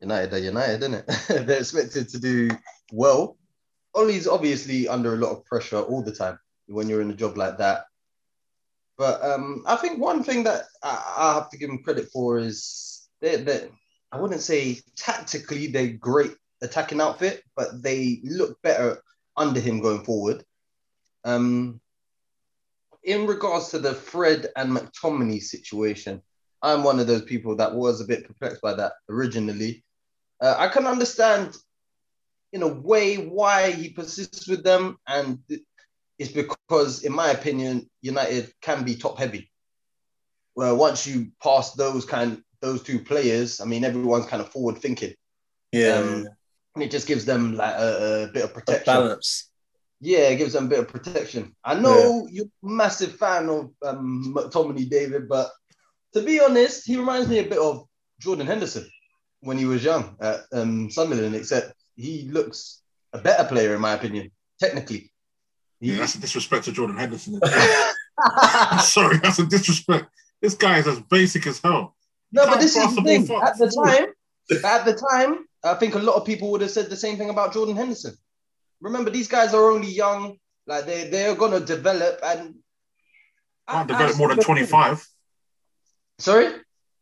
United 0.00 0.32
are 0.32 0.38
United, 0.38 0.82
isn't 0.82 0.94
it? 0.94 1.06
they're 1.46 1.58
expected 1.58 2.08
to 2.08 2.18
do 2.18 2.50
well. 2.92 3.36
Ollie's 3.94 4.26
obviously 4.26 4.88
under 4.88 5.14
a 5.14 5.18
lot 5.18 5.32
of 5.32 5.44
pressure 5.44 5.80
all 5.80 6.02
the 6.02 6.14
time 6.14 6.38
when 6.66 6.88
you're 6.88 7.02
in 7.02 7.10
a 7.10 7.16
job 7.16 7.36
like 7.36 7.58
that. 7.58 7.84
But 8.96 9.22
um, 9.24 9.64
I 9.66 9.76
think 9.76 9.98
one 9.98 10.22
thing 10.22 10.44
that 10.44 10.64
I, 10.82 11.14
I, 11.18 11.34
have 11.34 11.50
to 11.50 11.58
give 11.58 11.70
him 11.70 11.82
credit 11.82 12.10
for 12.12 12.38
is 12.38 13.08
that 13.22 13.70
I 14.12 14.20
wouldn't 14.20 14.42
say 14.42 14.78
tactically 14.96 15.68
they're 15.68 15.94
great 15.94 16.34
attacking 16.62 17.00
outfit, 17.00 17.42
but 17.56 17.82
they 17.82 18.20
look 18.24 18.60
better 18.62 19.02
under 19.36 19.60
him 19.60 19.80
going 19.80 20.04
forward. 20.04 20.44
Um, 21.24 21.80
in 23.02 23.26
regards 23.26 23.70
to 23.70 23.78
the 23.78 23.94
Fred 23.94 24.48
and 24.56 24.76
McTominay 24.76 25.40
situation, 25.42 26.22
I'm 26.62 26.84
one 26.84 27.00
of 27.00 27.06
those 27.06 27.22
people 27.22 27.56
that 27.56 27.74
was 27.74 28.00
a 28.00 28.06
bit 28.06 28.26
perplexed 28.26 28.60
by 28.60 28.74
that 28.74 28.92
originally. 29.08 29.82
Uh, 30.40 30.56
I 30.58 30.68
can 30.68 30.86
understand, 30.86 31.56
in 32.52 32.62
a 32.62 32.68
way, 32.68 33.16
why 33.16 33.72
he 33.72 33.90
persists 33.90 34.48
with 34.48 34.64
them, 34.64 34.96
and 35.06 35.38
it's 36.18 36.32
because, 36.32 37.04
in 37.04 37.12
my 37.12 37.30
opinion, 37.30 37.88
United 38.00 38.52
can 38.60 38.84
be 38.84 38.96
top 38.96 39.18
heavy. 39.18 39.50
Well, 40.54 40.76
once 40.76 41.06
you 41.06 41.32
pass 41.42 41.72
those 41.72 42.04
kind 42.04 42.42
those 42.60 42.82
two 42.82 43.00
players, 43.00 43.60
I 43.60 43.64
mean, 43.64 43.84
everyone's 43.84 44.26
kind 44.26 44.42
of 44.42 44.50
forward 44.50 44.78
thinking. 44.78 45.14
Yeah. 45.72 45.94
Um, 45.94 46.28
and 46.74 46.84
it 46.84 46.90
just 46.90 47.06
gives 47.06 47.24
them 47.24 47.56
like 47.56 47.74
a, 47.74 48.28
a 48.28 48.32
bit 48.32 48.44
of 48.44 48.52
protection. 48.52 48.84
balance. 48.84 49.50
Yeah, 50.00 50.28
it 50.28 50.36
gives 50.36 50.52
them 50.52 50.66
a 50.66 50.68
bit 50.68 50.78
of 50.78 50.88
protection. 50.88 51.54
I 51.64 51.74
know 51.74 52.26
yeah. 52.26 52.32
you're 52.32 52.46
a 52.46 52.66
massive 52.66 53.16
fan 53.16 53.48
of 53.48 53.70
um, 53.82 54.34
McTominay, 54.36 54.88
David, 54.88 55.28
but 55.28 55.50
to 56.14 56.22
be 56.22 56.40
honest, 56.40 56.86
he 56.86 56.96
reminds 56.96 57.28
me 57.28 57.38
a 57.38 57.48
bit 57.48 57.58
of 57.58 57.86
Jordan 58.20 58.46
Henderson 58.46 58.90
when 59.40 59.58
he 59.58 59.64
was 59.64 59.84
young 59.84 60.16
at 60.20 60.40
um, 60.52 60.90
Sunderland, 60.90 61.34
except 61.34 61.74
he 61.96 62.28
looks 62.30 62.82
a 63.12 63.18
better 63.18 63.44
player, 63.44 63.74
in 63.74 63.80
my 63.80 63.92
opinion, 63.92 64.30
technically. 64.58 65.12
Yeah, 65.80 65.96
that's 65.96 66.14
a 66.14 66.20
disrespect 66.20 66.66
to 66.66 66.72
Jordan 66.72 66.96
Henderson. 66.96 67.40
Sorry, 68.80 69.18
that's 69.18 69.38
a 69.38 69.46
disrespect. 69.46 70.06
This 70.42 70.54
guy 70.54 70.78
is 70.78 70.86
as 70.86 71.00
basic 71.00 71.46
as 71.46 71.60
hell. 71.60 71.96
No, 72.32 72.46
but 72.46 72.60
this 72.60 72.76
is 72.76 72.94
the 72.94 73.02
thing. 73.02 73.22
At 73.42 73.58
the 73.58 73.70
time, 73.70 74.64
at 74.64 74.84
the 74.84 74.94
time, 74.94 75.46
I 75.64 75.74
think 75.74 75.94
a 75.94 75.98
lot 75.98 76.16
of 76.16 76.24
people 76.24 76.50
would 76.50 76.60
have 76.60 76.70
said 76.70 76.88
the 76.88 76.96
same 76.96 77.16
thing 77.16 77.30
about 77.30 77.52
Jordan 77.52 77.76
Henderson. 77.76 78.14
Remember, 78.80 79.10
these 79.10 79.28
guys 79.28 79.52
are 79.54 79.70
only 79.70 79.90
young. 79.90 80.36
Like 80.66 80.86
they 80.86 81.08
they're 81.08 81.34
gonna 81.34 81.60
develop 81.60 82.20
and 82.22 82.54
can't 83.68 83.88
develop 83.88 84.16
more 84.16 84.28
than 84.28 84.38
twenty 84.38 84.64
five. 84.64 85.04
Sorry, 86.18 86.52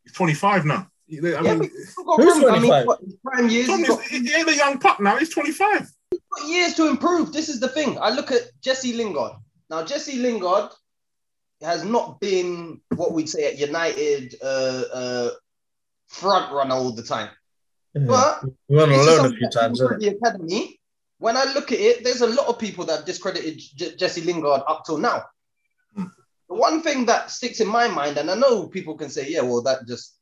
he's 0.05 0.12
twenty 0.12 0.35
five 0.35 0.64
now. 0.64 0.88
I 1.10 1.40
yeah, 1.42 1.54
mean, 1.54 1.70
who's 2.16 2.38
25? 2.38 2.88
I 2.88 2.94
prime 3.24 3.48
years. 3.48 3.66
He 4.10 4.34
ain't 4.34 4.48
a 4.48 4.54
young 4.54 4.78
pup 4.78 5.00
now. 5.00 5.16
He's 5.16 5.30
twenty 5.30 5.52
five 5.52 5.90
He's 6.10 6.20
got 6.30 6.48
years 6.48 6.74
to 6.74 6.88
improve. 6.88 7.32
This 7.32 7.48
is 7.48 7.60
the 7.60 7.68
thing. 7.68 7.98
I 7.98 8.10
look 8.10 8.30
at 8.30 8.42
Jesse 8.60 8.92
Lingard. 8.92 9.32
Now, 9.70 9.84
Jesse 9.84 10.18
Lingard 10.18 10.70
has 11.62 11.84
not 11.84 12.20
been 12.20 12.80
what 12.94 13.12
we'd 13.12 13.28
say 13.28 13.46
at 13.46 13.58
United 13.58 14.34
uh, 14.42 14.82
uh, 14.92 15.30
front 16.08 16.52
runner 16.52 16.74
all 16.74 16.92
the 16.92 17.02
time. 17.02 17.30
Mm-hmm. 17.96 18.06
But 18.06 18.44
we 18.68 18.76
went 18.76 18.92
alone 18.92 19.26
a 19.26 19.36
few 19.36 19.48
times. 19.50 19.78
The 19.78 20.16
academy. 20.20 20.80
When 21.20 21.36
I 21.36 21.52
look 21.52 21.72
at 21.72 21.80
it, 21.80 22.04
there's 22.04 22.20
a 22.20 22.28
lot 22.28 22.46
of 22.46 22.60
people 22.60 22.84
that 22.84 22.96
have 22.98 23.04
discredited 23.04 23.58
J- 23.58 23.96
Jesse 23.96 24.20
Lingard 24.20 24.62
up 24.68 24.84
till 24.84 24.98
now. 24.98 25.24
Mm. 25.96 26.12
The 26.48 26.54
one 26.54 26.80
thing 26.80 27.06
that 27.06 27.32
sticks 27.32 27.58
in 27.60 27.66
my 27.66 27.88
mind, 27.88 28.18
and 28.18 28.30
I 28.30 28.36
know 28.36 28.68
people 28.68 28.96
can 28.96 29.10
say, 29.10 29.28
"Yeah, 29.28 29.40
well, 29.40 29.62
that 29.62 29.88
just 29.88 30.17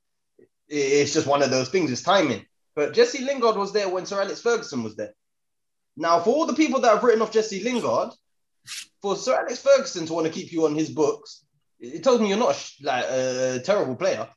it's 0.69 1.13
just 1.13 1.27
one 1.27 1.43
of 1.43 1.51
those 1.51 1.69
things. 1.69 1.91
It's 1.91 2.03
timing." 2.03 2.45
But 2.75 2.93
Jesse 2.93 3.25
Lingard 3.25 3.57
was 3.57 3.73
there 3.73 3.89
when 3.89 4.07
Sir 4.07 4.21
Alex 4.21 4.41
Ferguson 4.41 4.83
was 4.83 4.97
there. 4.97 5.15
Now, 5.97 6.21
for 6.21 6.31
all 6.31 6.47
the 6.47 6.55
people 6.55 6.81
that 6.81 6.93
have 6.93 7.03
written 7.03 7.23
off 7.23 7.33
Jesse 7.33 7.63
Lingard, 7.63 8.11
for 9.01 9.17
Sir 9.17 9.35
Alex 9.35 9.63
Ferguson 9.63 10.07
to 10.07 10.13
want 10.13 10.27
to 10.27 10.33
keep 10.33 10.53
you 10.53 10.67
on 10.67 10.75
his 10.75 10.91
books, 10.91 11.45
it 11.81 12.03
tells 12.05 12.21
me 12.21 12.29
you're 12.29 12.39
not 12.39 12.55
a, 12.55 12.85
like 12.85 13.05
a 13.05 13.63
terrible 13.65 13.97
player. 13.97 14.29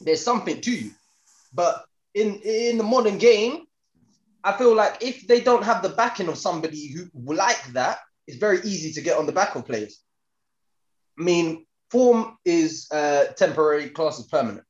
There's 0.00 0.22
something 0.22 0.60
to 0.60 0.70
you, 0.70 0.90
but 1.52 1.84
in 2.14 2.40
in 2.44 2.78
the 2.78 2.84
modern 2.84 3.18
game, 3.18 3.64
I 4.44 4.52
feel 4.52 4.74
like 4.74 4.98
if 5.00 5.26
they 5.26 5.40
don't 5.40 5.64
have 5.64 5.82
the 5.82 5.88
backing 5.88 6.28
of 6.28 6.38
somebody 6.38 6.88
who 6.88 7.08
like 7.14 7.64
that, 7.72 7.98
it's 8.26 8.36
very 8.36 8.60
easy 8.60 8.92
to 8.92 9.00
get 9.00 9.18
on 9.18 9.26
the 9.26 9.32
back 9.32 9.54
of 9.54 9.66
players. 9.66 10.00
I 11.18 11.22
mean, 11.22 11.66
form 11.90 12.36
is 12.44 12.88
uh, 12.90 13.26
temporary, 13.36 13.88
class 13.90 14.18
is 14.18 14.26
permanent. 14.26 14.66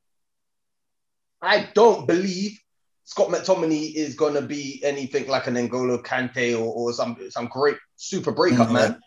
I 1.41 1.69
don't 1.73 2.07
believe 2.07 2.59
Scott 3.07 3.29
McTominay 3.29 3.93
is 3.95 4.15
going 4.15 4.33
to 4.33 4.41
be 4.41 4.81
anything 4.83 5.27
like 5.27 5.47
an 5.47 5.55
N'Golo 5.55 6.03
Kante 6.03 6.53
or, 6.53 6.73
or 6.73 6.93
some 6.93 7.17
some 7.29 7.47
great 7.47 7.77
super 7.95 8.31
breakup 8.31 8.67
mm-hmm. 8.67 8.73
man, 8.73 9.01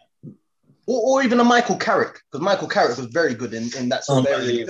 or, 0.86 1.18
or, 1.18 1.22
even 1.22 1.38
a 1.38 1.44
Michael 1.44 1.76
Carrick 1.76 2.18
because 2.30 2.42
Michael 2.42 2.68
Carrick 2.68 2.96
was 2.96 3.06
very 3.06 3.34
good 3.34 3.52
in, 3.52 3.68
in 3.76 3.90
that 3.90 4.04
sort 4.04 4.26
of 4.26 4.32
area. 4.32 4.66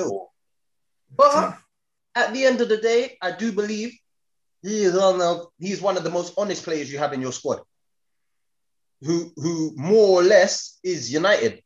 But 1.16 1.58
at 2.14 2.32
the 2.32 2.44
end 2.44 2.60
of 2.60 2.68
the 2.68 2.78
day, 2.78 3.16
I 3.22 3.32
do 3.32 3.52
believe 3.52 3.96
he 4.62 4.82
is 4.82 4.96
one 4.96 5.20
of 5.20 5.46
he's 5.58 5.80
one 5.80 5.96
of 5.96 6.04
the 6.04 6.10
most 6.10 6.34
honest 6.36 6.64
players 6.64 6.90
you 6.90 6.98
have 6.98 7.12
in 7.12 7.20
your 7.20 7.32
squad. 7.32 7.60
Who 9.02 9.32
who 9.36 9.72
more 9.76 10.20
or 10.20 10.22
less 10.22 10.78
is 10.82 11.12
united. 11.12 11.62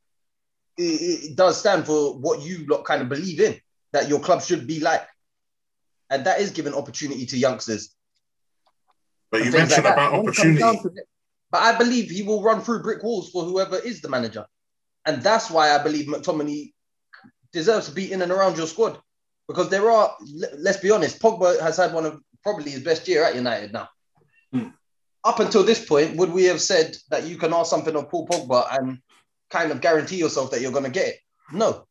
It, 0.76 0.82
it 0.82 1.36
does 1.36 1.58
stand 1.58 1.86
for 1.86 2.18
what 2.18 2.42
you 2.42 2.66
lot 2.66 2.84
kind 2.84 3.00
of 3.00 3.08
believe 3.08 3.40
in 3.40 3.58
that 3.92 4.08
your 4.08 4.20
club 4.20 4.42
should 4.42 4.66
be 4.66 4.80
like, 4.80 5.06
and 6.10 6.24
that 6.26 6.40
is 6.40 6.50
giving 6.50 6.74
opportunity 6.74 7.26
to 7.26 7.38
youngsters. 7.38 7.94
But 9.30 9.44
you 9.44 9.50
mentioned 9.50 9.84
like 9.84 9.94
about 9.94 10.12
opportunity. 10.12 10.88
But 11.50 11.62
I 11.62 11.78
believe 11.78 12.10
he 12.10 12.22
will 12.22 12.42
run 12.42 12.60
through 12.60 12.82
brick 12.82 13.02
walls 13.02 13.30
for 13.30 13.44
whoever 13.44 13.78
is 13.78 14.00
the 14.00 14.08
manager, 14.08 14.46
and 15.06 15.22
that's 15.22 15.50
why 15.50 15.74
I 15.74 15.82
believe 15.82 16.06
McTominay 16.06 16.72
deserves 17.52 17.88
to 17.88 17.94
be 17.94 18.12
in 18.12 18.22
and 18.22 18.32
around 18.32 18.56
your 18.56 18.66
squad 18.66 18.98
because 19.48 19.68
there 19.68 19.90
are. 19.90 20.16
Let's 20.58 20.78
be 20.78 20.90
honest, 20.90 21.20
Pogba 21.20 21.60
has 21.60 21.76
had 21.76 21.92
one 21.92 22.06
of 22.06 22.20
probably 22.42 22.70
his 22.70 22.82
best 22.82 23.06
year 23.08 23.24
at 23.24 23.34
United 23.34 23.72
now. 23.72 23.88
Hmm. 24.52 24.68
Up 25.24 25.40
until 25.40 25.62
this 25.62 25.84
point, 25.84 26.16
would 26.16 26.30
we 26.30 26.44
have 26.44 26.60
said 26.60 26.96
that 27.08 27.24
you 27.24 27.36
can 27.36 27.54
ask 27.54 27.70
something 27.70 27.96
of 27.96 28.10
Paul 28.10 28.28
Pogba 28.28 28.78
and 28.78 28.98
kind 29.50 29.72
of 29.72 29.80
guarantee 29.80 30.16
yourself 30.16 30.50
that 30.50 30.60
you're 30.60 30.72
going 30.72 30.84
to 30.84 30.90
get 30.90 31.08
it? 31.08 31.16
No. 31.50 31.86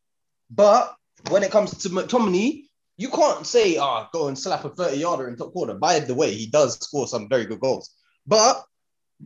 But 0.51 0.95
when 1.29 1.41
it 1.41 1.51
comes 1.51 1.75
to 1.79 1.89
McTominay, 1.89 2.65
you 2.97 3.09
can't 3.09 3.45
say, 3.45 3.77
ah, 3.77 4.05
oh, 4.05 4.09
go 4.13 4.27
and 4.27 4.37
slap 4.37 4.65
a 4.65 4.69
30 4.69 4.97
yarder 4.97 5.27
in 5.27 5.35
top 5.35 5.53
corner. 5.53 5.73
By 5.73 5.99
the 5.99 6.13
way, 6.13 6.33
he 6.33 6.45
does 6.45 6.75
score 6.83 7.07
some 7.07 7.27
very 7.27 7.45
good 7.45 7.59
goals. 7.59 7.91
But 8.27 8.63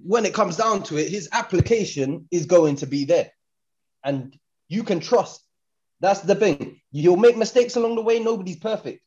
when 0.03 0.25
it 0.25 0.34
comes 0.34 0.56
down 0.56 0.84
to 0.84 0.97
it, 0.97 1.10
his 1.10 1.30
application 1.32 2.27
is 2.32 2.45
going 2.45 2.77
to 2.77 2.88
be 2.88 3.06
there. 3.06 3.32
And 4.03 4.38
you 4.69 4.84
can 4.84 4.99
trust. 4.99 5.41
That's 5.99 6.21
the 6.21 6.36
thing. 6.36 6.80
You'll 6.91 7.17
make 7.17 7.38
mistakes 7.38 7.75
along 7.75 7.95
the 7.95 8.01
way. 8.01 8.19
Nobody's 8.19 8.58
perfect. 8.58 9.01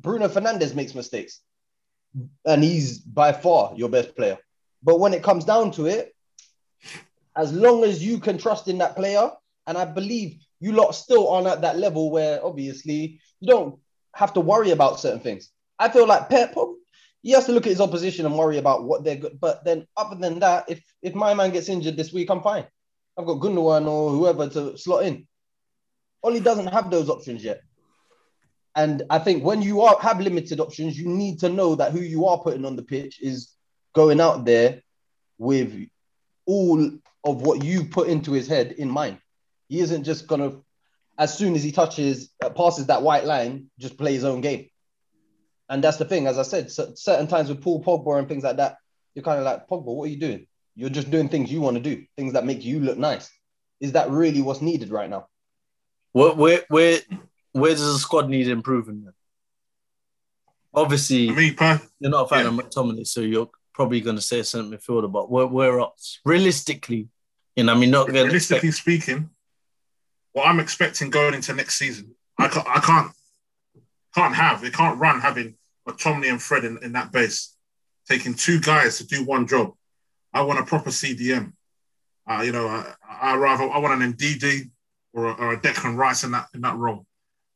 Bruno 0.00 0.28
Fernandes 0.28 0.74
makes 0.74 0.94
mistakes 0.94 1.40
and 2.44 2.62
he's 2.62 2.98
by 2.98 3.32
far 3.32 3.72
your 3.76 3.88
best 3.88 4.16
player. 4.16 4.38
But 4.82 5.00
when 5.00 5.14
it 5.14 5.22
comes 5.22 5.44
down 5.44 5.70
to 5.72 5.86
it, 5.86 6.14
as 7.34 7.52
long 7.52 7.84
as 7.84 8.04
you 8.04 8.18
can 8.18 8.38
trust 8.38 8.68
in 8.68 8.78
that 8.78 8.96
player, 8.96 9.30
and 9.66 9.76
I 9.76 9.84
believe 9.84 10.38
you 10.60 10.72
lot 10.72 10.94
still 10.94 11.28
aren't 11.28 11.48
at 11.48 11.62
that 11.62 11.78
level 11.78 12.10
where 12.10 12.44
obviously 12.44 13.20
you 13.40 13.48
don't 13.48 13.78
have 14.16 14.32
to 14.34 14.40
worry 14.40 14.70
about 14.70 15.00
certain 15.00 15.20
things. 15.20 15.50
I 15.78 15.88
feel 15.88 16.06
like 16.06 16.28
Pep, 16.30 16.54
he 17.22 17.32
has 17.32 17.46
to 17.46 17.52
look 17.52 17.66
at 17.66 17.70
his 17.70 17.80
opposition 17.80 18.24
and 18.24 18.36
worry 18.36 18.58
about 18.58 18.84
what 18.84 19.04
they're 19.04 19.16
good. 19.16 19.38
But 19.40 19.64
then, 19.64 19.86
other 19.96 20.16
than 20.16 20.38
that, 20.40 20.64
if 20.68 20.82
if 21.02 21.14
my 21.14 21.34
man 21.34 21.50
gets 21.50 21.68
injured 21.68 21.96
this 21.96 22.12
week, 22.12 22.30
I'm 22.30 22.42
fine. 22.42 22.66
I've 23.18 23.26
got 23.26 23.40
Gundogan 23.40 23.86
or 23.86 24.10
whoever 24.10 24.48
to 24.48 24.76
slot 24.78 25.04
in. 25.04 25.26
Ollie 26.22 26.40
doesn't 26.40 26.68
have 26.68 26.90
those 26.90 27.08
options 27.08 27.44
yet. 27.44 27.62
And 28.74 29.02
I 29.08 29.18
think 29.18 29.42
when 29.42 29.62
you 29.62 29.82
are 29.82 29.98
have 30.00 30.20
limited 30.20 30.60
options, 30.60 30.98
you 30.98 31.08
need 31.08 31.40
to 31.40 31.48
know 31.48 31.74
that 31.74 31.92
who 31.92 32.00
you 32.00 32.26
are 32.26 32.38
putting 32.38 32.64
on 32.64 32.76
the 32.76 32.82
pitch 32.82 33.20
is 33.20 33.52
going 33.94 34.20
out 34.20 34.44
there 34.44 34.82
with 35.38 35.88
all 36.46 36.90
of 37.24 37.42
what 37.42 37.64
you 37.64 37.84
put 37.84 38.08
into 38.08 38.32
his 38.32 38.46
head 38.46 38.72
in 38.72 38.90
mind. 38.90 39.18
He 39.68 39.80
isn't 39.80 40.04
just 40.04 40.26
gonna, 40.26 40.60
as 41.18 41.36
soon 41.36 41.54
as 41.54 41.62
he 41.62 41.72
touches, 41.72 42.30
uh, 42.44 42.50
passes 42.50 42.86
that 42.86 43.02
white 43.02 43.24
line, 43.24 43.70
just 43.78 43.96
play 43.96 44.12
his 44.12 44.24
own 44.24 44.40
game. 44.40 44.68
And 45.68 45.82
that's 45.82 45.96
the 45.96 46.04
thing, 46.04 46.26
as 46.26 46.38
I 46.38 46.42
said, 46.42 46.70
certain 46.70 47.26
times 47.26 47.48
with 47.48 47.62
Paul 47.62 47.82
Pogba 47.82 48.18
and 48.18 48.28
things 48.28 48.44
like 48.44 48.58
that, 48.58 48.78
you're 49.14 49.24
kind 49.24 49.38
of 49.38 49.44
like, 49.44 49.66
Pogba, 49.66 49.86
what 49.86 50.04
are 50.04 50.10
you 50.10 50.18
doing? 50.18 50.46
You're 50.74 50.90
just 50.90 51.10
doing 51.10 51.28
things 51.28 51.50
you 51.50 51.60
want 51.60 51.76
to 51.76 51.82
do, 51.82 52.04
things 52.16 52.34
that 52.34 52.44
make 52.44 52.64
you 52.64 52.80
look 52.80 52.98
nice. 52.98 53.30
Is 53.80 53.92
that 53.92 54.10
really 54.10 54.42
what's 54.42 54.60
needed 54.60 54.90
right 54.90 55.10
now? 55.10 55.26
Where, 56.12 56.34
where, 56.34 56.64
where 56.68 57.00
where 57.52 57.72
does 57.72 57.94
the 57.94 57.98
squad 57.98 58.28
need 58.28 58.48
improving? 58.48 59.04
Then? 59.04 59.14
Obviously, 60.74 61.30
me, 61.30 61.56
you're 61.98 62.10
not 62.10 62.26
a 62.26 62.28
fan 62.28 62.44
yeah. 62.44 62.48
of 62.48 62.54
McTominay, 62.54 63.06
so 63.06 63.22
you're 63.22 63.50
probably 63.72 64.00
going 64.00 64.16
to 64.16 64.22
say 64.22 64.40
a 64.40 64.44
centre 64.44 64.76
midfielder. 64.76 65.10
But 65.10 65.30
where, 65.30 65.46
where 65.46 65.80
else? 65.80 66.20
Realistically, 66.24 67.08
you 67.56 67.64
know, 67.64 67.72
I 67.74 67.78
mean, 67.78 67.90
not 67.90 68.10
realistically 68.10 68.68
expect- 68.68 69.02
speaking, 69.02 69.30
what 70.36 70.46
I'm 70.46 70.60
expecting 70.60 71.08
going 71.08 71.32
into 71.32 71.54
next 71.54 71.78
season, 71.78 72.14
I 72.38 72.48
can't, 72.48 72.68
I 72.68 72.78
can't, 72.80 73.10
can't 74.14 74.34
have, 74.34 74.60
they 74.60 74.68
can't 74.68 75.00
run 75.00 75.18
having 75.18 75.54
McTominay 75.88 76.28
and 76.28 76.42
Fred 76.42 76.64
in, 76.64 76.78
in 76.82 76.92
that 76.92 77.10
base, 77.10 77.56
taking 78.06 78.34
two 78.34 78.60
guys 78.60 78.98
to 78.98 79.06
do 79.06 79.24
one 79.24 79.46
job. 79.46 79.72
I 80.34 80.42
want 80.42 80.58
a 80.58 80.64
proper 80.64 80.90
CDM. 80.90 81.52
Uh, 82.30 82.42
you 82.42 82.52
know, 82.52 82.68
I, 82.68 82.92
I 83.08 83.36
rather 83.36 83.64
I 83.64 83.78
want 83.78 84.02
an 84.02 84.12
Ndidi 84.12 84.70
or 85.14 85.28
a, 85.28 85.32
or 85.32 85.52
a 85.54 85.56
Declan 85.58 85.96
Rice 85.96 86.22
in 86.22 86.32
that 86.32 86.48
in 86.52 86.60
that 86.60 86.76
role 86.76 87.06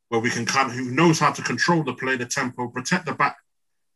where 0.09 0.21
we 0.21 0.31
can 0.31 0.47
kind 0.47 0.71
of, 0.71 0.75
who 0.75 0.89
knows 0.89 1.19
how 1.19 1.31
to 1.31 1.43
control 1.43 1.83
the 1.83 1.93
play, 1.93 2.17
the 2.17 2.25
tempo, 2.25 2.67
protect 2.67 3.05
the 3.05 3.13
back, 3.13 3.37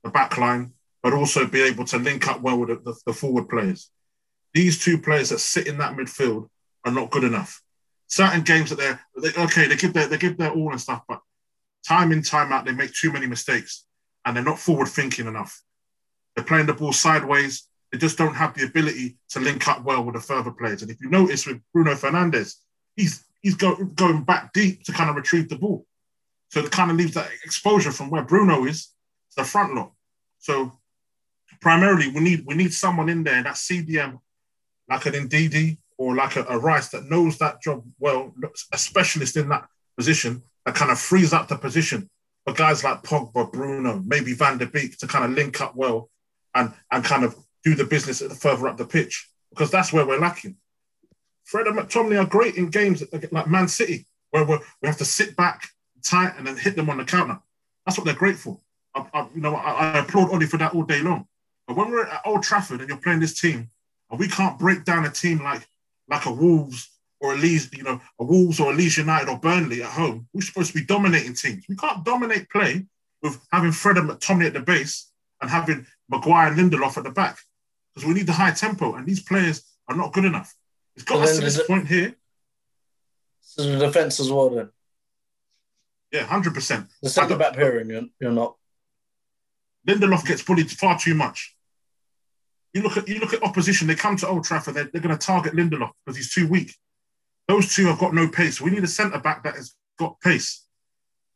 the 0.03 0.11
back 0.11 0.37
line, 0.37 0.73
but 1.01 1.11
also 1.11 1.47
be 1.47 1.63
able 1.63 1.85
to 1.85 1.97
link 1.97 2.27
up 2.27 2.39
well 2.39 2.59
with 2.59 2.69
the, 2.69 2.75
the, 2.75 2.95
the 3.07 3.13
forward 3.13 3.49
players. 3.49 3.89
These 4.53 4.83
two 4.83 4.99
players 4.99 5.29
that 5.29 5.39
sit 5.39 5.65
in 5.65 5.79
that 5.79 5.97
midfield 5.97 6.49
are 6.85 6.91
not 6.91 7.09
good 7.09 7.23
enough. 7.23 7.63
Certain 8.15 8.43
games 8.43 8.69
that 8.69 8.77
they're 8.77 9.01
they, 9.21 9.33
okay, 9.43 9.67
they 9.67 9.75
give 9.75 9.91
their 9.91 10.07
they 10.07 10.17
give 10.17 10.37
their 10.37 10.53
all 10.53 10.71
and 10.71 10.79
stuff, 10.79 11.01
but 11.05 11.19
time 11.85 12.13
in 12.13 12.21
time 12.21 12.53
out 12.53 12.63
they 12.63 12.71
make 12.71 12.93
too 12.93 13.11
many 13.11 13.27
mistakes 13.27 13.83
and 14.23 14.33
they're 14.33 14.51
not 14.51 14.57
forward 14.57 14.87
thinking 14.87 15.27
enough. 15.27 15.61
They're 16.33 16.45
playing 16.45 16.67
the 16.67 16.73
ball 16.73 16.93
sideways. 16.93 17.67
They 17.91 17.97
just 17.97 18.17
don't 18.17 18.33
have 18.33 18.53
the 18.53 18.63
ability 18.63 19.17
to 19.31 19.41
link 19.41 19.67
up 19.67 19.83
well 19.83 20.01
with 20.01 20.15
the 20.15 20.21
further 20.21 20.51
players. 20.51 20.81
And 20.81 20.89
if 20.89 21.01
you 21.01 21.09
notice 21.09 21.45
with 21.45 21.59
Bruno 21.73 21.93
Fernandes, 21.95 22.53
he's 22.95 23.25
he's 23.41 23.55
go, 23.55 23.75
going 23.75 24.23
back 24.23 24.53
deep 24.53 24.85
to 24.85 24.93
kind 24.93 25.09
of 25.09 25.17
retrieve 25.17 25.49
the 25.49 25.57
ball. 25.57 25.85
So 26.51 26.61
it 26.61 26.71
kind 26.71 26.91
of 26.91 26.95
leaves 26.95 27.15
that 27.15 27.29
exposure 27.43 27.91
from 27.91 28.09
where 28.09 28.23
Bruno 28.23 28.63
is 28.63 28.85
to 29.31 29.41
the 29.41 29.43
front 29.43 29.75
line. 29.75 29.91
So 30.39 30.71
primarily 31.59 32.07
we 32.07 32.21
need 32.21 32.45
we 32.45 32.55
need 32.55 32.73
someone 32.73 33.09
in 33.09 33.25
there 33.25 33.43
that 33.43 33.55
CDM 33.55 34.19
like 34.87 35.05
an 35.05 35.27
Ndidi 35.27 35.79
or 35.97 36.15
like 36.15 36.35
a, 36.35 36.43
a, 36.43 36.57
Rice 36.57 36.89
that 36.89 37.09
knows 37.09 37.37
that 37.37 37.61
job 37.61 37.83
well, 37.99 38.33
a 38.73 38.77
specialist 38.77 39.37
in 39.37 39.49
that 39.49 39.67
position 39.97 40.41
that 40.65 40.75
kind 40.75 40.91
of 40.91 40.99
frees 40.99 41.33
up 41.33 41.47
the 41.47 41.55
position 41.55 42.09
for 42.45 42.53
guys 42.53 42.83
like 42.83 43.03
Pogba, 43.03 43.51
Bruno, 43.51 44.01
maybe 44.05 44.33
Van 44.33 44.57
der 44.57 44.65
Beek 44.65 44.97
to 44.97 45.07
kind 45.07 45.25
of 45.25 45.31
link 45.31 45.61
up 45.61 45.75
well 45.75 46.09
and 46.53 46.73
and 46.91 47.03
kind 47.03 47.23
of 47.23 47.35
do 47.63 47.75
the 47.75 47.85
business 47.85 48.21
further 48.39 48.67
up 48.67 48.77
the 48.77 48.85
pitch 48.85 49.29
because 49.49 49.71
that's 49.71 49.93
where 49.93 50.05
we're 50.05 50.19
lacking. 50.19 50.55
Fred 51.43 51.67
and 51.67 51.77
McTominay 51.77 52.23
are 52.23 52.27
great 52.27 52.55
in 52.55 52.69
games 52.69 53.03
like 53.31 53.47
Man 53.47 53.67
City 53.67 54.05
where 54.31 54.43
we 54.43 54.57
we 54.81 54.87
have 54.87 54.97
to 54.97 55.05
sit 55.05 55.35
back 55.35 55.69
tight 56.03 56.33
and 56.37 56.45
then 56.45 56.57
hit 56.57 56.75
them 56.75 56.89
on 56.89 56.97
the 56.97 57.05
counter. 57.05 57.39
That's 57.85 57.97
what 57.97 58.05
they're 58.05 58.13
great 58.13 58.37
for. 58.37 58.59
I, 58.93 59.05
I 59.13 59.27
you 59.33 59.41
know, 59.41 59.55
I, 59.55 59.71
I 59.71 59.99
applaud 59.99 60.31
Ollie 60.31 60.45
for 60.45 60.57
that 60.57 60.73
all 60.73 60.83
day 60.83 61.01
long. 61.01 61.27
But 61.67 61.77
when 61.77 61.89
we're 61.89 62.05
at 62.05 62.21
Old 62.25 62.43
Trafford 62.43 62.81
and 62.81 62.89
you're 62.89 62.97
playing 62.97 63.19
this 63.19 63.39
team, 63.39 63.69
and 64.09 64.19
we 64.19 64.27
can't 64.27 64.59
break 64.59 64.85
down 64.85 65.05
a 65.05 65.09
team 65.09 65.43
like 65.43 65.67
like 66.07 66.25
a 66.25 66.31
Wolves 66.31 66.89
or 67.19 67.33
a 67.33 67.37
Leeds, 67.37 67.69
you 67.73 67.83
know, 67.83 67.99
a 68.19 68.23
Wolves 68.23 68.59
or 68.59 68.71
a 68.71 68.75
Leeds 68.75 68.97
United 68.97 69.29
or 69.29 69.39
Burnley 69.39 69.81
at 69.81 69.89
home, 69.89 70.27
we're 70.33 70.41
supposed 70.41 70.73
to 70.73 70.79
be 70.79 70.85
dominating 70.85 71.33
teams. 71.33 71.65
We 71.67 71.75
can't 71.75 72.05
dominate 72.05 72.49
play 72.49 72.85
with 73.21 73.39
having 73.51 73.71
Fred 73.71 73.97
and 73.97 74.09
McTominay 74.09 74.47
at 74.47 74.53
the 74.53 74.59
base 74.59 75.11
and 75.41 75.49
having 75.49 75.85
Maguire 76.09 76.51
and 76.51 76.57
Lindelof 76.57 76.97
at 76.97 77.03
the 77.03 77.09
back 77.09 77.37
because 77.93 78.07
we 78.07 78.13
need 78.13 78.27
the 78.27 78.33
high 78.33 78.51
tempo, 78.51 78.95
and 78.95 79.07
these 79.07 79.23
players 79.23 79.63
are 79.87 79.95
not 79.95 80.11
good 80.11 80.25
enough. 80.25 80.53
It's 80.95 81.05
got 81.05 81.21
us 81.21 81.37
to 81.37 81.43
this 81.43 81.65
point 81.65 81.87
here. 81.87 82.15
So 83.41 83.63
the 83.63 83.77
defense 83.77 84.19
as 84.19 84.29
well, 84.29 84.49
then. 84.49 84.69
Yeah, 86.11 86.23
hundred 86.23 86.53
percent. 86.53 86.87
The 87.01 87.09
centre 87.09 87.37
back 87.37 87.53
pairing, 87.53 87.89
you're, 87.89 88.03
you're 88.19 88.31
not. 88.31 88.55
Lindelof 89.87 90.25
gets 90.25 90.43
bullied 90.43 90.71
far 90.71 90.99
too 90.99 91.13
much. 91.13 91.54
You 92.75 92.81
look 92.81 92.97
at 92.97 93.07
you 93.07 93.19
look 93.19 93.33
at 93.33 93.41
opposition. 93.41 93.87
They 93.87 93.95
come 93.95 94.17
to 94.17 94.27
Old 94.27 94.43
Trafford. 94.43 94.73
They're, 94.73 94.89
they're 94.91 95.01
going 95.01 95.17
to 95.17 95.25
target 95.25 95.53
Lindelof 95.53 95.91
because 96.05 96.17
he's 96.17 96.33
too 96.33 96.45
weak. 96.45 96.75
Those 97.47 97.73
two 97.73 97.85
have 97.85 97.99
got 97.99 98.13
no 98.13 98.27
pace. 98.27 98.59
We 98.59 98.69
need 98.69 98.83
a 98.83 98.87
centre 98.87 99.17
back 99.17 99.43
that 99.45 99.55
has 99.55 99.73
got 99.97 100.19
pace. 100.19 100.65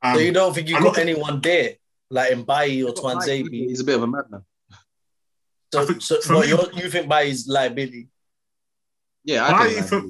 Um, 0.02 0.16
so 0.16 0.20
you 0.20 0.34
don't 0.34 0.54
think 0.54 0.68
you've 0.68 0.84
got 0.84 0.98
anyone 0.98 1.40
there 1.40 1.76
like 2.10 2.46
Bailly 2.46 2.84
or 2.84 2.94
Tuanzebe? 2.94 3.50
He's 3.50 3.80
a 3.80 3.86
bit 3.86 3.96
of 3.96 4.04
a 4.04 4.08
madman. 4.08 4.44
So, 5.72 5.86
think, 5.86 6.02
so 6.02 6.40
me, 6.42 6.48
you 6.50 6.90
think 6.90 7.08
Bailly's 7.08 7.48
liability? 7.48 8.08
Yeah, 9.24 9.46
I, 9.46 9.68
Bailly, 9.68 9.82
for, 9.82 10.02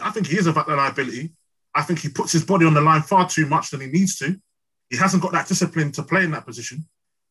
I 0.00 0.10
think 0.10 0.26
he 0.26 0.36
is 0.36 0.48
a 0.48 0.52
liability. 0.52 1.30
I 1.74 1.82
think 1.82 2.00
he 2.00 2.08
puts 2.08 2.32
his 2.32 2.44
body 2.44 2.66
on 2.66 2.74
the 2.74 2.80
line 2.80 3.02
far 3.02 3.28
too 3.28 3.46
much 3.46 3.70
than 3.70 3.82
he 3.82 3.86
needs 3.86 4.18
to. 4.18 4.36
He 4.90 4.96
hasn't 4.96 5.22
got 5.22 5.30
that 5.32 5.46
discipline 5.46 5.92
to 5.92 6.02
play 6.02 6.24
in 6.24 6.32
that 6.32 6.44
position. 6.44 6.88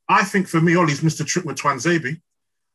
I 0.08 0.24
think 0.24 0.47
for 0.47 0.62
me, 0.62 0.78
Ollie's 0.78 1.04
missed 1.04 1.20
a 1.20 1.26
trick 1.26 1.43
with 1.43 1.58
Tuanzebe. 1.58 2.22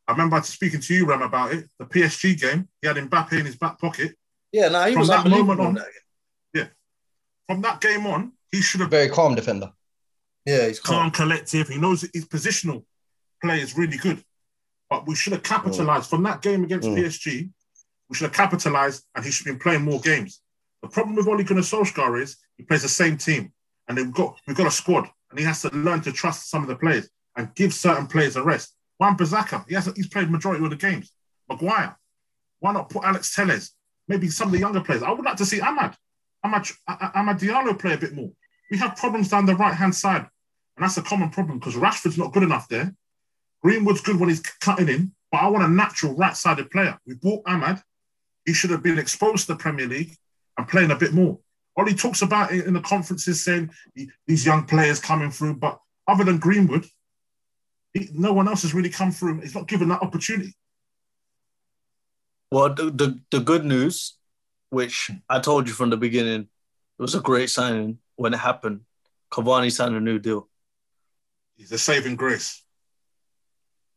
I 0.08 0.12
remember 0.12 0.40
speaking 0.42 0.80
to 0.80 0.94
you, 0.94 1.06
Ram, 1.06 1.22
about 1.22 1.52
it. 1.52 1.68
The 1.78 1.84
PSG 1.86 2.40
game, 2.40 2.68
he 2.80 2.86
had 2.88 2.96
Mbappe 2.96 3.32
in 3.32 3.46
his 3.46 3.56
back 3.56 3.78
pocket. 3.80 4.14
Yeah, 4.52 4.68
no, 4.68 4.84
he 4.84 4.92
From 4.92 5.00
was 5.00 5.08
that 5.08 5.26
moment 5.26 5.60
on- 5.60 5.66
in 5.68 5.74
that 5.74 5.84
game. 6.54 6.68
From 7.48 7.60
that 7.62 7.80
game 7.80 8.06
on, 8.06 8.32
he 8.50 8.60
should 8.62 8.80
have 8.80 8.90
Very 8.90 9.08
calm 9.08 9.34
defender. 9.34 9.72
Yeah, 10.44 10.66
he's 10.68 10.80
calm, 10.80 11.10
calm. 11.10 11.28
collective. 11.28 11.68
He 11.68 11.78
knows 11.78 12.02
his 12.12 12.26
positional 12.26 12.84
play 13.42 13.60
is 13.60 13.76
really 13.76 13.96
good. 13.96 14.24
But 14.88 15.06
we 15.06 15.14
should 15.16 15.32
have 15.32 15.42
capitalized 15.42 16.08
from 16.08 16.22
that 16.24 16.42
game 16.42 16.62
against 16.64 16.88
Mm. 16.88 16.96
PSG. 16.96 17.50
We 18.08 18.14
should 18.16 18.26
have 18.28 18.32
capitalized, 18.36 19.04
and 19.14 19.24
he 19.24 19.30
should 19.32 19.46
have 19.46 19.54
been 19.56 19.62
playing 19.62 19.82
more 19.82 20.00
games. 20.00 20.40
The 20.82 20.88
problem 20.88 21.16
with 21.16 21.26
Ole 21.26 21.42
Gunnar 21.42 21.62
Solskjaer 21.62 22.22
is 22.22 22.36
he 22.56 22.62
plays 22.62 22.82
the 22.82 22.88
same 22.88 23.16
team, 23.16 23.52
and 23.88 23.98
they've 23.98 24.12
got 24.12 24.38
we've 24.46 24.56
got 24.56 24.68
a 24.68 24.70
squad, 24.70 25.08
and 25.30 25.38
he 25.38 25.44
has 25.44 25.62
to 25.62 25.70
learn 25.70 26.00
to 26.02 26.12
trust 26.12 26.48
some 26.48 26.62
of 26.62 26.68
the 26.68 26.76
players 26.76 27.08
and 27.36 27.52
give 27.56 27.74
certain 27.74 28.06
players 28.06 28.36
a 28.36 28.42
rest. 28.44 28.75
Wan-Bissaka, 28.98 29.68
he 29.68 29.74
has 29.74 29.86
he's 29.94 30.08
played 30.08 30.30
majority 30.30 30.64
of 30.64 30.70
the 30.70 30.76
games. 30.76 31.12
Maguire, 31.48 31.96
why 32.60 32.72
not 32.72 32.90
put 32.90 33.04
Alex 33.04 33.34
Telles? 33.34 33.72
Maybe 34.08 34.28
some 34.28 34.48
of 34.48 34.52
the 34.52 34.58
younger 34.58 34.80
players. 34.80 35.02
I 35.02 35.10
would 35.10 35.24
like 35.24 35.36
to 35.36 35.46
see 35.46 35.58
Amad, 35.58 35.94
Amad, 36.44 36.72
Ah- 36.88 37.12
Amad 37.16 37.40
Diallo 37.40 37.78
play 37.78 37.94
a 37.94 37.98
bit 37.98 38.14
more. 38.14 38.30
We 38.70 38.78
have 38.78 38.96
problems 38.96 39.28
down 39.28 39.46
the 39.46 39.54
right 39.56 39.74
hand 39.74 39.94
side, 39.94 40.22
and 40.76 40.84
that's 40.84 40.96
a 40.96 41.02
common 41.02 41.30
problem 41.30 41.58
because 41.58 41.74
Rashford's 41.74 42.18
not 42.18 42.32
good 42.32 42.42
enough 42.42 42.68
there. 42.68 42.94
Greenwood's 43.62 44.00
good 44.00 44.18
when 44.18 44.28
he's 44.28 44.40
cutting 44.40 44.88
in, 44.88 45.12
but 45.30 45.38
I 45.38 45.48
want 45.48 45.64
a 45.64 45.68
natural 45.68 46.14
right-sided 46.16 46.70
player. 46.70 46.98
We 47.06 47.14
bought 47.14 47.44
Amad. 47.44 47.82
He 48.44 48.52
should 48.52 48.70
have 48.70 48.82
been 48.82 48.98
exposed 48.98 49.46
to 49.46 49.52
the 49.52 49.58
Premier 49.58 49.86
League 49.86 50.14
and 50.56 50.68
playing 50.68 50.90
a 50.90 50.96
bit 50.96 51.12
more. 51.12 51.38
Ollie 51.76 51.94
talks 51.94 52.22
about 52.22 52.52
it 52.52 52.66
in 52.66 52.74
the 52.74 52.80
conferences, 52.80 53.44
saying 53.44 53.70
these 54.26 54.46
young 54.46 54.64
players 54.64 55.00
coming 55.00 55.30
through, 55.30 55.54
but 55.54 55.78
other 56.08 56.24
than 56.24 56.38
Greenwood, 56.38 56.86
he, 57.96 58.10
no 58.12 58.32
one 58.32 58.48
else 58.48 58.62
has 58.62 58.74
really 58.74 58.90
come 58.90 59.10
through. 59.10 59.40
He's 59.40 59.54
not 59.54 59.68
given 59.68 59.88
that 59.88 60.02
opportunity. 60.02 60.54
Well, 62.50 62.74
the, 62.74 62.90
the 62.90 63.20
the 63.30 63.40
good 63.40 63.64
news, 63.64 64.16
which 64.70 65.10
I 65.28 65.40
told 65.40 65.66
you 65.66 65.74
from 65.74 65.90
the 65.90 65.96
beginning, 65.96 66.42
it 66.98 67.02
was 67.02 67.14
a 67.14 67.20
great 67.20 67.50
signing 67.50 67.98
when 68.16 68.34
it 68.34 68.38
happened. 68.38 68.82
Cavani 69.32 69.72
signed 69.72 69.96
a 69.96 70.00
new 70.00 70.18
deal. 70.18 70.48
He's 71.56 71.72
a 71.72 71.78
saving 71.78 72.16
grace. 72.16 72.62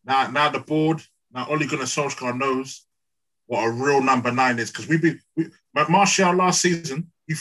Now, 0.06 0.28
now 0.32 0.50
the 0.50 0.60
board, 0.60 1.02
now 1.32 1.48
Ole 1.50 1.68
Gunnar 1.68 1.84
Solskjaer 1.84 2.38
knows 2.38 2.86
what 3.48 3.66
a 3.66 3.70
real 3.70 4.02
number 4.02 4.32
nine 4.32 4.60
is 4.60 4.72
because 4.72 4.88
we've 4.88 5.02
been, 5.02 5.20
we, 5.36 5.48
but 5.74 5.90
Martial 5.90 6.34
last 6.34 6.62
season, 6.62 7.12
he, 7.28 7.36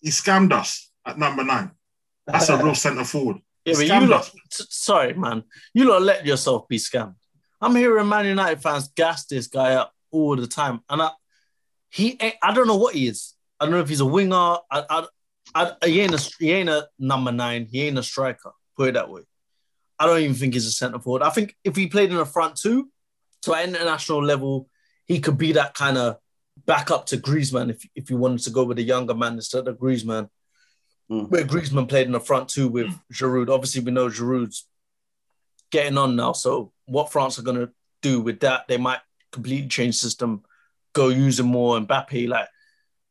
he 0.00 0.10
scammed 0.10 0.52
us 0.52 0.90
at 1.06 1.18
number 1.18 1.42
nine. 1.42 1.70
That's 2.26 2.48
a 2.48 2.62
real 2.62 2.74
centre 2.84 3.04
forward. 3.04 3.38
Yeah, 3.64 3.74
but 3.74 3.86
you 3.86 4.06
lot, 4.06 4.30
sorry, 4.50 5.14
man, 5.14 5.44
you 5.72 5.88
lot 5.88 6.02
let 6.02 6.26
yourself 6.26 6.68
be 6.68 6.76
scammed. 6.78 7.14
I'm 7.60 7.74
hearing 7.74 8.08
Man 8.08 8.26
United 8.26 8.60
fans 8.62 8.88
gas 8.88 9.24
this 9.26 9.46
guy 9.46 9.74
up 9.74 9.92
all 10.10 10.36
the 10.36 10.46
time, 10.46 10.80
and 10.88 11.00
I, 11.00 11.10
he, 11.88 12.18
I 12.42 12.52
don't 12.52 12.66
know 12.66 12.76
what 12.76 12.94
he 12.94 13.06
is. 13.06 13.34
I 13.58 13.64
don't 13.64 13.72
know 13.72 13.80
if 13.80 13.88
he's 13.88 14.00
a 14.00 14.06
winger. 14.06 14.34
I, 14.36 14.58
I, 14.70 15.06
I, 15.54 15.72
he 15.86 16.00
ain't 16.00 16.14
a, 16.14 16.34
he 16.38 16.52
ain't 16.52 16.68
a 16.68 16.88
number 16.98 17.32
nine. 17.32 17.66
He 17.70 17.82
ain't 17.82 17.98
a 17.98 18.02
striker. 18.02 18.52
Put 18.76 18.88
it 18.90 18.92
that 18.94 19.08
way. 19.08 19.22
I 19.98 20.06
don't 20.06 20.20
even 20.20 20.34
think 20.34 20.54
he's 20.54 20.66
a 20.66 20.72
centre 20.72 20.98
forward. 20.98 21.22
I 21.22 21.30
think 21.30 21.56
if 21.64 21.76
he 21.76 21.86
played 21.86 22.10
in 22.10 22.16
the 22.16 22.26
front 22.26 22.56
two, 22.56 22.90
to 23.44 23.54
an 23.54 23.70
international 23.70 24.24
level, 24.24 24.68
he 25.06 25.20
could 25.20 25.38
be 25.38 25.52
that 25.52 25.74
kind 25.74 25.98
of 25.98 26.16
backup 26.66 27.06
to 27.06 27.16
Griezmann 27.16 27.70
if 27.70 27.86
if 27.94 28.10
you 28.10 28.16
wanted 28.16 28.40
to 28.40 28.50
go 28.50 28.64
with 28.64 28.78
a 28.78 28.82
younger 28.82 29.14
man 29.14 29.34
instead 29.34 29.68
of 29.68 29.78
Griezmann. 29.78 30.28
Mm. 31.10 31.30
Where 31.30 31.44
Griezmann 31.44 31.88
played 31.88 32.06
in 32.06 32.12
the 32.12 32.20
front 32.20 32.48
two 32.48 32.68
with 32.68 32.88
Giroud. 33.12 33.50
Obviously, 33.50 33.82
we 33.82 33.90
know 33.90 34.08
Giroud's 34.08 34.66
getting 35.70 35.98
on 35.98 36.16
now. 36.16 36.32
So 36.32 36.72
what 36.86 37.12
France 37.12 37.38
are 37.38 37.42
going 37.42 37.58
to 37.58 37.70
do 38.00 38.20
with 38.20 38.40
that, 38.40 38.66
they 38.68 38.78
might 38.78 39.00
completely 39.30 39.68
change 39.68 39.96
system, 39.96 40.42
go 40.94 41.08
using 41.08 41.46
more 41.46 41.78
Mbappe 41.78 42.28
like 42.28 42.48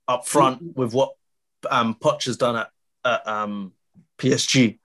up 0.07 0.25
front 0.25 0.75
with 0.75 0.93
what 0.93 1.11
um, 1.69 1.95
Poch 1.95 2.25
has 2.25 2.37
done 2.37 2.55
at, 2.55 2.69
at 3.05 3.27
um, 3.27 3.73
PSG. 4.17 4.79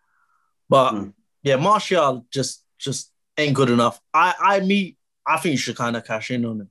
But 0.68 0.92
Mm. 0.92 1.12
yeah, 1.42 1.56
Martial 1.56 2.26
just 2.30 2.64
just 2.78 3.11
ain't 3.38 3.54
good 3.54 3.70
enough. 3.70 4.00
I 4.12 4.34
I 4.38 4.61
me 4.61 4.96
I 5.26 5.38
think 5.38 5.52
you 5.52 5.59
should 5.59 5.76
kind 5.76 5.96
of 5.96 6.04
cash 6.04 6.30
in 6.30 6.44
on 6.44 6.61
him. 6.61 6.70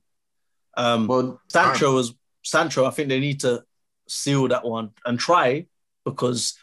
Um, 0.76 1.06
Well, 1.08 1.40
Sancho 1.48 1.98
is 1.98 2.14
Sancho. 2.44 2.84
I 2.86 2.90
think 2.90 3.08
they 3.08 3.18
need 3.20 3.40
to 3.40 3.64
seal 4.06 4.46
that 4.48 4.64
one 4.64 4.90
and 5.04 5.18
try 5.18 5.66
because 6.10 6.54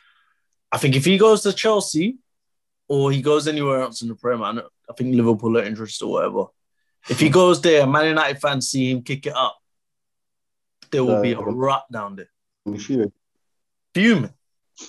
I 0.72 0.78
think 0.78 0.96
if 0.96 1.06
he 1.06 1.18
goes 1.18 1.42
to 1.44 1.54
Chelsea 1.54 2.18
or 2.88 3.12
he 3.12 3.22
goes 3.22 3.48
anywhere 3.48 3.82
else 3.82 4.02
in 4.02 4.08
the 4.10 4.16
Premier, 4.16 4.46
I 4.46 4.52
know- 4.54 4.70
I 4.90 4.94
think 4.94 5.16
Liverpool 5.16 5.58
are 5.58 5.64
interested 5.64 6.06
or 6.06 6.12
whatever. 6.14 6.46
If 7.10 7.20
he 7.20 7.30
goes 7.30 7.62
there, 7.62 7.86
Man 7.88 8.08
United 8.08 8.40
fans 8.40 8.68
see 8.70 8.92
him 8.92 9.02
kick 9.04 9.26
it 9.28 9.36
up, 9.36 9.58
there 10.92 11.04
will 11.04 11.22
be 11.22 11.34
a 11.34 11.40
Uh, 11.40 11.44
rut 11.46 11.86
down 11.92 12.16
there. 12.16 12.30
we. 12.66 12.80
Fuming. 13.94 14.34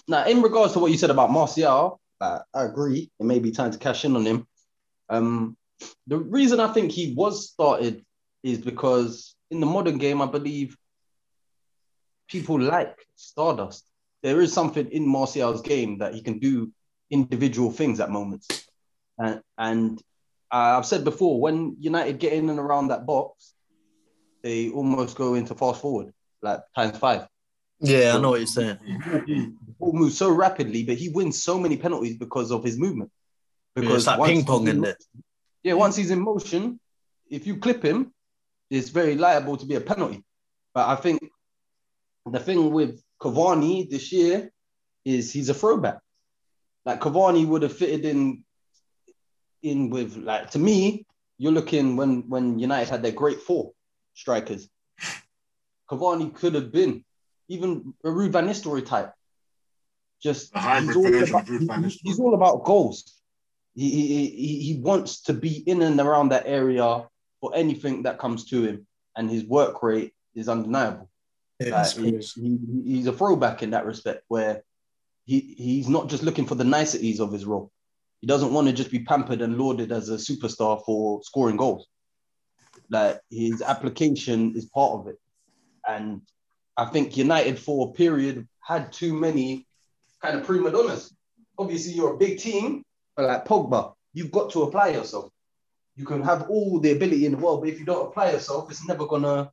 Now, 0.08 0.26
in 0.26 0.42
regards 0.42 0.72
to 0.72 0.78
what 0.80 0.90
you 0.90 0.98
said 0.98 1.10
about 1.10 1.30
Martial, 1.30 2.00
uh, 2.20 2.40
I 2.52 2.64
agree. 2.64 3.10
It 3.20 3.24
may 3.24 3.38
be 3.38 3.52
time 3.52 3.70
to 3.70 3.78
cash 3.78 4.04
in 4.04 4.16
on 4.16 4.24
him. 4.26 4.48
Um, 5.08 5.56
the 6.06 6.18
reason 6.18 6.58
I 6.58 6.72
think 6.72 6.90
he 6.90 7.12
was 7.14 7.50
started 7.50 8.04
is 8.42 8.58
because 8.58 9.34
in 9.50 9.60
the 9.60 9.66
modern 9.66 9.98
game, 9.98 10.20
I 10.20 10.26
believe 10.26 10.76
people 12.28 12.60
like 12.60 12.96
Stardust. 13.14 13.84
There 14.22 14.40
is 14.40 14.52
something 14.52 14.88
in 14.90 15.06
Martial's 15.06 15.62
game 15.62 15.98
that 15.98 16.14
he 16.14 16.22
can 16.22 16.38
do 16.38 16.72
individual 17.10 17.70
things 17.70 18.00
at 18.00 18.10
moments. 18.10 18.48
And, 19.18 19.40
and 19.56 20.02
uh, 20.52 20.78
I've 20.78 20.86
said 20.86 21.04
before, 21.04 21.40
when 21.40 21.76
United 21.78 22.18
get 22.18 22.32
in 22.32 22.50
and 22.50 22.58
around 22.58 22.88
that 22.88 23.06
box, 23.06 23.54
they 24.42 24.70
almost 24.70 25.16
go 25.16 25.34
into 25.34 25.54
fast 25.54 25.80
forward, 25.80 26.12
like 26.42 26.60
times 26.74 26.98
five 26.98 27.26
Yeah, 27.80 28.14
I 28.14 28.20
know 28.20 28.30
what 28.30 28.40
you're 28.40 28.46
saying. 28.46 28.78
the 28.84 29.52
ball 29.78 29.92
moves 29.92 30.16
so 30.16 30.30
rapidly, 30.30 30.84
but 30.84 30.96
he 30.96 31.08
wins 31.08 31.42
so 31.42 31.58
many 31.58 31.76
penalties 31.76 32.16
because 32.16 32.50
of 32.50 32.64
his 32.64 32.78
movement. 32.78 33.10
Yeah, 33.76 33.94
it's 33.94 34.06
like 34.06 34.22
ping 34.24 34.44
pong 34.44 34.68
in 34.68 34.80
there. 34.80 34.96
Yeah, 35.62 35.74
once 35.74 35.96
he's 35.96 36.10
in 36.10 36.20
motion, 36.20 36.80
if 37.28 37.46
you 37.46 37.56
clip 37.56 37.82
him, 37.82 38.12
it's 38.70 38.88
very 38.88 39.16
liable 39.16 39.56
to 39.56 39.66
be 39.66 39.74
a 39.74 39.80
penalty. 39.80 40.24
But 40.72 40.88
I 40.88 40.96
think 40.96 41.20
the 42.24 42.40
thing 42.40 42.70
with 42.70 43.02
Cavani 43.20 43.88
this 43.88 44.12
year 44.12 44.50
is 45.04 45.32
he's 45.32 45.48
a 45.48 45.54
throwback. 45.54 45.98
Like 46.84 47.00
Cavani 47.00 47.46
would 47.46 47.62
have 47.62 47.76
fitted 47.76 48.04
in 48.04 48.44
in 49.62 49.90
with 49.90 50.16
like 50.16 50.50
to 50.50 50.58
me, 50.58 51.06
you're 51.38 51.52
looking 51.52 51.96
when 51.96 52.28
when 52.28 52.58
United 52.58 52.90
had 52.90 53.02
their 53.02 53.12
great 53.12 53.40
four 53.40 53.72
strikers. 54.14 54.68
Cavani 55.90 56.34
could 56.34 56.54
have 56.54 56.72
been 56.72 57.04
even 57.48 57.94
a 58.04 58.08
Ruud 58.08 58.30
van 58.32 58.46
Nistelrooy 58.48 58.84
type. 58.84 59.12
Just 60.22 60.56
he's 60.56 60.96
all 60.96 61.06
about, 61.06 61.42
of 61.42 61.48
Ruud 61.48 61.66
van 61.66 61.84
he- 61.84 62.00
he's 62.02 62.20
all 62.20 62.34
about 62.34 62.64
goals. 62.64 63.12
He, 63.74 63.90
he, 63.90 64.58
he 64.60 64.80
wants 64.80 65.22
to 65.22 65.34
be 65.34 65.58
in 65.58 65.82
and 65.82 66.00
around 66.00 66.30
that 66.30 66.44
area 66.46 67.06
for 67.40 67.54
anything 67.54 68.04
that 68.04 68.18
comes 68.18 68.46
to 68.46 68.62
him, 68.64 68.86
and 69.16 69.30
his 69.30 69.44
work 69.44 69.82
rate 69.82 70.14
is 70.34 70.48
undeniable. 70.48 71.10
Like, 71.70 71.86
he- 72.04 72.10
he- 72.34 72.82
he's 72.96 73.06
a 73.06 73.12
throwback 73.12 73.62
in 73.62 73.70
that 73.70 73.86
respect, 73.86 74.24
where 74.28 74.62
he, 75.24 75.40
he's 75.56 75.88
not 75.88 76.08
just 76.08 76.22
looking 76.22 76.46
for 76.46 76.54
the 76.54 76.64
niceties 76.64 77.20
of 77.20 77.32
his 77.32 77.44
role. 77.44 77.70
He 78.20 78.26
doesn't 78.26 78.52
want 78.52 78.66
to 78.68 78.72
just 78.72 78.90
be 78.90 79.00
pampered 79.00 79.40
and 79.42 79.58
lauded 79.58 79.92
as 79.92 80.08
a 80.08 80.14
superstar 80.16 80.84
for 80.84 81.22
scoring 81.22 81.56
goals. 81.56 81.86
Like 82.90 83.20
his 83.30 83.62
application 83.62 84.54
is 84.56 84.66
part 84.66 84.92
of 85.00 85.08
it. 85.08 85.16
And 85.88 86.22
I 86.76 86.86
think 86.86 87.16
United 87.16 87.58
for 87.58 87.88
a 87.88 87.92
period 87.92 88.46
had 88.60 88.92
too 88.92 89.14
many 89.14 89.66
kind 90.22 90.38
of 90.38 90.44
prima 90.44 90.70
donnas. 90.70 91.14
Obviously, 91.58 91.92
you're 91.94 92.14
a 92.14 92.18
big 92.18 92.38
team, 92.38 92.82
but 93.16 93.26
like 93.26 93.44
Pogba, 93.46 93.94
you've 94.12 94.30
got 94.30 94.50
to 94.50 94.62
apply 94.62 94.88
yourself. 94.88 95.30
You 95.96 96.04
can 96.04 96.22
have 96.22 96.50
all 96.50 96.78
the 96.80 96.92
ability 96.92 97.24
in 97.24 97.32
the 97.32 97.38
world, 97.38 97.60
but 97.62 97.70
if 97.70 97.78
you 97.78 97.86
don't 97.86 98.08
apply 98.08 98.32
yourself, 98.32 98.70
it's 98.70 98.86
never 98.86 99.06
gonna. 99.06 99.50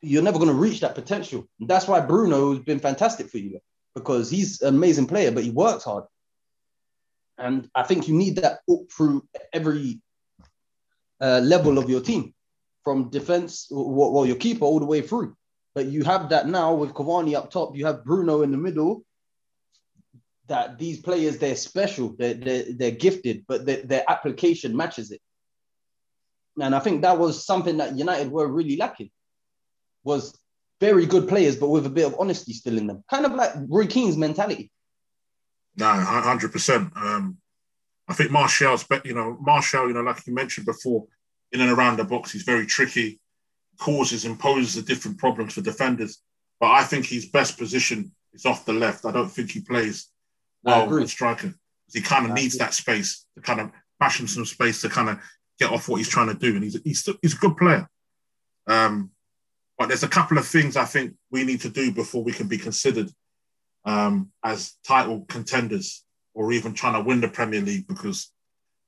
You're 0.00 0.22
never 0.22 0.38
gonna 0.38 0.52
reach 0.52 0.80
that 0.80 0.94
potential. 0.94 1.46
And 1.60 1.68
that's 1.68 1.88
why 1.88 2.00
Bruno 2.00 2.54
has 2.54 2.64
been 2.64 2.78
fantastic 2.78 3.28
for 3.28 3.38
you 3.38 3.60
because 3.94 4.30
he's 4.30 4.62
an 4.62 4.74
amazing 4.74 5.06
player, 5.06 5.30
but 5.32 5.44
he 5.44 5.50
works 5.50 5.84
hard. 5.84 6.04
And 7.36 7.68
I 7.74 7.84
think 7.84 8.08
you 8.08 8.14
need 8.14 8.36
that 8.36 8.60
up 8.70 8.80
through 8.92 9.26
every 9.52 10.00
uh, 11.20 11.40
level 11.42 11.78
of 11.78 11.88
your 11.88 12.00
team, 12.00 12.34
from 12.84 13.10
defense, 13.10 13.68
well, 13.70 14.12
well, 14.12 14.26
your 14.26 14.36
keeper 14.36 14.64
all 14.64 14.80
the 14.80 14.86
way 14.86 15.02
through. 15.02 15.36
But 15.74 15.86
you 15.86 16.02
have 16.04 16.30
that 16.30 16.48
now 16.48 16.74
with 16.74 16.94
Cavani 16.94 17.34
up 17.34 17.50
top. 17.50 17.76
You 17.76 17.86
have 17.86 18.04
Bruno 18.04 18.42
in 18.42 18.50
the 18.50 18.56
middle. 18.56 19.04
That 20.46 20.78
these 20.78 20.98
players 20.98 21.36
they're 21.36 21.54
special, 21.56 22.14
they're 22.18 22.34
they're, 22.34 22.64
they're 22.70 22.90
gifted, 22.90 23.44
but 23.46 23.66
their, 23.66 23.82
their 23.82 24.04
application 24.08 24.74
matches 24.74 25.10
it. 25.10 25.20
And 26.60 26.74
I 26.74 26.78
think 26.78 27.02
that 27.02 27.18
was 27.18 27.44
something 27.44 27.76
that 27.76 27.96
United 27.96 28.30
were 28.30 28.48
really 28.48 28.76
lacking. 28.76 29.10
Was 30.08 30.34
very 30.80 31.04
good 31.04 31.28
players, 31.28 31.56
but 31.56 31.68
with 31.68 31.84
a 31.84 31.90
bit 31.90 32.06
of 32.06 32.16
honesty 32.18 32.54
still 32.54 32.78
in 32.78 32.86
them. 32.86 33.04
Kind 33.10 33.26
of 33.26 33.32
like 33.34 33.52
Roy 33.68 33.86
Keane's 33.86 34.16
mentality. 34.16 34.70
No, 35.76 35.86
hundred 35.86 36.50
percent. 36.50 36.90
Um, 36.96 37.36
I 38.08 38.14
think 38.14 38.30
Martial's, 38.30 38.86
you 39.04 39.14
know, 39.14 39.36
Martial, 39.38 39.86
you 39.88 39.94
know, 39.94 40.00
like 40.00 40.26
you 40.26 40.34
mentioned 40.34 40.64
before, 40.64 41.04
in 41.52 41.60
and 41.60 41.70
around 41.70 41.98
the 41.98 42.04
box, 42.04 42.32
he's 42.32 42.42
very 42.42 42.64
tricky, 42.64 43.20
causes, 43.78 44.24
imposes 44.24 44.76
a 44.76 44.82
different 44.82 45.18
problems 45.18 45.52
for 45.52 45.60
defenders. 45.60 46.22
But 46.58 46.70
I 46.70 46.84
think 46.84 47.04
his 47.04 47.26
best 47.26 47.58
position 47.58 48.10
is 48.32 48.46
off 48.46 48.64
the 48.64 48.72
left. 48.72 49.04
I 49.04 49.12
don't 49.12 49.28
think 49.28 49.50
he 49.50 49.60
plays 49.60 50.08
well 50.62 50.88
with 50.88 51.10
striker. 51.10 51.52
He 51.92 52.00
kind 52.00 52.24
of 52.26 52.32
needs 52.32 52.56
that 52.58 52.72
space 52.72 53.26
to 53.34 53.42
kind 53.42 53.60
of 53.60 53.70
bash 54.00 54.18
him 54.20 54.26
some 54.26 54.46
space 54.46 54.80
to 54.82 54.88
kind 54.88 55.10
of 55.10 55.18
get 55.58 55.70
off 55.70 55.86
what 55.86 55.98
he's 55.98 56.08
trying 56.08 56.28
to 56.28 56.34
do. 56.46 56.54
And 56.54 56.64
he's 56.64 56.80
he's, 56.82 57.08
he's 57.20 57.34
a 57.34 57.42
good 57.44 57.56
player. 57.58 57.86
Um, 58.66 59.10
but 59.78 59.86
there's 59.88 60.02
a 60.02 60.08
couple 60.08 60.36
of 60.36 60.46
things 60.46 60.76
I 60.76 60.84
think 60.84 61.14
we 61.30 61.44
need 61.44 61.60
to 61.60 61.68
do 61.68 61.92
before 61.92 62.24
we 62.24 62.32
can 62.32 62.48
be 62.48 62.58
considered 62.58 63.10
um, 63.84 64.32
as 64.44 64.74
title 64.84 65.24
contenders 65.28 66.04
or 66.34 66.52
even 66.52 66.74
trying 66.74 66.94
to 66.94 67.00
win 67.00 67.20
the 67.20 67.28
Premier 67.28 67.60
League 67.60 67.86
because 67.86 68.30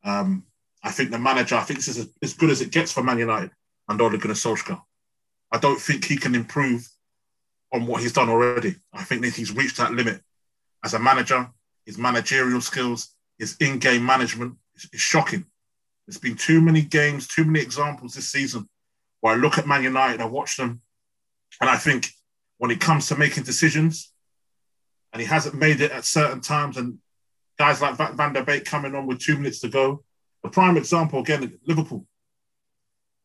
um, 0.04 0.44
I 0.82 0.90
think 0.90 1.10
the 1.10 1.18
manager, 1.18 1.54
I 1.54 1.62
think 1.62 1.78
this 1.78 1.96
is 1.96 2.08
as 2.20 2.34
good 2.34 2.50
as 2.50 2.60
it 2.60 2.72
gets 2.72 2.90
for 2.92 3.04
Man 3.04 3.18
United 3.18 3.52
under 3.88 4.04
Ole 4.04 4.18
Gunnar 4.18 4.34
Solskjaer. 4.34 4.80
I 5.52 5.58
don't 5.58 5.80
think 5.80 6.04
he 6.04 6.16
can 6.16 6.34
improve 6.34 6.88
on 7.72 7.86
what 7.86 8.02
he's 8.02 8.12
done 8.12 8.28
already. 8.28 8.74
I 8.92 9.04
think 9.04 9.22
that 9.22 9.34
he's 9.34 9.52
reached 9.52 9.76
that 9.76 9.92
limit 9.92 10.20
as 10.84 10.94
a 10.94 10.98
manager. 10.98 11.48
His 11.86 11.98
managerial 11.98 12.60
skills, 12.60 13.14
his 13.38 13.56
in-game 13.60 14.04
management 14.04 14.56
is, 14.74 14.88
is 14.92 15.00
shocking. 15.00 15.44
There's 16.06 16.18
been 16.18 16.36
too 16.36 16.60
many 16.60 16.82
games, 16.82 17.28
too 17.28 17.44
many 17.44 17.60
examples 17.60 18.14
this 18.14 18.28
season 18.28 18.68
where 19.20 19.34
I 19.34 19.36
look 19.36 19.58
at 19.58 19.66
Man 19.66 19.82
United, 19.82 20.20
I 20.20 20.26
watch 20.26 20.56
them, 20.56 20.80
and 21.60 21.68
I 21.68 21.76
think 21.76 22.08
when 22.58 22.70
it 22.70 22.80
comes 22.80 23.08
to 23.08 23.16
making 23.16 23.44
decisions, 23.44 24.12
and 25.12 25.20
he 25.20 25.26
hasn't 25.26 25.54
made 25.54 25.80
it 25.80 25.90
at 25.92 26.04
certain 26.04 26.40
times, 26.40 26.76
and 26.76 26.98
guys 27.58 27.80
like 27.80 27.96
Van 27.96 28.32
der 28.32 28.44
Beek 28.44 28.64
coming 28.64 28.94
on 28.94 29.06
with 29.06 29.20
two 29.20 29.36
minutes 29.36 29.60
to 29.60 29.68
go. 29.68 30.04
A 30.44 30.48
prime 30.48 30.76
example 30.76 31.20
again, 31.20 31.58
Liverpool, 31.66 32.06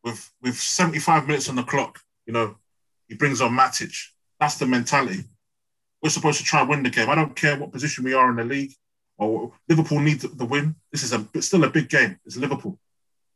with 0.04 0.30
with 0.42 0.56
75 0.56 1.26
minutes 1.26 1.48
on 1.48 1.56
the 1.56 1.62
clock, 1.62 2.00
you 2.26 2.32
know, 2.32 2.56
he 3.08 3.14
brings 3.14 3.40
on 3.40 3.52
Matic. 3.52 3.96
That's 4.38 4.58
the 4.58 4.66
mentality. 4.66 5.24
We're 6.02 6.10
supposed 6.10 6.38
to 6.38 6.44
try 6.44 6.60
and 6.60 6.68
win 6.68 6.82
the 6.82 6.90
game. 6.90 7.08
I 7.08 7.14
don't 7.14 7.34
care 7.34 7.56
what 7.56 7.72
position 7.72 8.04
we 8.04 8.12
are 8.12 8.28
in 8.28 8.36
the 8.36 8.44
league, 8.44 8.72
or 9.16 9.52
Liverpool 9.68 10.00
needs 10.00 10.22
the 10.22 10.44
win. 10.44 10.74
This 10.92 11.02
is 11.02 11.14
a 11.14 11.42
still 11.42 11.64
a 11.64 11.70
big 11.70 11.88
game. 11.88 12.18
It's 12.26 12.36
Liverpool, 12.36 12.78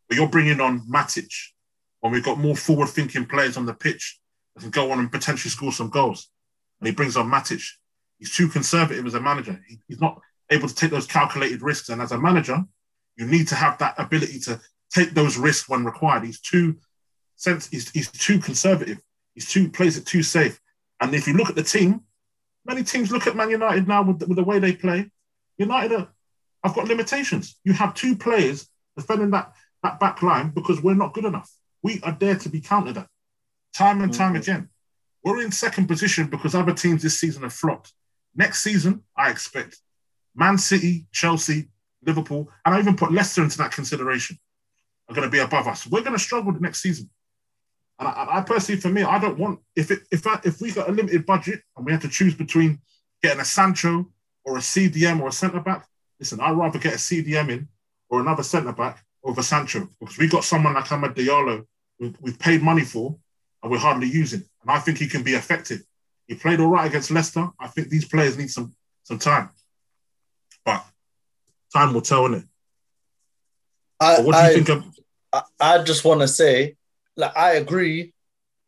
but 0.08 0.18
you're 0.18 0.28
bringing 0.28 0.61
on 0.61 0.80
Matic 0.86 1.32
when 2.01 2.12
we've 2.12 2.24
got 2.24 2.38
more 2.38 2.57
forward-thinking 2.57 3.26
players 3.26 3.57
on 3.57 3.66
the 3.66 3.74
pitch 3.74 4.18
that 4.55 4.62
can 4.62 4.70
go 4.70 4.90
on 4.90 4.98
and 4.98 5.12
potentially 5.12 5.51
score 5.51 5.72
some 5.72 5.90
goals. 5.90 6.28
And 6.80 6.86
he 6.86 6.94
brings 6.94 7.16
on 7.16 7.30
Matic. 7.30 7.66
He's 8.18 8.34
too 8.34 8.48
conservative 8.48 9.07
as 9.07 9.14
a 9.14 9.20
manager. 9.20 9.61
He, 9.68 9.78
he's 9.88 10.01
not 10.01 10.20
able 10.51 10.68
to 10.68 10.74
take 10.74 10.90
those 10.90 11.07
calculated 11.07 11.62
risks. 11.62 11.88
And 11.88 12.01
as 12.01 12.12
a 12.12 12.18
manager, 12.18 12.64
you 13.16 13.26
need 13.26 13.48
to 13.48 13.55
have 13.55 13.78
that 13.78 13.94
ability 13.98 14.40
to 14.40 14.61
take 14.92 15.11
those 15.11 15.36
risks 15.36 15.68
when 15.68 15.84
required. 15.84 16.24
He's 16.24 16.40
too 16.40 16.76
sense. 17.36 17.68
He's, 17.68 17.90
he's 17.90 18.11
too 18.11 18.38
conservative. 18.38 18.98
He's 19.34 19.48
too 19.48 19.70
plays 19.70 19.96
it 19.96 20.07
too 20.07 20.22
safe. 20.22 20.61
And 21.01 21.14
if 21.14 21.26
you 21.26 21.34
look 21.34 21.48
at 21.48 21.55
the 21.55 21.62
team, 21.62 22.03
many 22.64 22.82
teams 22.82 23.11
look 23.11 23.26
at 23.26 23.36
Man 23.36 23.51
United 23.51 23.86
now 23.86 24.03
with 24.03 24.18
the, 24.18 24.26
with 24.26 24.36
the 24.36 24.44
way 24.44 24.59
they 24.59 24.72
play. 24.74 25.11
United 25.59 25.92
are, 25.92 26.09
I've 26.64 26.74
got 26.74 26.88
limitations. 26.88 27.59
You 27.64 27.72
have 27.74 27.94
two 27.94 28.16
players 28.16 28.68
defending 28.96 29.30
that 29.30 29.53
that 29.82 29.98
back 29.98 30.22
line 30.22 30.51
because 30.51 30.82
we're 30.82 30.94
not 30.94 31.14
good 31.14 31.24
enough. 31.24 31.51
We 31.82 32.00
are 32.02 32.16
there 32.18 32.36
to 32.36 32.48
be 32.48 32.60
countered 32.60 32.98
at 32.98 33.08
time 33.74 34.00
and 34.00 34.12
time 34.12 34.34
mm-hmm. 34.34 34.42
again. 34.42 34.68
We're 35.24 35.42
in 35.42 35.52
second 35.52 35.86
position 35.86 36.28
because 36.28 36.54
other 36.54 36.72
teams 36.72 37.02
this 37.02 37.20
season 37.20 37.42
have 37.42 37.52
flopped. 37.52 37.92
Next 38.34 38.62
season, 38.62 39.02
I 39.16 39.30
expect 39.30 39.78
Man 40.34 40.56
City, 40.56 41.06
Chelsea, 41.12 41.68
Liverpool, 42.04 42.48
and 42.64 42.74
I 42.74 42.78
even 42.78 42.96
put 42.96 43.12
Leicester 43.12 43.42
into 43.42 43.58
that 43.58 43.72
consideration, 43.72 44.38
are 45.08 45.14
going 45.14 45.26
to 45.26 45.32
be 45.32 45.40
above 45.40 45.66
us. 45.66 45.86
We're 45.86 46.00
going 46.00 46.16
to 46.16 46.18
struggle 46.18 46.52
the 46.52 46.60
next 46.60 46.80
season. 46.80 47.10
And 47.98 48.08
I, 48.08 48.38
I 48.38 48.40
personally, 48.42 48.80
for 48.80 48.88
me, 48.88 49.02
I 49.02 49.18
don't 49.18 49.38
want 49.38 49.60
if 49.76 49.90
it, 49.90 50.00
if 50.10 50.26
I, 50.26 50.40
if 50.44 50.60
we 50.60 50.72
got 50.72 50.88
a 50.88 50.92
limited 50.92 51.26
budget 51.26 51.60
and 51.76 51.84
we 51.84 51.92
had 51.92 52.00
to 52.02 52.08
choose 52.08 52.34
between 52.34 52.80
getting 53.22 53.40
a 53.40 53.44
Sancho 53.44 54.10
or 54.44 54.56
a 54.56 54.60
CDM 54.60 55.20
or 55.20 55.28
a 55.28 55.32
centre 55.32 55.60
back. 55.60 55.86
Listen, 56.18 56.40
I'd 56.40 56.56
rather 56.56 56.78
get 56.78 56.94
a 56.94 56.96
CDM 56.96 57.50
in 57.50 57.68
or 58.08 58.20
another 58.20 58.42
centre 58.42 58.72
back 58.72 59.04
over 59.22 59.42
Sancho 59.42 59.88
because 60.00 60.18
we 60.18 60.28
got 60.28 60.44
someone 60.44 60.74
like 60.74 60.84
Amad 60.86 61.14
Diallo 61.14 61.66
we've 62.20 62.38
paid 62.38 62.62
money 62.62 62.84
for 62.84 63.16
and 63.62 63.70
we're 63.70 63.78
hardly 63.78 64.08
using. 64.08 64.42
And 64.62 64.70
I 64.70 64.78
think 64.78 64.98
he 64.98 65.06
can 65.06 65.22
be 65.22 65.32
effective. 65.32 65.82
He 66.26 66.34
played 66.34 66.60
all 66.60 66.68
right 66.68 66.86
against 66.86 67.10
Leicester. 67.10 67.48
I 67.58 67.68
think 67.68 67.88
these 67.88 68.06
players 68.06 68.38
need 68.38 68.50
some 68.50 68.74
some 69.02 69.18
time, 69.18 69.50
but 70.64 70.84
time 71.74 71.92
will 71.92 72.00
tell, 72.02 72.28
innit? 72.28 72.46
I, 73.98 74.20
what 74.20 74.34
do 74.34 74.38
you 74.38 74.44
I, 74.44 74.54
think 74.54 74.68
of? 74.68 74.84
I, 75.32 75.42
I 75.60 75.82
just 75.82 76.04
want 76.04 76.20
to 76.20 76.28
say, 76.28 76.76
like, 77.16 77.36
I 77.36 77.52
agree. 77.52 78.12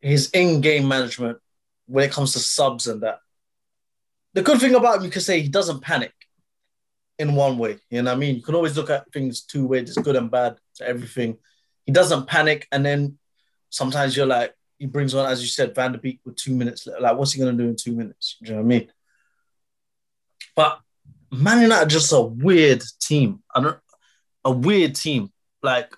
His 0.01 0.29
in-game 0.31 0.85
management 0.85 1.37
when 1.85 2.03
it 2.03 2.11
comes 2.11 2.33
to 2.33 2.39
subs 2.39 2.87
and 2.87 3.01
that. 3.03 3.19
The 4.33 4.41
good 4.41 4.59
thing 4.59 4.75
about 4.75 4.97
him, 4.97 5.05
you 5.05 5.09
can 5.09 5.21
say 5.21 5.39
he 5.39 5.47
doesn't 5.47 5.79
panic 5.79 6.13
in 7.19 7.35
one 7.35 7.57
way. 7.57 7.79
You 7.89 8.01
know 8.01 8.11
what 8.11 8.17
I 8.17 8.19
mean? 8.19 8.35
You 8.35 8.41
can 8.41 8.55
always 8.55 8.75
look 8.75 8.89
at 8.89 9.11
things 9.11 9.41
two 9.41 9.67
ways. 9.67 9.89
It's 9.89 9.97
good 9.97 10.15
and 10.15 10.31
bad 10.31 10.57
to 10.75 10.87
everything. 10.87 11.37
He 11.85 11.91
doesn't 11.91 12.27
panic, 12.27 12.67
and 12.71 12.85
then 12.85 13.17
sometimes 13.69 14.15
you're 14.15 14.25
like, 14.25 14.53
he 14.79 14.85
brings 14.85 15.13
on, 15.13 15.29
as 15.29 15.41
you 15.41 15.47
said, 15.47 15.75
Van 15.75 15.91
der 15.91 15.97
Beek 15.99 16.19
with 16.25 16.35
two 16.35 16.55
minutes. 16.55 16.87
Like, 16.99 17.17
what's 17.17 17.33
he 17.33 17.39
gonna 17.39 17.53
do 17.53 17.67
in 17.67 17.75
two 17.75 17.93
minutes? 17.93 18.37
Do 18.41 18.49
you 18.49 18.55
know 18.55 18.61
what 18.61 18.65
I 18.65 18.67
mean? 18.67 18.91
But 20.55 20.79
Man 21.31 21.61
United 21.61 21.89
just 21.89 22.13
a 22.13 22.21
weird 22.21 22.83
team. 22.99 23.41
Don't 23.55 23.77
a 24.45 24.51
weird 24.51 24.95
team. 24.95 25.31
Like 25.61 25.95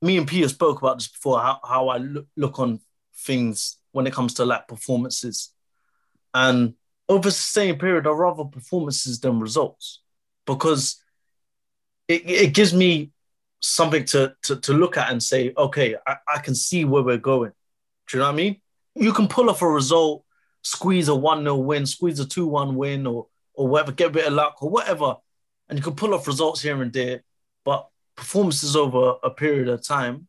me 0.00 0.16
and 0.16 0.26
Peter 0.26 0.48
spoke 0.48 0.80
about 0.80 0.98
this 0.98 1.08
before, 1.08 1.40
how, 1.40 1.60
how 1.62 1.88
I 1.88 1.98
look, 1.98 2.26
look 2.36 2.58
on 2.58 2.80
things 3.16 3.76
when 3.92 4.06
it 4.06 4.12
comes 4.12 4.34
to 4.34 4.44
like 4.44 4.68
performances. 4.68 5.52
And 6.32 6.74
over 7.10 7.28
the 7.28 7.32
same 7.32 7.76
period, 7.76 8.06
I 8.06 8.10
rather 8.10 8.44
performances 8.44 9.18
than 9.18 9.40
results 9.40 10.00
because 10.46 11.02
it, 12.06 12.22
it 12.24 12.54
gives 12.54 12.72
me 12.72 13.10
something 13.58 14.04
to, 14.04 14.34
to, 14.44 14.56
to 14.60 14.72
look 14.72 14.96
at 14.96 15.10
and 15.10 15.20
say, 15.20 15.52
okay, 15.58 15.96
I, 16.06 16.16
I 16.32 16.38
can 16.38 16.54
see 16.54 16.84
where 16.84 17.02
we're 17.02 17.18
going. 17.18 17.50
Do 18.08 18.16
you 18.16 18.20
know 18.20 18.26
what 18.26 18.34
I 18.34 18.36
mean? 18.36 18.60
You 18.94 19.12
can 19.12 19.26
pull 19.26 19.50
off 19.50 19.60
a 19.60 19.68
result, 19.68 20.24
squeeze 20.62 21.08
a 21.08 21.14
1 21.14 21.42
0 21.42 21.56
win, 21.56 21.84
squeeze 21.84 22.20
a 22.20 22.24
2 22.24 22.46
1 22.46 22.76
win, 22.76 23.08
or, 23.08 23.26
or 23.54 23.66
whatever, 23.66 23.90
get 23.90 24.10
a 24.10 24.10
bit 24.10 24.26
of 24.28 24.32
luck, 24.32 24.62
or 24.62 24.70
whatever. 24.70 25.16
And 25.68 25.76
you 25.76 25.82
can 25.82 25.96
pull 25.96 26.14
off 26.14 26.28
results 26.28 26.62
here 26.62 26.80
and 26.80 26.92
there. 26.92 27.24
But 27.64 27.88
performances 28.16 28.76
over 28.76 29.14
a 29.24 29.30
period 29.30 29.68
of 29.68 29.84
time 29.84 30.28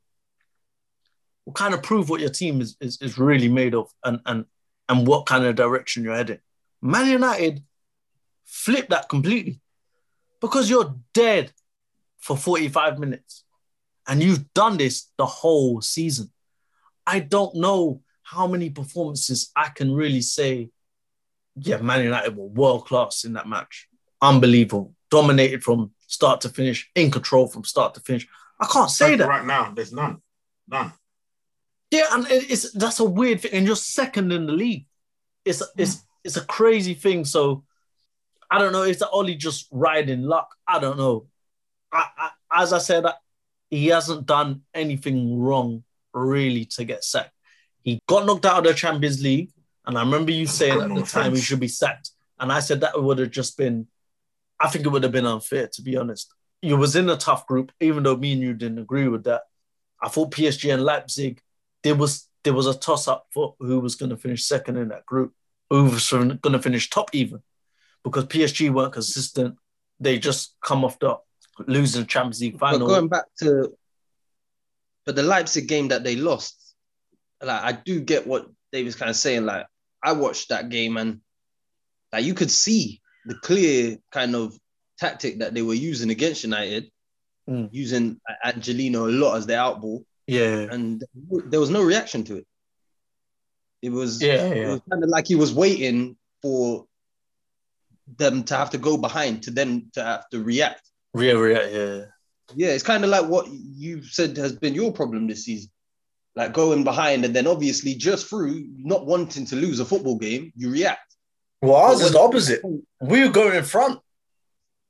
will 1.46 1.54
kind 1.54 1.76
of 1.76 1.84
prove 1.84 2.10
what 2.10 2.22
your 2.22 2.30
team 2.32 2.60
is, 2.60 2.76
is, 2.82 3.00
is 3.02 3.20
really 3.20 3.50
made 3.50 3.76
of 3.76 3.92
and, 4.04 4.20
and, 4.26 4.46
and 4.90 5.06
what 5.06 5.28
kind 5.28 5.46
of 5.46 5.56
direction 5.56 6.04
you're 6.04 6.16
heading. 6.16 6.40
Man 6.82 7.10
United 7.10 7.64
flip 8.46 8.90
that 8.90 9.10
completely 9.10 9.62
because 10.40 10.70
you're 10.70 10.96
dead 11.14 11.52
for 12.20 12.36
45 12.36 13.00
minutes. 13.00 13.44
And 14.08 14.22
you've 14.22 14.52
done 14.54 14.78
this 14.78 15.10
the 15.18 15.26
whole 15.26 15.82
season. 15.82 16.32
I 17.06 17.20
don't 17.20 17.56
know 17.56 18.02
how 18.24 18.48
many 18.48 18.70
performances 18.70 19.52
I 19.56 19.70
can 19.70 19.94
really 19.94 20.22
say, 20.22 20.72
yeah, 21.56 21.78
Man 21.78 22.04
United 22.04 22.36
were 22.36 22.46
world 22.46 22.86
class 22.86 23.26
in 23.26 23.34
that 23.34 23.48
match. 23.48 23.88
Unbelievable. 24.22 24.96
Dominated 25.10 25.64
from 25.64 25.92
start 26.08 26.42
to 26.42 26.50
finish, 26.50 26.90
in 26.96 27.12
control 27.12 27.48
from 27.48 27.64
start 27.64 27.94
to 27.96 28.00
finish. 28.00 28.28
I 28.60 28.66
can't 28.66 28.90
say 28.90 29.16
that. 29.16 29.28
Right 29.28 29.46
now, 29.46 29.72
there's 29.76 29.92
none. 29.92 30.22
None. 30.68 30.94
Yeah, 31.90 32.06
and 32.12 32.26
it's 32.30 32.72
that's 32.72 33.02
a 33.02 33.06
weird 33.06 33.42
thing. 33.42 33.52
And 33.54 33.68
you're 33.68 33.76
second 33.76 34.32
in 34.32 34.46
the 34.46 34.54
league. 34.54 34.86
It's 35.44 35.62
it's 35.78 36.04
it's 36.24 36.38
a 36.38 36.46
crazy 36.46 36.94
thing. 36.94 37.26
So 37.26 37.64
I 38.50 38.60
don't 38.60 38.74
know. 38.74 38.84
Is 38.84 39.00
that 39.00 39.10
Ollie 39.10 39.36
just 39.36 39.68
riding 39.72 40.24
luck? 40.24 40.56
I 40.68 40.80
don't 40.80 40.98
know. 40.98 41.28
I, 41.92 42.06
I, 42.18 42.30
as 42.64 42.74
I 42.74 42.80
said, 42.80 43.06
he 43.70 43.88
hasn't 43.88 44.26
done 44.26 44.62
anything 44.74 45.40
wrong 45.40 45.84
really 46.14 46.66
to 46.66 46.84
get 46.84 47.04
sacked. 47.04 47.32
He 47.82 48.00
got 48.08 48.26
knocked 48.26 48.46
out 48.46 48.60
of 48.60 48.64
the 48.66 48.74
Champions 48.74 49.24
League, 49.24 49.52
and 49.86 49.98
I 49.98 50.02
remember 50.02 50.32
you 50.32 50.46
saying 50.46 50.82
at 50.82 50.94
the 50.94 51.04
time 51.04 51.34
he 51.34 51.42
should 51.42 51.60
be 51.60 51.68
sacked. 51.68 52.12
And 52.40 52.52
I 52.52 52.60
said 52.60 52.82
that 52.82 53.02
would 53.02 53.20
have 53.20 53.32
just 53.32 53.58
been, 53.58 53.88
I 54.60 54.68
think 54.68 54.86
it 54.86 54.90
would 54.90 55.04
have 55.04 55.12
been 55.12 55.26
unfair 55.26 55.68
to 55.74 55.82
be 55.82 55.96
honest. 55.96 56.34
You 56.62 56.78
was 56.78 56.96
in 56.96 57.10
a 57.10 57.18
tough 57.18 57.48
group, 57.48 57.72
even 57.80 58.04
though 58.04 58.18
me 58.18 58.34
and 58.34 58.42
you 58.42 58.54
didn't 58.54 58.80
agree 58.80 59.08
with 59.08 59.24
that. 59.24 59.44
I 60.02 60.10
thought 60.10 60.32
PSG 60.32 60.74
and 60.74 60.84
Leipzig, 60.84 61.42
there 61.84 61.96
was 61.96 62.28
there 62.44 62.54
was 62.54 62.68
a 62.68 62.78
toss 62.78 63.08
up 63.08 63.28
for 63.32 63.56
who 63.60 63.80
was 63.80 63.96
going 63.96 64.10
to 64.10 64.18
finish 64.18 64.46
second 64.46 64.78
in 64.78 64.90
that 64.90 65.06
group, 65.06 65.34
who 65.72 65.86
was 65.86 66.10
going 66.10 66.38
to 66.42 66.60
finish 66.60 66.90
top 66.90 67.10
even, 67.14 67.42
because 68.04 68.26
PSG 68.26 68.70
weren't 68.72 68.92
consistent. 68.94 69.56
They 70.02 70.20
just 70.20 70.56
come 70.62 70.84
off 70.84 71.00
the 71.00 71.18
losing 71.66 72.06
Champions 72.06 72.42
League 72.42 72.60
final. 72.60 72.80
But 72.80 72.88
going 72.88 73.08
back 73.08 73.26
to, 73.40 73.72
but 75.06 75.16
the 75.16 75.24
Leipzig 75.24 75.68
game 75.68 75.88
that 75.88 76.04
they 76.04 76.18
lost, 76.18 76.76
like 77.42 77.62
I 77.62 77.72
do 77.72 78.02
get 78.02 78.28
what 78.28 78.48
David's 78.74 78.96
kind 78.96 79.10
of 79.10 79.16
saying. 79.16 79.46
Like 79.46 79.66
I 80.04 80.12
watched 80.12 80.50
that 80.50 80.68
game 80.70 80.98
and 80.98 81.22
like 82.12 82.26
you 82.26 82.34
could 82.34 82.52
see 82.52 83.00
the 83.26 83.36
clear 83.36 83.98
kind 84.12 84.36
of 84.36 84.58
tactic 85.00 85.40
that 85.40 85.54
they 85.54 85.62
were 85.62 85.74
using 85.74 86.10
against 86.12 86.44
United, 86.44 86.92
Mm. 87.50 87.70
using 87.72 88.22
Angelino 88.46 89.08
a 89.08 89.12
lot 89.12 89.36
as 89.36 89.48
their 89.48 89.58
outball, 89.58 90.04
Yeah. 90.28 90.68
and 90.72 91.04
there 91.50 91.60
was 91.60 91.72
no 91.72 91.82
reaction 91.82 92.24
to 92.26 92.36
it. 92.38 92.46
It 93.82 93.90
was 93.92 94.22
Yeah, 94.22 94.46
it 94.46 94.58
yeah. 94.58 94.70
was 94.72 94.82
kind 94.90 95.04
of 95.04 95.10
like 95.10 95.28
he 95.28 95.36
was 95.36 95.54
waiting 95.54 96.16
for 96.42 96.86
them 98.18 98.44
to 98.44 98.56
have 98.56 98.70
to 98.72 98.78
go 98.78 98.98
behind 98.98 99.44
to 99.44 99.52
then 99.52 99.90
to 99.94 100.04
have 100.04 100.30
to 100.30 100.44
react. 100.44 100.82
Yeah, 101.16 101.34
yeah, 101.46 101.68
yeah. 101.68 102.02
Yeah, 102.56 102.70
it's 102.70 102.84
kind 102.84 103.04
of 103.04 103.10
like 103.10 103.26
what 103.28 103.48
you've 103.50 104.06
said 104.08 104.36
has 104.38 104.54
been 104.56 104.74
your 104.76 104.92
problem 104.92 105.28
this 105.28 105.46
season. 105.46 105.72
Like 106.36 106.54
going 106.54 106.84
behind 106.84 107.26
and 107.26 107.36
then 107.36 107.48
obviously 107.48 107.96
just 107.96 108.28
through 108.28 108.66
not 108.78 109.06
wanting 109.06 109.46
to 109.48 109.56
lose 109.56 109.80
a 109.80 109.86
football 109.86 110.18
game, 110.18 110.52
you 110.56 110.70
react. 110.72 111.16
Well, 111.62 111.76
ours 111.76 112.00
But 112.00 112.06
is 112.08 112.12
the 112.14 112.20
opposite. 112.20 112.62
We 113.02 113.22
were 113.24 113.30
going 113.32 113.56
in 113.58 113.64
front. 113.64 114.00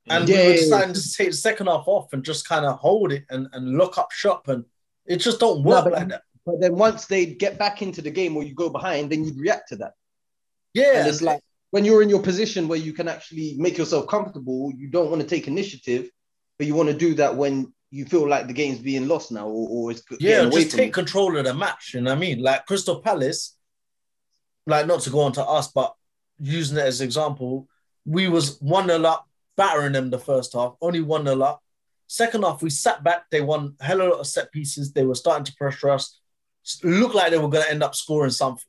And 0.08 0.28
Yeah, 0.28 0.42
we 0.44 0.48
were 0.48 0.54
deciding 0.54 0.94
to 0.96 1.14
take 1.14 1.30
the 1.32 1.38
second 1.38 1.68
half 1.68 1.84
off 1.88 2.14
and 2.14 2.24
just 2.24 2.48
kind 2.48 2.66
of 2.66 2.78
hold 2.80 3.12
it 3.12 3.26
and, 3.30 3.48
and 3.54 3.78
look 3.78 3.98
up 3.98 4.12
shop. 4.12 4.48
And 4.48 4.66
it 5.06 5.18
just 5.18 5.40
don't 5.40 5.64
work 5.64 5.84
but- 5.86 5.94
like 5.94 6.08
that. 6.10 6.24
But 6.46 6.60
then 6.60 6.76
once 6.76 7.06
they 7.06 7.26
get 7.26 7.60
back 7.60 7.82
into 7.82 8.02
the 8.02 8.12
game 8.12 8.36
or 8.36 8.44
you 8.44 8.56
go 8.56 8.70
behind, 8.70 9.12
then 9.12 9.24
you'd 9.24 9.40
react 9.40 9.70
to 9.70 9.76
that. 9.78 9.94
Yeah. 10.74 11.00
And 11.00 11.08
it's 11.08 11.22
like 11.22 11.42
when 11.72 11.86
you're 11.86 12.02
in 12.02 12.10
your 12.10 12.22
position 12.22 12.68
where 12.68 12.80
you 12.80 12.94
can 12.94 13.08
actually 13.08 13.56
make 13.58 13.78
yourself 13.78 14.08
comfortable, 14.08 14.72
you 14.76 14.90
don't 14.90 15.10
want 15.10 15.22
to 15.22 15.28
take 15.28 15.48
initiative, 15.48 16.10
but 16.58 16.68
you 16.68 16.76
want 16.76 16.90
to 16.90 16.96
do 16.96 17.14
that 17.16 17.36
when 17.36 17.74
you 17.92 18.06
feel 18.06 18.28
like 18.28 18.48
the 18.48 18.54
game's 18.54 18.80
being 18.80 19.08
lost 19.08 19.32
now 19.32 19.48
or, 19.48 19.68
or 19.70 19.92
it's 19.92 20.02
yeah, 20.20 20.50
just 20.50 20.72
take 20.72 20.94
control 20.94 21.38
of 21.38 21.46
the 21.46 21.54
match. 21.54 21.94
You 21.94 22.02
know 22.02 22.12
what 22.12 22.18
I 22.18 22.20
mean? 22.20 22.42
Like 22.42 22.66
Crystal 22.66 23.02
Palace, 23.02 23.56
like 24.66 24.88
not 24.88 25.02
to 25.02 25.10
go 25.10 25.22
on 25.22 25.34
to 25.34 25.44
us, 25.44 25.68
but 25.68 25.94
using 26.40 26.78
it 26.78 26.86
as 26.86 27.02
example, 27.02 27.68
we 28.06 28.30
was 28.30 28.60
1 28.62 28.88
0 28.88 29.04
up, 29.04 29.28
battering 29.58 29.92
them 29.92 30.10
the 30.10 30.20
first 30.20 30.54
half, 30.54 30.76
only 30.82 31.02
1 31.02 31.26
0 31.26 31.42
up. 31.42 31.62
Second 32.08 32.44
half, 32.44 32.62
we 32.62 32.70
sat 32.70 33.04
back. 33.04 33.30
They 33.30 33.42
won 33.42 33.76
a 33.80 33.86
hell 33.86 34.02
of 34.02 34.08
a 34.08 34.10
lot 34.12 34.20
of 34.20 34.28
set 34.28 34.52
pieces. 34.52 34.92
They 34.92 35.06
were 35.06 35.16
starting 35.16 35.46
to 35.46 35.56
pressure 35.56 35.90
us. 35.90 36.20
Looked 36.84 37.16
like 37.16 37.32
they 37.32 37.38
were 37.38 37.50
going 37.50 37.64
to 37.64 37.72
end 37.72 37.84
up 37.84 37.96
scoring 37.96 38.32
something. 38.32 38.64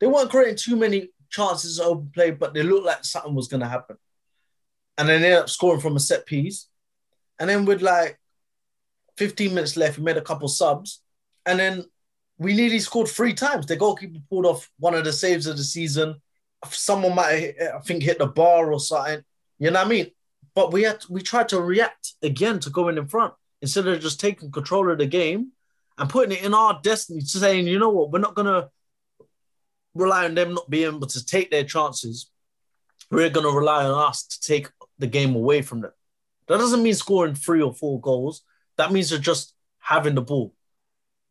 They 0.00 0.06
weren't 0.06 0.30
creating 0.30 0.56
too 0.56 0.76
many 0.76 1.10
chances 1.30 1.78
of 1.78 1.86
open 1.86 2.10
play, 2.12 2.30
but 2.32 2.54
they 2.54 2.62
looked 2.62 2.86
like 2.86 3.04
something 3.04 3.34
was 3.34 3.48
going 3.48 3.60
to 3.60 3.68
happen. 3.68 3.96
And 4.98 5.08
then 5.08 5.20
they 5.20 5.28
ended 5.28 5.42
up 5.42 5.50
scoring 5.50 5.80
from 5.80 5.96
a 5.96 6.00
set 6.00 6.26
piece. 6.26 6.68
And 7.38 7.48
then 7.48 7.64
with 7.64 7.82
like 7.82 8.18
15 9.16 9.54
minutes 9.54 9.76
left, 9.76 9.98
we 9.98 10.04
made 10.04 10.16
a 10.16 10.22
couple 10.22 10.48
subs. 10.48 11.02
And 11.46 11.58
then 11.58 11.84
we 12.38 12.54
nearly 12.54 12.80
scored 12.80 13.08
three 13.08 13.34
times. 13.34 13.66
The 13.66 13.76
goalkeeper 13.76 14.18
pulled 14.28 14.46
off 14.46 14.70
one 14.78 14.94
of 14.94 15.04
the 15.04 15.12
saves 15.12 15.46
of 15.46 15.56
the 15.56 15.64
season. 15.64 16.16
Someone 16.70 17.14
might, 17.14 17.54
I 17.60 17.78
think, 17.80 18.02
hit 18.02 18.18
the 18.18 18.26
bar 18.26 18.72
or 18.72 18.80
something. 18.80 19.22
You 19.58 19.70
know 19.70 19.78
what 19.78 19.86
I 19.86 19.90
mean? 19.90 20.10
But 20.54 20.72
we 20.72 20.82
had 20.82 21.04
we 21.08 21.22
tried 21.22 21.48
to 21.50 21.60
react 21.60 22.14
again 22.22 22.58
to 22.60 22.70
going 22.70 22.98
in 22.98 23.06
front 23.06 23.34
instead 23.62 23.86
of 23.86 24.00
just 24.00 24.20
taking 24.20 24.50
control 24.50 24.90
of 24.90 24.98
the 24.98 25.06
game 25.06 25.52
and 25.98 26.08
putting 26.08 26.36
it 26.36 26.44
in 26.44 26.54
our 26.54 26.80
destiny, 26.82 27.20
to 27.20 27.26
saying, 27.26 27.66
you 27.66 27.78
know 27.78 27.90
what, 27.90 28.10
we're 28.10 28.18
not 28.18 28.34
gonna 28.34 28.68
rely 29.94 30.24
on 30.24 30.34
them 30.34 30.54
not 30.54 30.70
being 30.70 30.94
able 30.94 31.06
to 31.06 31.24
take 31.24 31.50
their 31.50 31.64
chances. 31.64 32.30
We're 33.10 33.30
gonna 33.30 33.50
rely 33.50 33.84
on 33.84 34.08
us 34.08 34.24
to 34.24 34.40
take 34.40 34.68
the 34.98 35.06
game 35.06 35.34
away 35.34 35.62
from 35.62 35.80
them. 35.80 35.92
That 36.48 36.58
doesn't 36.58 36.82
mean 36.82 36.94
scoring 36.94 37.34
three 37.34 37.62
or 37.62 37.72
four 37.72 38.00
goals. 38.00 38.42
That 38.76 38.92
means 38.92 39.10
just 39.18 39.54
having 39.78 40.14
the 40.14 40.22
ball, 40.22 40.54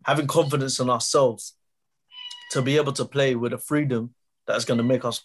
having 0.05 0.27
confidence 0.27 0.79
in 0.79 0.89
ourselves 0.89 1.55
to 2.51 2.61
be 2.61 2.77
able 2.77 2.93
to 2.93 3.05
play 3.05 3.35
with 3.35 3.53
a 3.53 3.57
freedom 3.57 4.13
that's 4.47 4.65
going 4.65 4.77
to 4.79 4.83
make 4.83 5.05
us 5.05 5.21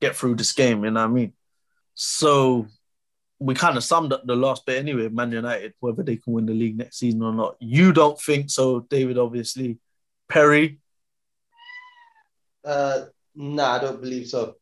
get 0.00 0.14
through 0.14 0.36
this 0.36 0.52
game. 0.52 0.84
You 0.84 0.90
know 0.90 1.00
what 1.00 1.10
I 1.10 1.12
mean? 1.12 1.32
So 1.94 2.66
we 3.40 3.54
kind 3.54 3.76
of 3.76 3.84
summed 3.84 4.12
up 4.12 4.26
the 4.26 4.34
last 4.34 4.66
bit 4.66 4.78
anyway, 4.78 5.08
Man 5.08 5.30
United, 5.32 5.74
whether 5.80 6.02
they 6.02 6.16
can 6.16 6.32
win 6.32 6.46
the 6.46 6.52
league 6.52 6.76
next 6.76 6.98
season 6.98 7.22
or 7.22 7.32
not. 7.32 7.56
You 7.60 7.92
don't 7.92 8.20
think 8.20 8.50
so, 8.50 8.80
David, 8.80 9.18
obviously. 9.18 9.78
Perry, 10.28 10.80
Uh, 12.64 13.06
no, 13.34 13.64
I 13.64 13.78
don't 13.78 14.00
believe 14.00 14.26
so. 14.28 14.56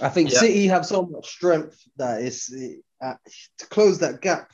I 0.00 0.08
think 0.08 0.30
Yeah. 0.30 0.38
City 0.38 0.66
have 0.68 0.86
so 0.86 1.04
much 1.04 1.28
strength 1.28 1.76
that 1.96 2.22
it's 2.22 2.50
uh, 3.02 3.14
to 3.58 3.66
close 3.66 3.98
that 3.98 4.20
gap. 4.22 4.52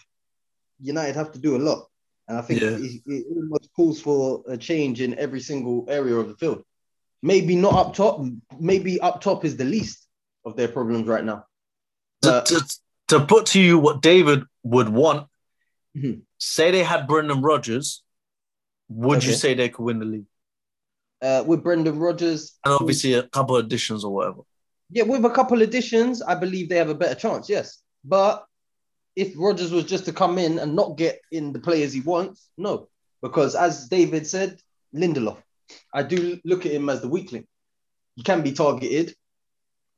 United 0.80 1.14
have 1.14 1.32
to 1.32 1.38
do 1.38 1.56
a 1.56 1.58
lot, 1.68 1.86
and 2.26 2.38
I 2.38 2.42
think 2.42 2.60
Yeah. 2.60 2.70
it, 2.70 3.02
it 3.06 3.26
almost 3.30 3.70
calls 3.76 4.00
for 4.00 4.42
a 4.48 4.56
change 4.56 5.00
in 5.00 5.18
every 5.18 5.40
single 5.40 5.84
area 5.88 6.16
of 6.16 6.28
the 6.28 6.36
field. 6.36 6.64
Maybe 7.22 7.54
not 7.54 7.74
up 7.74 7.94
top. 7.94 8.24
Maybe 8.58 9.00
up 9.00 9.20
top 9.20 9.44
is 9.44 9.56
the 9.56 9.64
least 9.64 10.06
of 10.44 10.56
their 10.56 10.68
problems 10.68 11.06
right 11.06 11.24
now. 11.24 11.44
To, 12.22 12.42
to, 12.46 12.78
to 13.08 13.26
put 13.26 13.46
to 13.46 13.60
you 13.60 13.78
what 13.78 14.02
David 14.02 14.42
would 14.62 14.88
want, 14.88 15.28
Mhm. 15.96 16.22
say 16.38 16.70
they 16.70 16.82
had 16.82 17.06
Brendan 17.06 17.42
Rodgers, 17.42 18.02
would 18.88 19.24
you 19.24 19.32
say 19.34 19.54
they 19.54 19.68
could 19.68 19.84
win 19.84 19.98
the 19.98 20.04
league? 20.04 20.26
Uh, 21.20 21.42
with 21.46 21.62
Brendan 21.62 21.98
Rodgers, 21.98 22.58
And 22.64 22.74
obviously 22.74 23.14
a 23.14 23.24
couple 23.24 23.56
of 23.56 23.64
additions 23.64 24.04
or 24.04 24.12
whatever. 24.14 24.42
Yeah, 24.90 25.02
with 25.02 25.24
a 25.24 25.30
couple 25.30 25.62
additions, 25.62 26.22
I 26.22 26.34
believe 26.34 26.68
they 26.68 26.76
have 26.76 26.88
a 26.90 26.94
better 26.94 27.14
chance, 27.14 27.48
yes. 27.48 27.82
But 28.04 28.46
if 29.16 29.34
Rodgers 29.36 29.72
was 29.72 29.84
just 29.84 30.04
to 30.06 30.12
come 30.12 30.38
in 30.38 30.58
and 30.58 30.76
not 30.76 30.96
get 30.96 31.20
in 31.32 31.52
the 31.52 31.58
players 31.58 31.92
he 31.92 32.00
wants, 32.00 32.48
no. 32.56 32.88
Because 33.20 33.54
as 33.56 33.88
David 33.88 34.26
said, 34.26 34.60
Lindelof, 34.94 35.38
I 35.92 36.02
do 36.04 36.38
look 36.44 36.64
at 36.66 36.72
him 36.72 36.88
as 36.88 37.00
the 37.02 37.08
weakling. 37.08 37.46
He 38.14 38.22
can 38.22 38.42
be 38.42 38.52
targeted. 38.52 39.14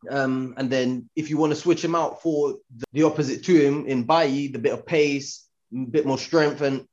Um, 0.09 0.55
and 0.57 0.71
then 0.71 1.11
if 1.15 1.29
you 1.29 1.37
want 1.37 1.53
to 1.53 1.59
switch 1.59 1.85
him 1.85 1.95
out 1.95 2.23
for 2.23 2.57
the, 2.75 2.85
the 2.93 3.03
opposite 3.03 3.45
to 3.45 3.55
him 3.55 3.87
in 3.87 4.05
Bailly, 4.05 4.49
the 4.49 4.59
bit 4.59 4.73
of 4.73 4.87
pace, 4.87 5.47
a 5.75 5.85
bit 5.85 6.07
more 6.07 6.19
strength, 6.19 6.63
and 6.63 6.87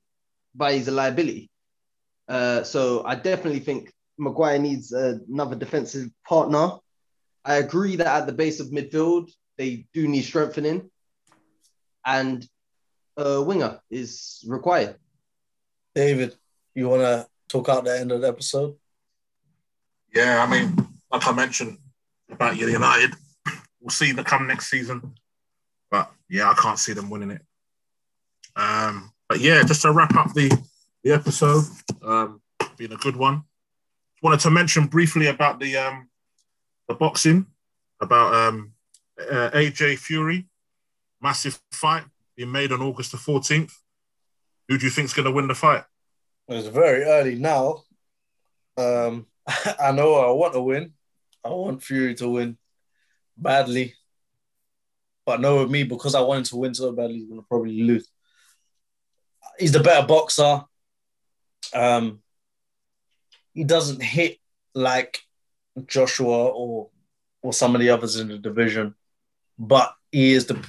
Bailly's 0.55 0.87
a 0.87 0.91
liability. 0.91 1.49
Uh, 2.27 2.63
so 2.63 3.05
I 3.05 3.15
definitely 3.15 3.61
think 3.61 3.93
Maguire 4.17 4.59
needs 4.59 4.93
uh, 4.93 5.19
another 5.31 5.55
defensive 5.55 6.09
partner. 6.27 6.71
I 7.45 7.55
agree 7.55 7.95
that 7.95 8.07
at 8.07 8.27
the 8.27 8.33
base 8.33 8.59
of 8.59 8.67
midfield, 8.67 9.31
they 9.57 9.87
do 9.93 10.07
need 10.07 10.23
strengthening, 10.23 10.89
and 12.05 12.45
a 13.15 13.41
winger 13.41 13.79
is 13.89 14.43
required. 14.47 14.97
David, 15.95 16.35
you 16.75 16.89
want 16.89 17.01
to 17.03 17.27
talk 17.47 17.69
out 17.69 17.85
the 17.85 17.97
end 17.97 18.11
of 18.11 18.21
the 18.21 18.27
episode? 18.27 18.75
Yeah, 20.13 20.43
I 20.43 20.51
mean, 20.51 20.75
like 21.09 21.25
I 21.25 21.31
mentioned 21.31 21.77
about 22.29 22.57
United, 22.57 23.13
we'll 23.81 23.89
see 23.89 24.11
that 24.11 24.25
come 24.25 24.47
next 24.47 24.69
season. 24.69 25.15
But 25.89 26.11
yeah, 26.29 26.49
I 26.49 26.53
can't 26.53 26.79
see 26.79 26.93
them 26.93 27.09
winning 27.09 27.31
it. 27.31 27.41
Um, 28.55 29.11
but 29.29 29.39
yeah, 29.39 29.63
just 29.63 29.83
to 29.83 29.91
wrap 29.91 30.15
up 30.15 30.33
the, 30.33 30.51
the 31.03 31.11
episode, 31.11 31.63
um, 32.03 32.41
being 32.77 32.91
a 32.91 32.97
good 32.97 33.15
one. 33.15 33.43
Wanted 34.21 34.39
to 34.41 34.49
mention 34.49 34.87
briefly 34.87 35.27
about 35.27 35.59
the 35.59 35.77
um, 35.77 36.09
the 36.87 36.95
boxing, 36.95 37.45
about 38.01 38.33
um, 38.33 38.73
uh, 39.19 39.51
AJ 39.53 39.99
Fury, 39.99 40.47
massive 41.21 41.59
fight 41.71 42.03
being 42.35 42.51
made 42.51 42.71
on 42.71 42.81
August 42.81 43.11
the 43.11 43.17
14th. 43.17 43.73
Who 44.67 44.77
do 44.77 44.85
you 44.85 44.91
think's 44.91 45.13
going 45.13 45.25
to 45.25 45.31
win 45.31 45.47
the 45.47 45.55
fight? 45.55 45.83
It's 46.47 46.67
very 46.67 47.03
early 47.03 47.35
now. 47.35 47.83
Um, 48.77 49.27
I 49.79 49.91
know 49.91 50.15
I 50.15 50.31
want 50.31 50.53
to 50.53 50.61
win. 50.61 50.93
I 51.47 51.51
want 51.51 51.83
Fury 51.83 52.15
to 52.15 52.29
win 52.29 52.57
badly. 53.37 53.93
But 55.25 55.41
know 55.41 55.59
with 55.61 55.71
me, 55.71 55.83
because 55.83 56.15
I 56.15 56.21
want 56.21 56.39
him 56.39 56.43
to 56.45 56.57
win 56.57 56.73
so 56.73 56.91
badly, 56.91 57.15
he's 57.15 57.27
going 57.27 57.41
to 57.41 57.47
probably 57.47 57.81
lose. 57.81 58.07
He's 59.59 59.71
the 59.71 59.79
better 59.79 60.05
boxer. 60.05 60.61
Um, 61.73 62.21
he 63.53 63.63
doesn't 63.63 64.01
hit 64.01 64.37
like 64.73 65.19
Joshua 65.85 66.47
or 66.47 66.89
or 67.41 67.53
some 67.53 67.75
of 67.75 67.81
the 67.81 67.89
others 67.89 68.17
in 68.17 68.27
the 68.27 68.37
division, 68.37 68.95
but 69.57 69.93
he 70.11 70.33
is 70.33 70.45
the 70.45 70.65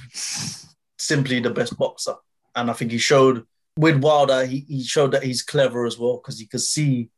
simply 0.97 1.39
the 1.39 1.49
best 1.49 1.77
boxer. 1.77 2.15
And 2.55 2.69
I 2.69 2.73
think 2.73 2.91
he 2.91 2.97
showed 2.97 3.45
with 3.77 4.01
Wilder, 4.03 4.45
he, 4.45 4.65
he 4.67 4.83
showed 4.83 5.11
that 5.11 5.23
he's 5.23 5.41
clever 5.41 5.85
as 5.85 5.97
well 5.97 6.17
because 6.17 6.39
he 6.39 6.45
could 6.45 6.61
see 6.61 7.09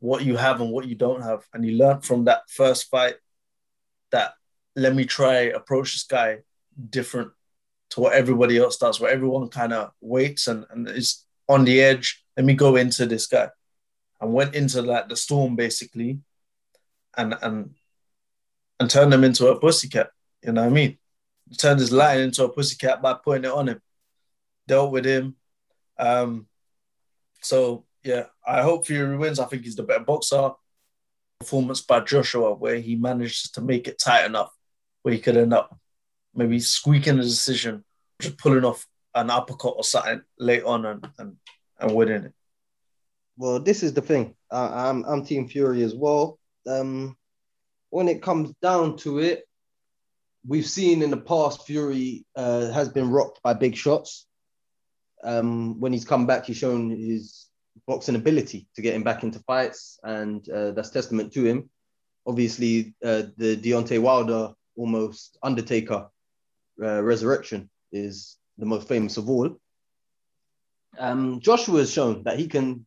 what 0.00 0.24
you 0.24 0.36
have 0.36 0.60
and 0.60 0.70
what 0.70 0.86
you 0.86 0.94
don't 0.94 1.22
have. 1.22 1.44
And 1.52 1.64
you 1.64 1.76
learn 1.76 2.00
from 2.00 2.24
that 2.24 2.42
first 2.48 2.88
fight 2.90 3.14
that 4.12 4.34
let 4.74 4.94
me 4.94 5.04
try 5.04 5.34
approach 5.34 5.94
this 5.94 6.04
guy 6.04 6.38
different 6.90 7.32
to 7.90 8.00
what 8.00 8.12
everybody 8.12 8.58
else 8.58 8.76
does, 8.76 9.00
where 9.00 9.10
everyone 9.10 9.48
kind 9.48 9.72
of 9.72 9.92
waits 10.00 10.48
and, 10.48 10.66
and 10.70 10.88
is 10.88 11.24
on 11.48 11.64
the 11.64 11.80
edge. 11.80 12.24
Let 12.36 12.44
me 12.44 12.54
go 12.54 12.76
into 12.76 13.06
this 13.06 13.26
guy. 13.26 13.48
And 14.20 14.32
went 14.32 14.54
into 14.54 14.80
like 14.80 15.08
the 15.08 15.16
storm 15.16 15.56
basically 15.56 16.20
and 17.16 17.34
and 17.42 17.74
and 18.78 18.90
turned 18.90 19.12
him 19.12 19.24
into 19.24 19.48
a 19.48 19.58
pussycat. 19.58 20.10
You 20.42 20.52
know 20.52 20.62
what 20.62 20.70
I 20.70 20.72
mean? 20.72 20.98
Turned 21.56 21.80
his 21.80 21.92
lion 21.92 22.22
into 22.22 22.44
a 22.44 22.48
pussycat 22.48 23.00
by 23.00 23.14
putting 23.14 23.44
it 23.44 23.50
on 23.50 23.68
him. 23.68 23.80
Dealt 24.66 24.92
with 24.92 25.06
him. 25.06 25.36
Um, 25.98 26.46
so 27.40 27.85
yeah, 28.06 28.26
I 28.46 28.62
hope 28.62 28.86
Fury 28.86 29.16
wins. 29.16 29.40
I 29.40 29.46
think 29.46 29.64
he's 29.64 29.76
the 29.76 29.82
better 29.82 30.04
boxer. 30.04 30.52
Performance 31.40 31.82
by 31.82 32.00
Joshua, 32.00 32.54
where 32.54 32.76
he 32.76 32.96
manages 32.96 33.50
to 33.52 33.60
make 33.60 33.88
it 33.88 33.98
tight 33.98 34.24
enough, 34.24 34.50
where 35.02 35.12
he 35.12 35.20
could 35.20 35.36
end 35.36 35.52
up 35.52 35.76
maybe 36.34 36.60
squeaking 36.60 37.18
a 37.18 37.22
decision 37.22 37.84
just 38.20 38.38
pulling 38.38 38.64
off 38.64 38.86
an 39.14 39.30
uppercut 39.30 39.74
or 39.76 39.84
something 39.84 40.22
late 40.38 40.62
on 40.62 40.86
and, 40.86 41.08
and, 41.18 41.36
and 41.80 41.94
winning 41.94 42.24
it. 42.24 42.32
Well, 43.36 43.60
this 43.60 43.82
is 43.82 43.92
the 43.92 44.00
thing. 44.00 44.34
Uh, 44.50 44.70
I'm 44.72 45.04
I'm 45.04 45.24
Team 45.24 45.48
Fury 45.48 45.82
as 45.82 45.94
well. 45.94 46.38
Um, 46.66 47.16
when 47.90 48.08
it 48.08 48.22
comes 48.22 48.52
down 48.62 48.96
to 48.98 49.18
it, 49.18 49.44
we've 50.46 50.66
seen 50.66 51.02
in 51.02 51.10
the 51.10 51.16
past 51.18 51.66
Fury 51.66 52.24
uh, 52.34 52.70
has 52.70 52.88
been 52.88 53.10
rocked 53.10 53.42
by 53.42 53.52
big 53.52 53.76
shots. 53.76 54.26
Um, 55.22 55.80
when 55.80 55.92
he's 55.92 56.04
come 56.04 56.26
back, 56.26 56.46
he's 56.46 56.56
shown 56.56 56.90
his 56.90 57.45
boxing 57.86 58.16
ability 58.16 58.68
to 58.74 58.82
get 58.82 58.94
him 58.94 59.02
back 59.02 59.22
into 59.22 59.38
fights, 59.40 59.98
and 60.02 60.48
uh, 60.48 60.72
that's 60.72 60.90
testament 60.90 61.32
to 61.32 61.44
him. 61.44 61.70
Obviously, 62.26 62.94
uh, 63.04 63.22
the 63.36 63.56
Deontay 63.56 64.00
Wilder 64.00 64.52
almost 64.76 65.38
Undertaker 65.42 66.08
uh, 66.82 67.02
resurrection 67.02 67.70
is 67.92 68.36
the 68.58 68.66
most 68.66 68.88
famous 68.88 69.16
of 69.16 69.30
all. 69.30 69.58
Um, 70.98 71.40
Joshua 71.40 71.80
has 71.80 71.92
shown 71.92 72.24
that 72.24 72.38
he 72.38 72.48
can 72.48 72.86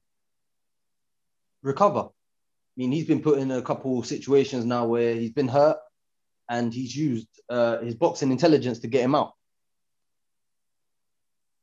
recover. 1.61 1.99
I 1.99 2.75
mean, 2.75 2.91
he's 2.91 3.07
been 3.07 3.21
put 3.21 3.39
in 3.39 3.51
a 3.51 3.61
couple 3.61 4.03
situations 4.03 4.65
now 4.65 4.85
where 4.85 5.15
he's 5.15 5.31
been 5.31 5.47
hurt 5.47 5.77
and 6.47 6.73
he's 6.73 6.95
used 6.95 7.27
uh, 7.49 7.79
his 7.79 7.95
boxing 7.95 8.31
intelligence 8.31 8.79
to 8.79 8.87
get 8.87 9.03
him 9.03 9.15
out. 9.15 9.33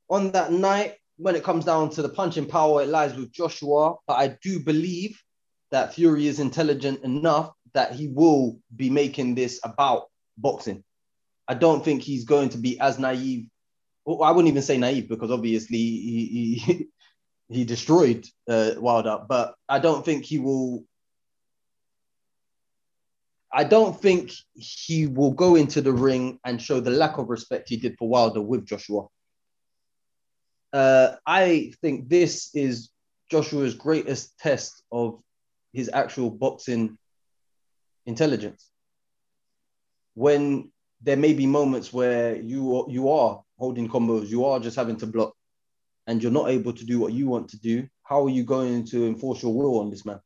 On 0.09 0.31
that 0.33 0.53
night, 0.53 0.97
when 1.17 1.35
it 1.35 1.45
comes 1.45 1.65
down 1.65 1.91
to 1.91 2.03
the 2.03 2.09
punching 2.09 2.47
power, 2.47 2.83
it 2.83 2.89
lies 2.89 3.15
with 3.15 3.33
Joshua. 3.33 3.95
But 4.07 4.15
I 4.15 4.37
do 4.43 4.61
believe 4.61 5.21
that 5.71 5.95
Fury 5.95 6.27
is 6.27 6.41
intelligent 6.41 7.03
enough 7.05 7.53
that 7.75 7.93
he 7.93 8.09
will 8.09 8.59
be 8.75 8.91
making 8.91 9.35
this 9.35 9.61
about 9.65 10.05
boxing. 10.39 10.85
I 11.49 11.55
don't 11.55 11.85
think 11.85 12.03
he's 12.03 12.25
going 12.25 12.51
to 12.51 12.59
be 12.59 12.79
as 12.81 12.99
naive. 12.99 13.49
Well, 14.05 14.23
I 14.23 14.31
wouldn't 14.31 14.51
even 14.51 14.63
say 14.63 14.79
naive 14.79 15.09
because 15.09 15.31
obviously 15.31 15.79
he 15.79 16.63
he, 16.65 16.89
he 17.49 17.65
destroyed 17.65 18.27
uh, 18.49 18.73
Wilder, 18.77 19.19
but 19.29 19.55
I 19.69 19.79
don't 19.79 20.05
think 20.05 20.25
he 20.25 20.39
will. 20.39 20.85
I 23.53 23.65
don't 23.65 23.99
think 23.99 24.33
he 24.55 25.07
will 25.07 25.31
go 25.31 25.55
into 25.55 25.81
the 25.81 25.93
ring 25.93 26.39
and 26.45 26.61
show 26.61 26.81
the 26.81 26.91
lack 26.91 27.17
of 27.17 27.31
respect 27.31 27.69
he 27.69 27.77
did 27.77 27.97
for 27.99 28.09
Wilder 28.09 28.43
with 28.43 28.67
Joshua. 28.67 29.07
Uh, 30.77 31.17
I 31.27 31.73
think 31.81 32.11
this 32.11 32.55
is 32.55 32.91
Joshua's 33.31 33.73
greatest 33.73 34.39
test 34.39 34.83
of 34.93 35.23
his 35.73 35.89
actual 35.91 36.29
boxing 36.29 36.99
intelligence. 38.05 38.69
When 40.13 40.71
there 41.01 41.17
may 41.17 41.33
be 41.33 41.47
moments 41.47 41.95
where 41.95 42.37
you 42.37 42.85
you 42.91 43.09
are 43.09 43.43
holding 43.59 43.89
combos, 43.89 44.29
you 44.29 44.45
are 44.45 44.61
just 44.61 44.77
having 44.77 44.99
to 44.99 45.07
block, 45.07 45.33
and 46.07 46.23
you're 46.23 46.41
not 46.41 46.51
able 46.51 46.75
to 46.75 46.85
do 46.85 47.01
what 47.01 47.15
you 47.15 47.27
want 47.27 47.49
to 47.53 47.59
do. 47.59 47.89
How 48.03 48.27
are 48.27 48.35
you 48.39 48.45
going 48.45 48.85
to 48.93 49.07
enforce 49.07 49.43
your 49.43 49.55
will 49.55 49.81
on 49.81 49.89
this 49.89 50.05
man? 50.05 50.21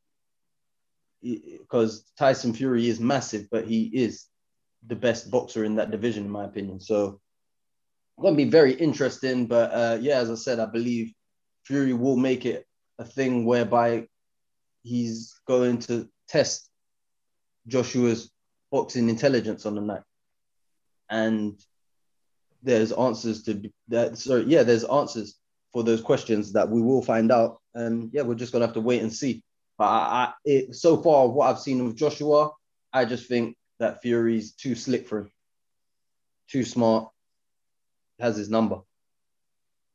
Because 1.22 2.04
Tyson 2.18 2.54
Fury 2.54 2.88
is 2.88 2.98
massive, 2.98 3.46
but 3.52 3.68
he 3.68 3.84
is 3.84 4.26
the 4.84 4.96
best 4.96 5.30
boxer 5.30 5.64
in 5.64 5.76
that 5.76 5.92
division, 5.92 6.24
in 6.24 6.30
my 6.30 6.44
opinion. 6.44 6.80
So, 6.80 7.20
going 8.20 8.34
to 8.34 8.44
be 8.44 8.50
very 8.50 8.74
interesting. 8.74 9.46
But 9.46 9.72
uh, 9.72 9.98
yeah, 10.00 10.18
as 10.18 10.30
I 10.30 10.34
said, 10.34 10.60
I 10.60 10.66
believe 10.66 11.12
Fury 11.64 11.92
will 11.92 12.16
make 12.16 12.46
it 12.46 12.66
a 12.98 13.04
thing 13.04 13.44
whereby 13.44 14.06
he's 14.82 15.34
going 15.46 15.78
to 15.78 16.08
test 16.28 16.70
Joshua's 17.66 18.30
boxing 18.70 19.08
intelligence 19.08 19.66
on 19.66 19.74
the 19.74 19.80
night 19.80 20.02
and 21.10 21.60
there's 22.62 22.92
answers 22.92 23.42
to 23.42 23.70
that. 23.88 24.16
Sorry, 24.16 24.44
yeah, 24.44 24.62
there's 24.62 24.84
answers 24.84 25.36
for 25.72 25.82
those 25.82 26.00
questions 26.00 26.52
that 26.52 26.68
we 26.68 26.80
will 26.80 27.02
find 27.02 27.30
out, 27.30 27.60
and 27.74 28.10
yeah, 28.12 28.22
we're 28.22 28.34
just 28.34 28.52
gonna 28.52 28.66
have 28.66 28.74
to 28.74 28.80
wait 28.80 29.02
and 29.02 29.12
see. 29.12 29.42
But 29.76 29.86
I, 29.86 29.98
I 29.98 30.32
it, 30.44 30.74
so 30.74 30.96
far, 30.96 31.28
what 31.28 31.48
I've 31.48 31.60
seen 31.60 31.80
of 31.80 31.96
Joshua, 31.96 32.50
I 32.92 33.04
just 33.04 33.28
think 33.28 33.56
that 33.78 34.02
Fury's 34.02 34.52
too 34.52 34.74
slick 34.74 35.08
for 35.08 35.20
him, 35.20 35.30
too 36.48 36.64
smart, 36.64 37.10
has 38.20 38.36
his 38.36 38.50
number. 38.50 38.80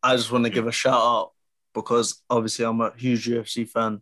I 0.03 0.15
just 0.15 0.32
want 0.32 0.45
to 0.45 0.51
give 0.51 0.67
a 0.67 0.71
shout 0.71 1.01
out 1.01 1.32
because 1.73 2.21
obviously 2.30 2.65
I'm 2.65 2.82
a 2.82 2.93
huge 2.95 3.28
UFC 3.28 3.67
fan. 3.67 4.01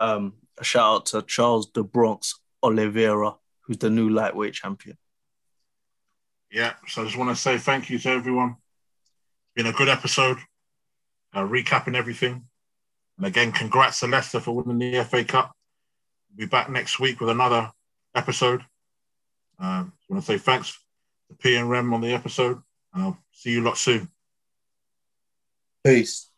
Um, 0.00 0.34
a 0.58 0.64
shout 0.64 0.94
out 0.94 1.06
to 1.06 1.22
Charles 1.22 1.70
the 1.72 1.84
Bronx 1.84 2.40
Oliveira, 2.62 3.34
who's 3.62 3.78
the 3.78 3.90
new 3.90 4.08
lightweight 4.08 4.54
champion. 4.54 4.96
Yeah, 6.50 6.74
so 6.86 7.02
I 7.02 7.04
just 7.04 7.18
want 7.18 7.30
to 7.30 7.36
say 7.36 7.58
thank 7.58 7.90
you 7.90 7.98
to 7.98 8.08
everyone. 8.08 8.56
It's 8.56 9.62
been 9.62 9.72
a 9.72 9.76
good 9.76 9.88
episode, 9.88 10.38
uh, 11.34 11.42
recapping 11.42 11.94
everything. 11.94 12.44
And 13.18 13.26
again, 13.26 13.52
congrats 13.52 14.00
to 14.00 14.06
Leicester 14.06 14.40
for 14.40 14.52
winning 14.52 14.92
the 14.92 15.04
FA 15.04 15.24
Cup. 15.24 15.52
We'll 16.30 16.46
be 16.46 16.50
back 16.50 16.70
next 16.70 17.00
week 17.00 17.20
with 17.20 17.30
another 17.30 17.70
episode. 18.14 18.62
Uh, 19.60 19.84
I 19.84 19.86
want 20.08 20.24
to 20.24 20.32
say 20.32 20.38
thanks 20.38 20.78
to 21.28 21.36
P 21.36 21.56
and 21.56 21.68
Rem 21.68 21.92
on 21.92 22.00
the 22.00 22.14
episode, 22.14 22.56
and 22.56 22.62
I'll 23.00 23.18
see 23.32 23.50
you 23.52 23.62
lot 23.62 23.78
soon. 23.78 24.10
Peace. 25.84 26.30